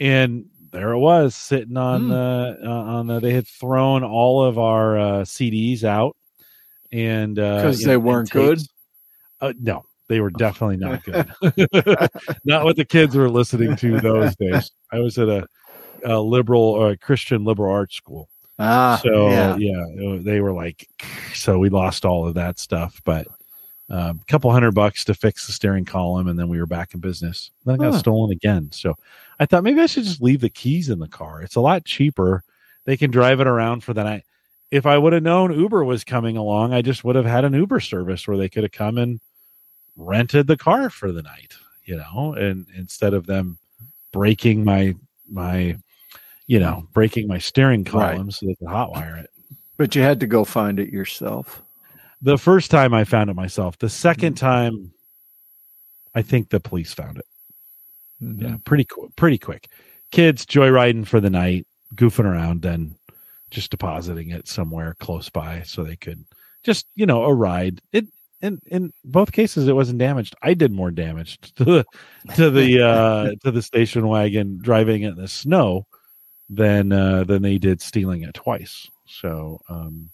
and 0.00 0.46
there 0.72 0.90
it 0.90 0.98
was 0.98 1.36
sitting 1.36 1.76
on 1.76 2.08
the 2.08 2.58
uh, 2.64 2.68
on 2.68 3.06
the. 3.06 3.20
They 3.20 3.32
had 3.32 3.46
thrown 3.46 4.02
all 4.02 4.42
of 4.42 4.58
our 4.58 4.98
uh, 4.98 5.20
CDs 5.20 5.84
out, 5.84 6.16
and 6.90 7.38
uh, 7.38 7.62
'Cause 7.62 7.80
you 7.80 7.86
they 7.86 7.92
know, 7.92 8.00
weren't 8.00 8.30
good? 8.30 8.58
Uh, 9.40 9.52
no, 9.60 9.84
they 10.08 10.20
were 10.20 10.30
definitely 10.36 10.76
not 10.78 11.04
good. 11.04 11.28
not 12.44 12.64
what 12.64 12.76
the 12.76 12.84
kids 12.84 13.16
were 13.16 13.28
listening 13.30 13.76
to 13.76 14.00
those 14.00 14.34
days. 14.36 14.70
I 14.92 15.00
was 15.00 15.18
at 15.18 15.28
a, 15.28 15.46
a 16.04 16.18
liberal 16.20 16.62
or 16.62 16.90
a 16.90 16.96
Christian 16.96 17.44
liberal 17.44 17.72
arts 17.72 17.96
school. 17.96 18.28
Ah, 18.58 19.00
So 19.02 19.28
yeah. 19.30 19.56
yeah. 19.56 20.18
they 20.20 20.40
were 20.40 20.52
like, 20.52 20.88
so 21.32 21.58
we 21.58 21.68
lost 21.68 22.04
all 22.04 22.26
of 22.26 22.34
that 22.34 22.58
stuff, 22.58 23.00
but 23.04 23.26
a 23.90 24.14
couple 24.26 24.50
hundred 24.50 24.72
bucks 24.74 25.04
to 25.04 25.14
fix 25.14 25.46
the 25.46 25.52
steering 25.52 25.84
column, 25.84 26.28
and 26.28 26.38
then 26.38 26.48
we 26.48 26.58
were 26.58 26.66
back 26.66 26.94
in 26.94 27.00
business. 27.00 27.50
Then 27.64 27.76
it 27.76 27.78
got 27.78 27.92
Huh. 27.94 27.98
stolen 28.00 28.32
again. 28.32 28.70
So 28.72 28.94
I 29.40 29.46
thought 29.46 29.64
maybe 29.64 29.80
I 29.80 29.86
should 29.86 30.04
just 30.04 30.20
leave 30.22 30.40
the 30.40 30.50
keys 30.50 30.90
in 30.90 30.98
the 30.98 31.08
car. 31.08 31.42
It's 31.42 31.56
a 31.56 31.60
lot 31.60 31.84
cheaper. 31.84 32.42
They 32.84 32.96
can 32.96 33.10
drive 33.10 33.40
it 33.40 33.46
around 33.46 33.84
for 33.84 33.94
the 33.94 34.04
night. 34.04 34.24
If 34.70 34.84
I 34.84 34.98
would 34.98 35.14
have 35.14 35.22
known 35.22 35.58
Uber 35.58 35.84
was 35.84 36.04
coming 36.04 36.36
along, 36.36 36.74
I 36.74 36.82
just 36.82 37.02
would 37.04 37.16
have 37.16 37.24
had 37.24 37.44
an 37.44 37.54
Uber 37.54 37.80
service 37.80 38.28
where 38.28 38.36
they 38.36 38.50
could 38.50 38.64
have 38.64 38.72
come 38.72 38.98
and 38.98 39.20
rented 39.98 40.46
the 40.46 40.56
car 40.56 40.88
for 40.88 41.12
the 41.12 41.20
night, 41.22 41.52
you 41.84 41.96
know, 41.96 42.32
and 42.38 42.66
instead 42.74 43.12
of 43.12 43.26
them 43.26 43.58
breaking 44.12 44.64
my 44.64 44.94
my 45.28 45.76
you 46.46 46.58
know, 46.58 46.88
breaking 46.94 47.28
my 47.28 47.36
steering 47.36 47.84
Right. 47.84 48.14
column 48.14 48.30
so 48.30 48.46
they 48.46 48.54
could 48.54 48.68
hotwire 48.68 49.22
it. 49.22 49.28
But 49.76 49.94
you 49.94 50.00
had 50.00 50.18
to 50.20 50.26
go 50.26 50.46
find 50.46 50.80
it 50.80 50.88
yourself. 50.88 51.62
The 52.22 52.38
first 52.38 52.70
time 52.70 52.94
I 52.94 53.04
found 53.04 53.28
it 53.28 53.34
myself. 53.36 53.76
The 53.76 53.90
second 53.90 54.34
Mm. 54.36 54.38
time, 54.38 54.92
I 56.14 56.22
think 56.22 56.48
the 56.48 56.58
police 56.58 56.94
found 56.94 57.18
it. 57.18 57.26
Mhm. 58.22 58.42
Yeah, 58.42 58.56
pretty 58.64 58.84
qu- 58.84 59.12
pretty 59.16 59.36
quick. 59.36 59.68
Kids 60.10 60.46
joyriding 60.46 61.06
for 61.06 61.20
the 61.20 61.28
night, 61.30 61.66
goofing 61.94 62.24
around, 62.24 62.62
then 62.62 62.96
just 63.50 63.70
depositing 63.70 64.30
it 64.30 64.48
somewhere 64.48 64.94
close 65.00 65.28
by 65.28 65.62
so 65.62 65.84
they 65.84 65.96
could 65.96 66.24
just 66.64 66.86
you 66.94 67.04
know 67.04 67.24
a 67.24 67.34
ride. 67.34 67.80
It 67.92 68.06
in 68.40 68.60
in 68.66 68.92
both 69.04 69.32
cases 69.32 69.68
it 69.68 69.74
wasn't 69.74 69.98
damaged. 69.98 70.34
I 70.42 70.54
did 70.54 70.72
more 70.72 70.90
damage 70.90 71.38
to 71.56 71.64
the 71.64 71.84
to 72.34 72.50
the 72.50 72.82
uh 72.82 73.30
to 73.44 73.50
the 73.50 73.62
station 73.62 74.06
wagon 74.08 74.58
driving 74.62 75.02
it 75.02 75.10
in 75.10 75.16
the 75.16 75.28
snow 75.28 75.86
than 76.48 76.92
uh 76.92 77.24
than 77.24 77.42
they 77.42 77.58
did 77.58 77.80
stealing 77.80 78.22
it 78.22 78.34
twice. 78.34 78.88
So 79.06 79.60
um 79.68 80.10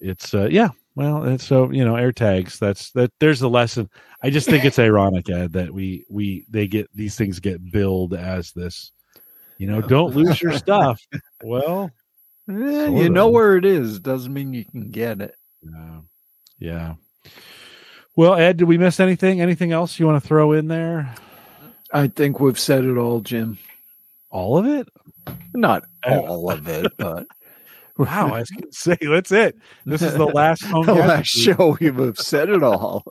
it's 0.00 0.34
uh 0.34 0.48
yeah 0.50 0.68
well 0.94 1.24
it's 1.24 1.44
so 1.44 1.70
you 1.70 1.84
know 1.84 1.96
air 1.96 2.12
tags 2.12 2.58
that's 2.58 2.90
that 2.90 3.10
there's 3.18 3.40
a 3.40 3.48
lesson 3.48 3.88
i 4.22 4.28
just 4.28 4.46
think 4.46 4.62
it's 4.62 4.78
ironic 4.78 5.30
ed 5.30 5.50
that 5.54 5.72
we 5.72 6.04
we 6.10 6.44
they 6.50 6.66
get 6.66 6.86
these 6.94 7.16
things 7.16 7.40
get 7.40 7.70
billed 7.72 8.12
as 8.12 8.52
this 8.52 8.92
you 9.56 9.66
know 9.66 9.80
don't 9.80 10.14
lose 10.14 10.42
your 10.42 10.52
stuff 10.58 11.00
well 11.42 11.90
Sort 12.48 12.92
you 12.92 13.08
know 13.08 13.28
where 13.28 13.56
it 13.56 13.64
is. 13.64 13.98
Doesn't 13.98 14.32
mean 14.32 14.54
you 14.54 14.64
can 14.64 14.90
get 14.90 15.20
it. 15.20 15.34
yeah 15.62 16.00
yeah 16.58 16.94
well 18.16 18.34
ed 18.34 18.56
did 18.56 18.64
we 18.66 18.78
miss 18.78 19.00
anything 19.00 19.40
anything 19.40 19.72
else 19.72 19.98
you 19.98 20.06
want 20.06 20.20
to 20.22 20.26
throw 20.26 20.52
in 20.52 20.68
there 20.68 21.14
I 21.92 22.08
think 22.08 22.40
we've 22.40 22.58
said 22.58 22.84
it 22.84 22.96
all, 22.96 23.20
Jim. 23.20 23.58
all 24.30 24.58
of 24.58 24.66
it 24.66 24.88
Not 25.54 25.84
Uh, 26.04 26.18
all 26.20 26.50
of 26.50 26.66
it, 26.68 26.92
but 26.98 27.26
wow 27.98 28.34
i 28.34 28.40
was 28.40 28.50
gonna 28.50 28.72
say 28.72 28.96
that's 29.00 29.32
it 29.32 29.56
this 29.86 30.02
is 30.02 30.14
the 30.14 30.26
last 30.40 30.62
home 30.64 30.84
the 30.86 30.94
last 30.94 31.28
show 31.28 31.76
we've 31.80 32.18
said 32.18 32.48
it 32.50 32.62
all. 32.62 33.02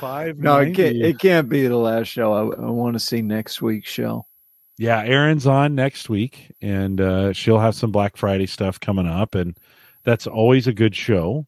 five 0.00 0.38
no, 0.40 0.58
it 0.58 0.74
can't. 0.74 0.96
It 0.96 1.18
can't 1.18 1.48
be 1.48 1.66
the 1.66 1.76
last 1.76 2.08
show. 2.08 2.32
I, 2.34 2.40
I 2.62 2.70
want 2.70 2.94
to 2.94 3.00
see 3.00 3.22
next 3.22 3.62
week's 3.62 3.90
show. 3.90 4.26
yeah 4.78 5.02
erin's 5.04 5.46
on 5.46 5.74
next 5.74 6.08
week 6.10 6.52
and 6.60 7.00
uh 7.00 7.32
she'll 7.32 7.58
have 7.60 7.74
some 7.74 7.92
black 7.92 8.16
friday 8.16 8.46
stuff 8.46 8.78
coming 8.80 9.06
up 9.06 9.34
and 9.34 9.56
that's 10.04 10.26
always 10.26 10.66
a 10.66 10.72
good 10.72 10.94
show 10.94 11.46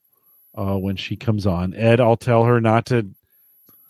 uh 0.59 0.77
when 0.77 0.97
she 0.97 1.15
comes 1.17 1.47
on 1.47 1.73
ed 1.75 2.01
i'll 2.01 2.17
tell 2.17 2.45
her 2.45 2.61
not 2.61 2.85
to 2.87 3.07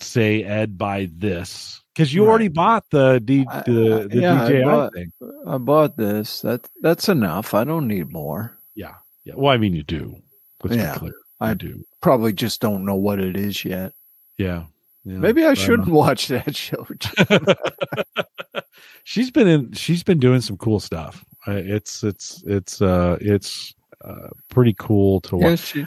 say 0.01 0.45
ed 0.45 0.77
buy 0.78 1.09
this 1.16 1.81
because 1.95 2.15
you 2.15 2.23
Right. 2.23 2.28
already 2.31 2.49
bought 2.49 2.85
the 2.90 3.19
D, 3.24 3.45
I- 3.51 3.62
the, 3.62 4.07
the 4.09 4.20
yeah, 4.20 4.45
I 4.45 4.62
bought- 4.62 4.93
thing 4.95 5.12
I 5.47 5.59
bought 5.59 5.97
this. 5.97 6.43
That 6.43 6.69
that's 6.82 7.09
enough. 7.09 7.55
I 7.55 7.65
don't 7.65 7.89
need 7.89 8.12
more. 8.12 8.57
yeah 8.77 8.95
yeah 9.24 9.35
well 9.36 9.53
i 9.53 9.57
mean 9.59 9.74
you 9.74 9.82
do 9.82 10.15
let's 10.62 10.77
Yeah, 10.77 10.93
be 10.93 10.99
clear 11.01 11.15
I- 11.40 11.51
i 11.51 11.55
do 11.55 11.85
Probably 12.01 12.32
just 12.32 12.61
don't 12.61 12.85
know 12.85 12.95
what 12.95 13.19
it 13.19 13.36
is 13.36 13.65
yet. 13.65 13.93
yeah, 14.39 14.65
yeah 15.05 15.19
Maybe 15.19 15.45
I 15.45 15.55
shouldn't 15.55 15.89
know. 15.89 15.95
watch 15.95 16.28
that 16.28 16.55
show. 16.55 16.86
She's 19.05 19.31
been 19.31 19.49
in 19.49 19.73
she's 19.73 20.03
been 20.03 20.19
doing 20.20 20.40
some 20.40 20.57
cool 20.59 20.81
stuff 20.81 21.24
it's 21.47 22.05
it's 22.05 22.43
it's 22.47 22.82
uh 22.82 23.16
it's 23.20 23.74
uh 24.05 24.29
pretty 24.49 24.75
cool 24.79 25.20
to 25.20 25.37
watch 25.37 25.75
yeah, 25.77 25.85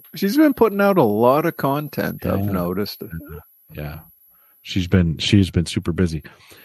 she's 0.14 0.36
been 0.36 0.54
putting 0.54 0.80
out 0.80 0.96
a 0.98 1.02
lot 1.02 1.44
of 1.46 1.56
content. 1.56 2.24
I've 2.24 2.44
noticed. 2.44 3.02
yeah 3.72 4.00
she's 4.62 4.86
been 4.86 5.18
she's 5.18 5.50
been 5.50 5.66
super 5.66 5.92
busy 5.92 6.22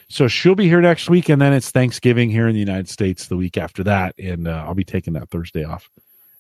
so 0.08 0.28
she'll 0.28 0.54
be 0.56 0.68
here 0.68 0.82
next 0.82 1.10
week 1.10 1.30
and 1.30 1.42
then 1.42 1.52
it's 1.52 1.72
thanksgiving 1.72 2.30
here 2.30 2.48
in 2.48 2.54
the 2.54 2.60
united 2.60 2.88
states 2.88 3.28
the 3.28 3.36
week 3.36 3.58
after 3.58 3.84
that 3.84 4.14
and 4.20 4.48
uh, 4.48 4.64
i'll 4.68 4.76
be 4.76 4.84
taking 4.84 5.14
that 5.14 5.28
thursday 5.32 5.64
off 5.64 5.90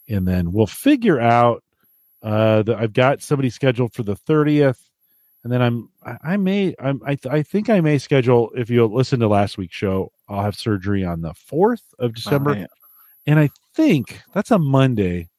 and 0.07 0.27
then 0.27 0.51
we'll 0.51 0.67
figure 0.67 1.19
out 1.19 1.63
uh 2.21 2.61
the, 2.61 2.77
i've 2.77 2.93
got 2.93 3.23
somebody 3.23 3.49
scheduled 3.49 3.91
for 3.93 4.03
the 4.03 4.15
30th 4.15 4.77
and 5.43 5.51
then 5.51 5.61
i'm 5.63 5.89
i, 6.05 6.33
I 6.33 6.37
may 6.37 6.75
I'm, 6.79 7.01
I, 7.03 7.15
th- 7.15 7.33
I 7.33 7.41
think 7.41 7.71
i 7.71 7.81
may 7.81 7.97
schedule 7.97 8.51
if 8.55 8.69
you 8.69 8.85
listen 8.85 9.19
to 9.21 9.27
last 9.27 9.57
week's 9.57 9.75
show 9.75 10.11
i'll 10.29 10.43
have 10.43 10.55
surgery 10.55 11.03
on 11.03 11.21
the 11.21 11.33
4th 11.33 11.81
of 11.97 12.13
december 12.13 12.51
Oh, 12.51 12.53
yeah. 12.59 12.65
And 13.27 13.39
I 13.39 13.49
think 13.75 14.21
that's 14.33 14.49
a 14.51 14.57
Monday. 14.57 15.29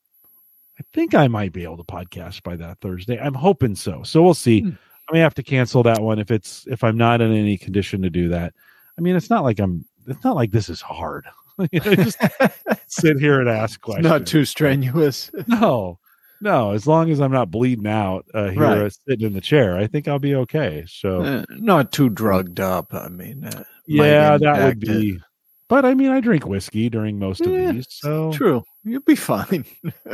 I 0.78 0.84
think 0.94 1.14
I 1.14 1.26
might 1.26 1.52
be 1.52 1.64
able 1.64 1.78
to 1.78 1.82
podcast 1.82 2.44
by 2.44 2.54
that 2.56 2.78
Thursday. 2.80 3.18
I'm 3.18 3.34
hoping 3.34 3.74
so. 3.74 4.04
So 4.04 4.22
we'll 4.22 4.34
see. 4.34 4.60
Hmm. 4.60 4.70
I 5.10 5.12
may 5.14 5.18
have 5.20 5.34
to 5.34 5.42
cancel 5.42 5.82
that 5.84 6.00
one 6.00 6.18
if 6.20 6.30
it's 6.30 6.66
if 6.68 6.84
I'm 6.84 6.96
not 6.98 7.20
in 7.20 7.32
any 7.32 7.56
condition 7.58 8.02
to 8.02 8.10
do 8.10 8.28
that. 8.28 8.52
I 8.96 9.00
mean, 9.00 9.16
it's 9.16 9.30
not 9.30 9.42
like 9.42 9.58
I'm. 9.58 9.84
It's 10.06 10.22
not 10.22 10.36
like 10.36 10.50
this 10.52 10.68
is 10.68 10.80
hard. 10.80 11.26
You 11.72 11.80
know, 11.80 11.94
just 11.96 12.18
sit 12.86 13.18
here 13.18 13.40
and 13.40 13.48
ask 13.50 13.72
It's 13.72 13.84
questions. 13.84 14.04
not 14.06 14.26
too 14.28 14.44
strenuous. 14.44 15.28
No, 15.48 15.98
no. 16.40 16.70
As 16.70 16.86
long 16.86 17.10
as 17.10 17.20
I'm 17.20 17.32
not 17.32 17.50
bleeding 17.50 17.88
out 17.88 18.24
uh, 18.32 18.50
here 18.50 18.62
Right. 18.62 18.78
uh, 18.82 18.90
sitting 18.90 19.26
in 19.26 19.32
the 19.32 19.40
chair, 19.40 19.76
I 19.76 19.88
think 19.88 20.06
I'll 20.06 20.20
be 20.20 20.36
okay. 20.36 20.84
So 20.86 21.22
Uh, 21.22 21.44
not 21.50 21.90
too 21.90 22.10
drugged 22.10 22.60
up. 22.60 22.94
I 22.94 23.08
mean, 23.08 23.44
uh, 23.44 23.64
yeah, 23.88 24.38
that 24.38 24.64
would 24.66 24.78
be 24.78 25.10
it. 25.16 25.22
But 25.68 25.84
I 25.84 25.94
mean, 25.94 26.08
I 26.10 26.20
drink 26.20 26.46
whiskey 26.46 26.88
during 26.88 27.18
most 27.18 27.42
of 27.42 27.52
Yeah, 27.52 27.72
these, 27.72 27.86
so 27.90 28.32
true. 28.32 28.64
You'll 28.84 29.02
be 29.02 29.14
fine. 29.14 29.64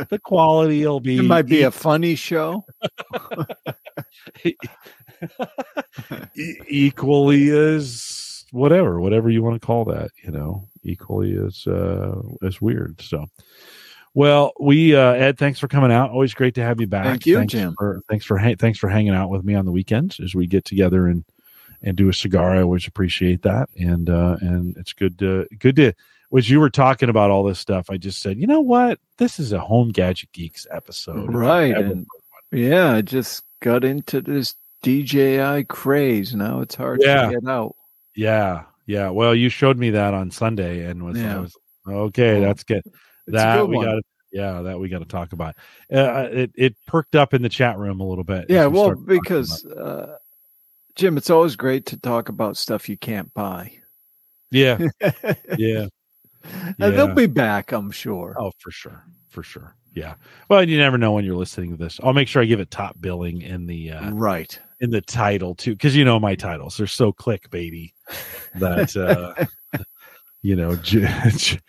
the 0.09 0.19
quality 0.23 0.85
will 0.85 0.99
be. 0.99 1.17
It 1.19 1.23
might 1.23 1.45
be 1.47 1.63
a 1.63 1.71
funny 1.71 2.15
show. 2.15 2.65
equally 6.67 7.49
as 7.49 8.45
whatever 8.51 8.99
whatever 9.01 9.29
you 9.29 9.41
want 9.43 9.59
to 9.59 9.65
call 9.65 9.85
that 9.85 10.09
you 10.23 10.31
know 10.31 10.67
equally 10.83 11.35
as 11.37 11.65
uh 11.67 12.21
as 12.43 12.61
weird 12.61 12.99
so 13.01 13.25
well 14.13 14.53
we 14.59 14.95
uh 14.95 15.13
ed 15.13 15.37
thanks 15.37 15.59
for 15.59 15.67
coming 15.67 15.91
out 15.91 16.11
always 16.11 16.33
great 16.33 16.55
to 16.55 16.61
have 16.61 16.79
you 16.79 16.87
back 16.87 17.05
Thank 17.05 17.25
you, 17.25 17.37
thanks 17.37 17.53
Jim. 17.53 17.73
for, 17.77 18.01
thanks 18.09 18.25
for 18.25 18.37
ha- 18.37 18.55
thanks 18.59 18.79
for 18.79 18.87
hanging 18.89 19.13
out 19.15 19.29
with 19.29 19.43
me 19.43 19.55
on 19.55 19.65
the 19.65 19.71
weekends 19.71 20.19
as 20.19 20.35
we 20.35 20.47
get 20.47 20.65
together 20.65 21.07
and 21.07 21.23
and 21.85 21.95
do 21.95 22.09
a 22.09 22.13
cigar 22.13 22.55
i 22.57 22.61
always 22.61 22.85
appreciate 22.87 23.41
that 23.43 23.69
and 23.79 24.09
uh 24.09 24.35
and 24.41 24.75
it's 24.77 24.91
good 24.91 25.17
to 25.19 25.47
good 25.59 25.75
to 25.77 25.93
as 26.35 26.49
you 26.49 26.59
were 26.59 26.69
talking 26.69 27.07
about 27.07 27.31
all 27.31 27.43
this 27.43 27.59
stuff 27.59 27.89
i 27.89 27.95
just 27.95 28.19
said 28.21 28.37
you 28.37 28.47
know 28.47 28.59
what 28.59 28.99
this 29.17 29.39
is 29.39 29.53
a 29.53 29.59
home 29.59 29.89
gadget 29.91 30.29
geeks 30.33 30.67
episode 30.71 31.33
Right, 31.33 31.75
and- 31.77 32.05
Yeah, 32.51 32.93
I 32.93 33.01
just 33.01 33.43
got 33.61 33.83
into 33.83 34.21
this 34.21 34.55
DJI 34.83 35.63
craze. 35.65 36.35
Now 36.35 36.61
it's 36.61 36.75
hard 36.75 37.01
Yeah. 37.01 37.27
to 37.29 37.39
get 37.39 37.49
out. 37.49 37.75
Yeah, 38.15 38.63
Yeah. 38.85 39.09
Well, 39.09 39.33
you 39.33 39.49
showed 39.49 39.77
me 39.77 39.89
that 39.91 40.13
on 40.13 40.29
Sunday 40.31 40.85
and 40.85 41.03
was, 41.03 41.17
Yeah. 41.17 41.39
was 41.39 41.57
okay. 41.87 42.39
That's 42.39 42.63
good. 42.63 42.83
It's 42.85 43.33
that 43.33 43.67
we 43.67 43.83
got. 43.83 44.03
Yeah, 44.31 44.61
that 44.61 44.79
we 44.79 44.89
got 44.89 44.99
to 44.99 45.05
talk 45.05 45.33
about. 45.33 45.55
Uh, 45.91 46.27
it 46.31 46.51
it 46.55 46.75
perked 46.85 47.15
up 47.15 47.33
in 47.33 47.41
the 47.41 47.49
chat 47.49 47.77
room 47.79 47.99
a 47.99 48.07
little 48.07 48.23
bit. 48.23 48.45
Yeah, 48.49 48.67
well, 48.67 48.93
because 48.95 49.65
uh, 49.65 50.17
Jim, 50.95 51.17
it's 51.17 51.29
always 51.29 51.55
great 51.55 51.85
to 51.87 51.97
talk 51.97 52.29
about 52.29 52.57
stuff 52.57 52.87
you 52.87 52.97
can't 52.97 53.33
buy. 53.33 53.71
yeah, 54.51 54.77
and 55.01 55.37
yeah. 55.57 55.87
they'll 56.77 57.13
be 57.13 57.25
back, 57.25 57.71
I'm 57.71 57.91
sure. 57.91 58.35
Oh, 58.39 58.51
for 58.59 58.71
sure, 58.71 59.03
for 59.29 59.43
sure. 59.43 59.75
Yeah. 59.93 60.15
Well, 60.49 60.67
you 60.67 60.77
never 60.77 60.97
know 60.97 61.13
when 61.13 61.23
you're 61.23 61.35
listening 61.35 61.71
to 61.71 61.77
this. 61.77 61.99
I'll 62.03 62.13
make 62.13 62.27
sure 62.27 62.41
I 62.41 62.45
give 62.45 62.59
it 62.59 62.69
top 62.69 62.99
billing 62.99 63.41
in 63.41 63.65
the 63.65 63.91
uh, 63.91 64.11
right. 64.11 64.59
in 64.81 64.89
the 64.89 65.01
title 65.01 65.55
too, 65.55 65.71
because 65.71 65.95
you 65.95 66.03
know 66.03 66.19
my 66.19 66.35
titles 66.35 66.77
they're 66.77 66.85
so 66.85 67.13
clickbaity 67.13 67.93
that 68.55 68.95
uh, 68.95 69.45
you 70.45 70.55
know, 70.55 70.75
j- 70.75 71.07
j- 71.35 71.59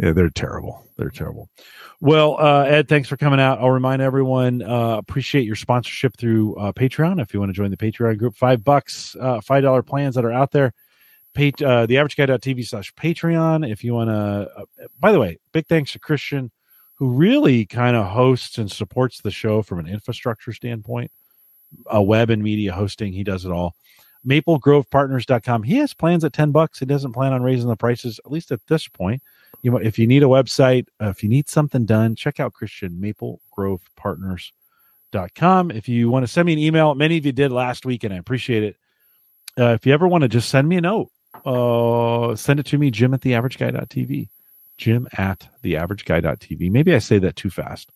yeah, 0.00 0.12
they're 0.12 0.30
terrible. 0.30 0.82
They're 0.96 1.10
terrible. 1.10 1.50
Well, 2.00 2.38
uh, 2.40 2.62
Ed, 2.62 2.88
thanks 2.88 3.06
for 3.06 3.18
coming 3.18 3.38
out. 3.38 3.60
I'll 3.60 3.70
remind 3.70 4.00
everyone 4.00 4.62
uh, 4.62 4.96
appreciate 4.96 5.44
your 5.44 5.56
sponsorship 5.56 6.16
through 6.16 6.56
uh, 6.56 6.72
Patreon. 6.72 7.20
If 7.20 7.34
you 7.34 7.40
want 7.40 7.50
to 7.50 7.54
join 7.54 7.70
the 7.70 7.76
Patreon 7.76 8.16
group, 8.16 8.34
five 8.34 8.64
bucks, 8.64 9.14
uh, 9.20 9.42
five 9.42 9.62
dollar 9.62 9.82
plans 9.82 10.14
that 10.14 10.24
are 10.24 10.32
out 10.32 10.52
there. 10.52 10.72
Pay, 11.34 11.52
uh, 11.64 11.84
the 11.86 11.98
average 11.98 12.16
guy.tv 12.16 12.66
slash 12.66 12.94
Patreon. 12.94 13.70
If 13.70 13.84
you 13.84 13.92
want 13.92 14.08
to, 14.08 14.50
uh, 14.56 14.64
by 14.98 15.12
the 15.12 15.20
way, 15.20 15.38
big 15.52 15.66
thanks 15.66 15.92
to 15.92 15.98
Christian, 15.98 16.50
who 16.94 17.10
really 17.10 17.66
kind 17.66 17.94
of 17.94 18.06
hosts 18.06 18.56
and 18.56 18.70
supports 18.72 19.20
the 19.20 19.30
show 19.30 19.60
from 19.60 19.80
an 19.80 19.86
infrastructure 19.86 20.54
standpoint, 20.54 21.12
uh, 21.94 22.00
web 22.00 22.30
and 22.30 22.42
media 22.42 22.72
hosting. 22.72 23.12
He 23.12 23.22
does 23.22 23.44
it 23.44 23.52
all. 23.52 23.74
MapleGrovePartners.com. 24.26 25.62
He 25.62 25.76
has 25.76 25.94
plans 25.94 26.24
at 26.24 26.32
10 26.32 26.52
bucks. 26.52 26.78
He 26.78 26.86
doesn't 26.86 27.12
plan 27.12 27.32
on 27.32 27.42
raising 27.42 27.68
the 27.68 27.76
prices, 27.76 28.18
at 28.24 28.32
least 28.32 28.50
at 28.50 28.66
this 28.66 28.88
point. 28.88 29.22
You 29.62 29.70
know, 29.70 29.76
if 29.76 29.98
you 29.98 30.06
need 30.06 30.22
a 30.22 30.26
website, 30.26 30.86
uh, 31.02 31.08
if 31.08 31.22
you 31.22 31.28
need 31.28 31.48
something 31.48 31.84
done, 31.84 32.16
check 32.16 32.40
out 32.40 32.54
Christian 32.54 32.98
MapleGrovePartners.com. 33.00 35.70
If 35.70 35.88
you 35.88 36.08
want 36.08 36.24
to 36.24 36.32
send 36.32 36.46
me 36.46 36.54
an 36.54 36.58
email, 36.58 36.94
many 36.94 37.18
of 37.18 37.26
you 37.26 37.32
did 37.32 37.52
last 37.52 37.84
week, 37.84 38.04
and 38.04 38.14
I 38.14 38.16
appreciate 38.16 38.62
it. 38.62 38.76
Uh, 39.58 39.72
if 39.72 39.84
you 39.84 39.92
ever 39.92 40.08
want 40.08 40.22
to 40.22 40.28
just 40.28 40.48
send 40.48 40.68
me 40.68 40.76
a 40.76 40.80
note, 40.80 41.10
uh, 41.44 42.34
send 42.36 42.60
it 42.60 42.66
to 42.66 42.78
me, 42.78 42.90
Jim 42.90 43.14
at 43.14 43.20
theaverageguy.tv. 43.20 44.28
Jim 44.78 45.08
at 45.18 45.46
theaverageguy.tv. 45.62 46.70
Maybe 46.70 46.94
I 46.94 46.98
say 46.98 47.18
that 47.18 47.36
too 47.36 47.50
fast. 47.50 47.90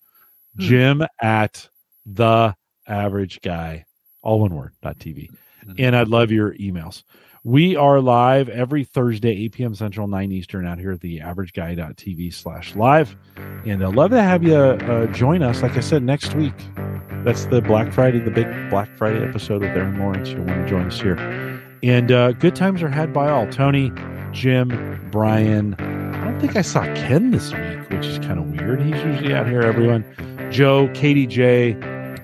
Hmm. 0.56 0.62
Jim 0.62 1.02
at 1.20 1.68
the 2.04 2.54
average 2.86 3.40
guy, 3.40 3.86
all 4.22 4.40
one 4.40 4.54
word, 4.54 4.72
dot 4.82 4.98
TV. 4.98 5.30
Mhm. 5.66 5.76
And 5.78 5.96
I'd 5.96 6.08
love 6.08 6.30
your 6.30 6.52
emails. 6.54 7.02
We 7.46 7.76
are 7.76 8.00
live 8.00 8.48
every 8.48 8.84
Thursday, 8.84 9.28
8 9.44 9.52
p.m. 9.52 9.74
Central, 9.74 10.08
9 10.08 10.32
Eastern, 10.32 10.66
out 10.66 10.78
here 10.78 10.92
at 10.92 11.02
the 11.02 11.18
averageguy.tv 11.18 12.32
slash 12.32 12.74
live. 12.74 13.14
And 13.66 13.84
I'd 13.84 13.94
love 13.94 14.12
to 14.12 14.22
have 14.22 14.42
you 14.42 14.56
uh, 14.56 15.04
join 15.08 15.42
us, 15.42 15.60
like 15.60 15.76
I 15.76 15.80
said, 15.80 16.02
next 16.02 16.34
week. 16.34 16.54
That's 17.22 17.44
the 17.44 17.60
Black 17.60 17.92
Friday, 17.92 18.18
the 18.20 18.30
big 18.30 18.46
Black 18.70 18.88
Friday 18.96 19.22
episode 19.22 19.60
with 19.60 19.76
Erin 19.76 19.98
Lawrence. 19.98 20.30
You'll 20.30 20.44
want 20.44 20.66
to 20.66 20.70
join 20.70 20.86
us 20.86 20.98
here. 20.98 21.18
And 21.82 22.10
uh, 22.10 22.32
good 22.32 22.56
times 22.56 22.82
are 22.82 22.88
had 22.88 23.12
by 23.12 23.28
all. 23.28 23.46
Tony, 23.48 23.92
Jim, 24.32 25.10
Brian. 25.10 25.74
I 25.74 26.24
don't 26.24 26.40
think 26.40 26.56
I 26.56 26.62
saw 26.62 26.82
Ken 26.94 27.30
this 27.30 27.52
week, 27.52 27.90
which 27.90 28.06
is 28.06 28.18
kind 28.20 28.38
of 28.38 28.46
weird. 28.52 28.80
He's 28.80 28.96
usually 29.04 29.34
out 29.34 29.46
here, 29.46 29.60
everyone. 29.60 30.02
Joe, 30.50 30.88
Katie 30.94 31.26
J, 31.26 31.74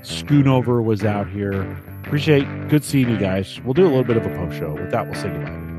Schoonover 0.01 0.82
was 0.82 1.05
out 1.05 1.28
here. 1.28 1.76
Appreciate 2.11 2.45
good 2.69 2.82
seeing 2.82 3.09
you 3.09 3.16
guys. 3.16 3.61
We'll 3.61 3.73
do 3.73 3.85
a 3.85 3.87
little 3.87 4.03
bit 4.03 4.16
of 4.16 4.27
a 4.27 4.31
post 4.31 4.59
show. 4.59 4.73
With 4.73 4.91
that, 4.91 5.07
we'll 5.07 5.15
say 5.15 5.28
goodbye. 5.31 5.69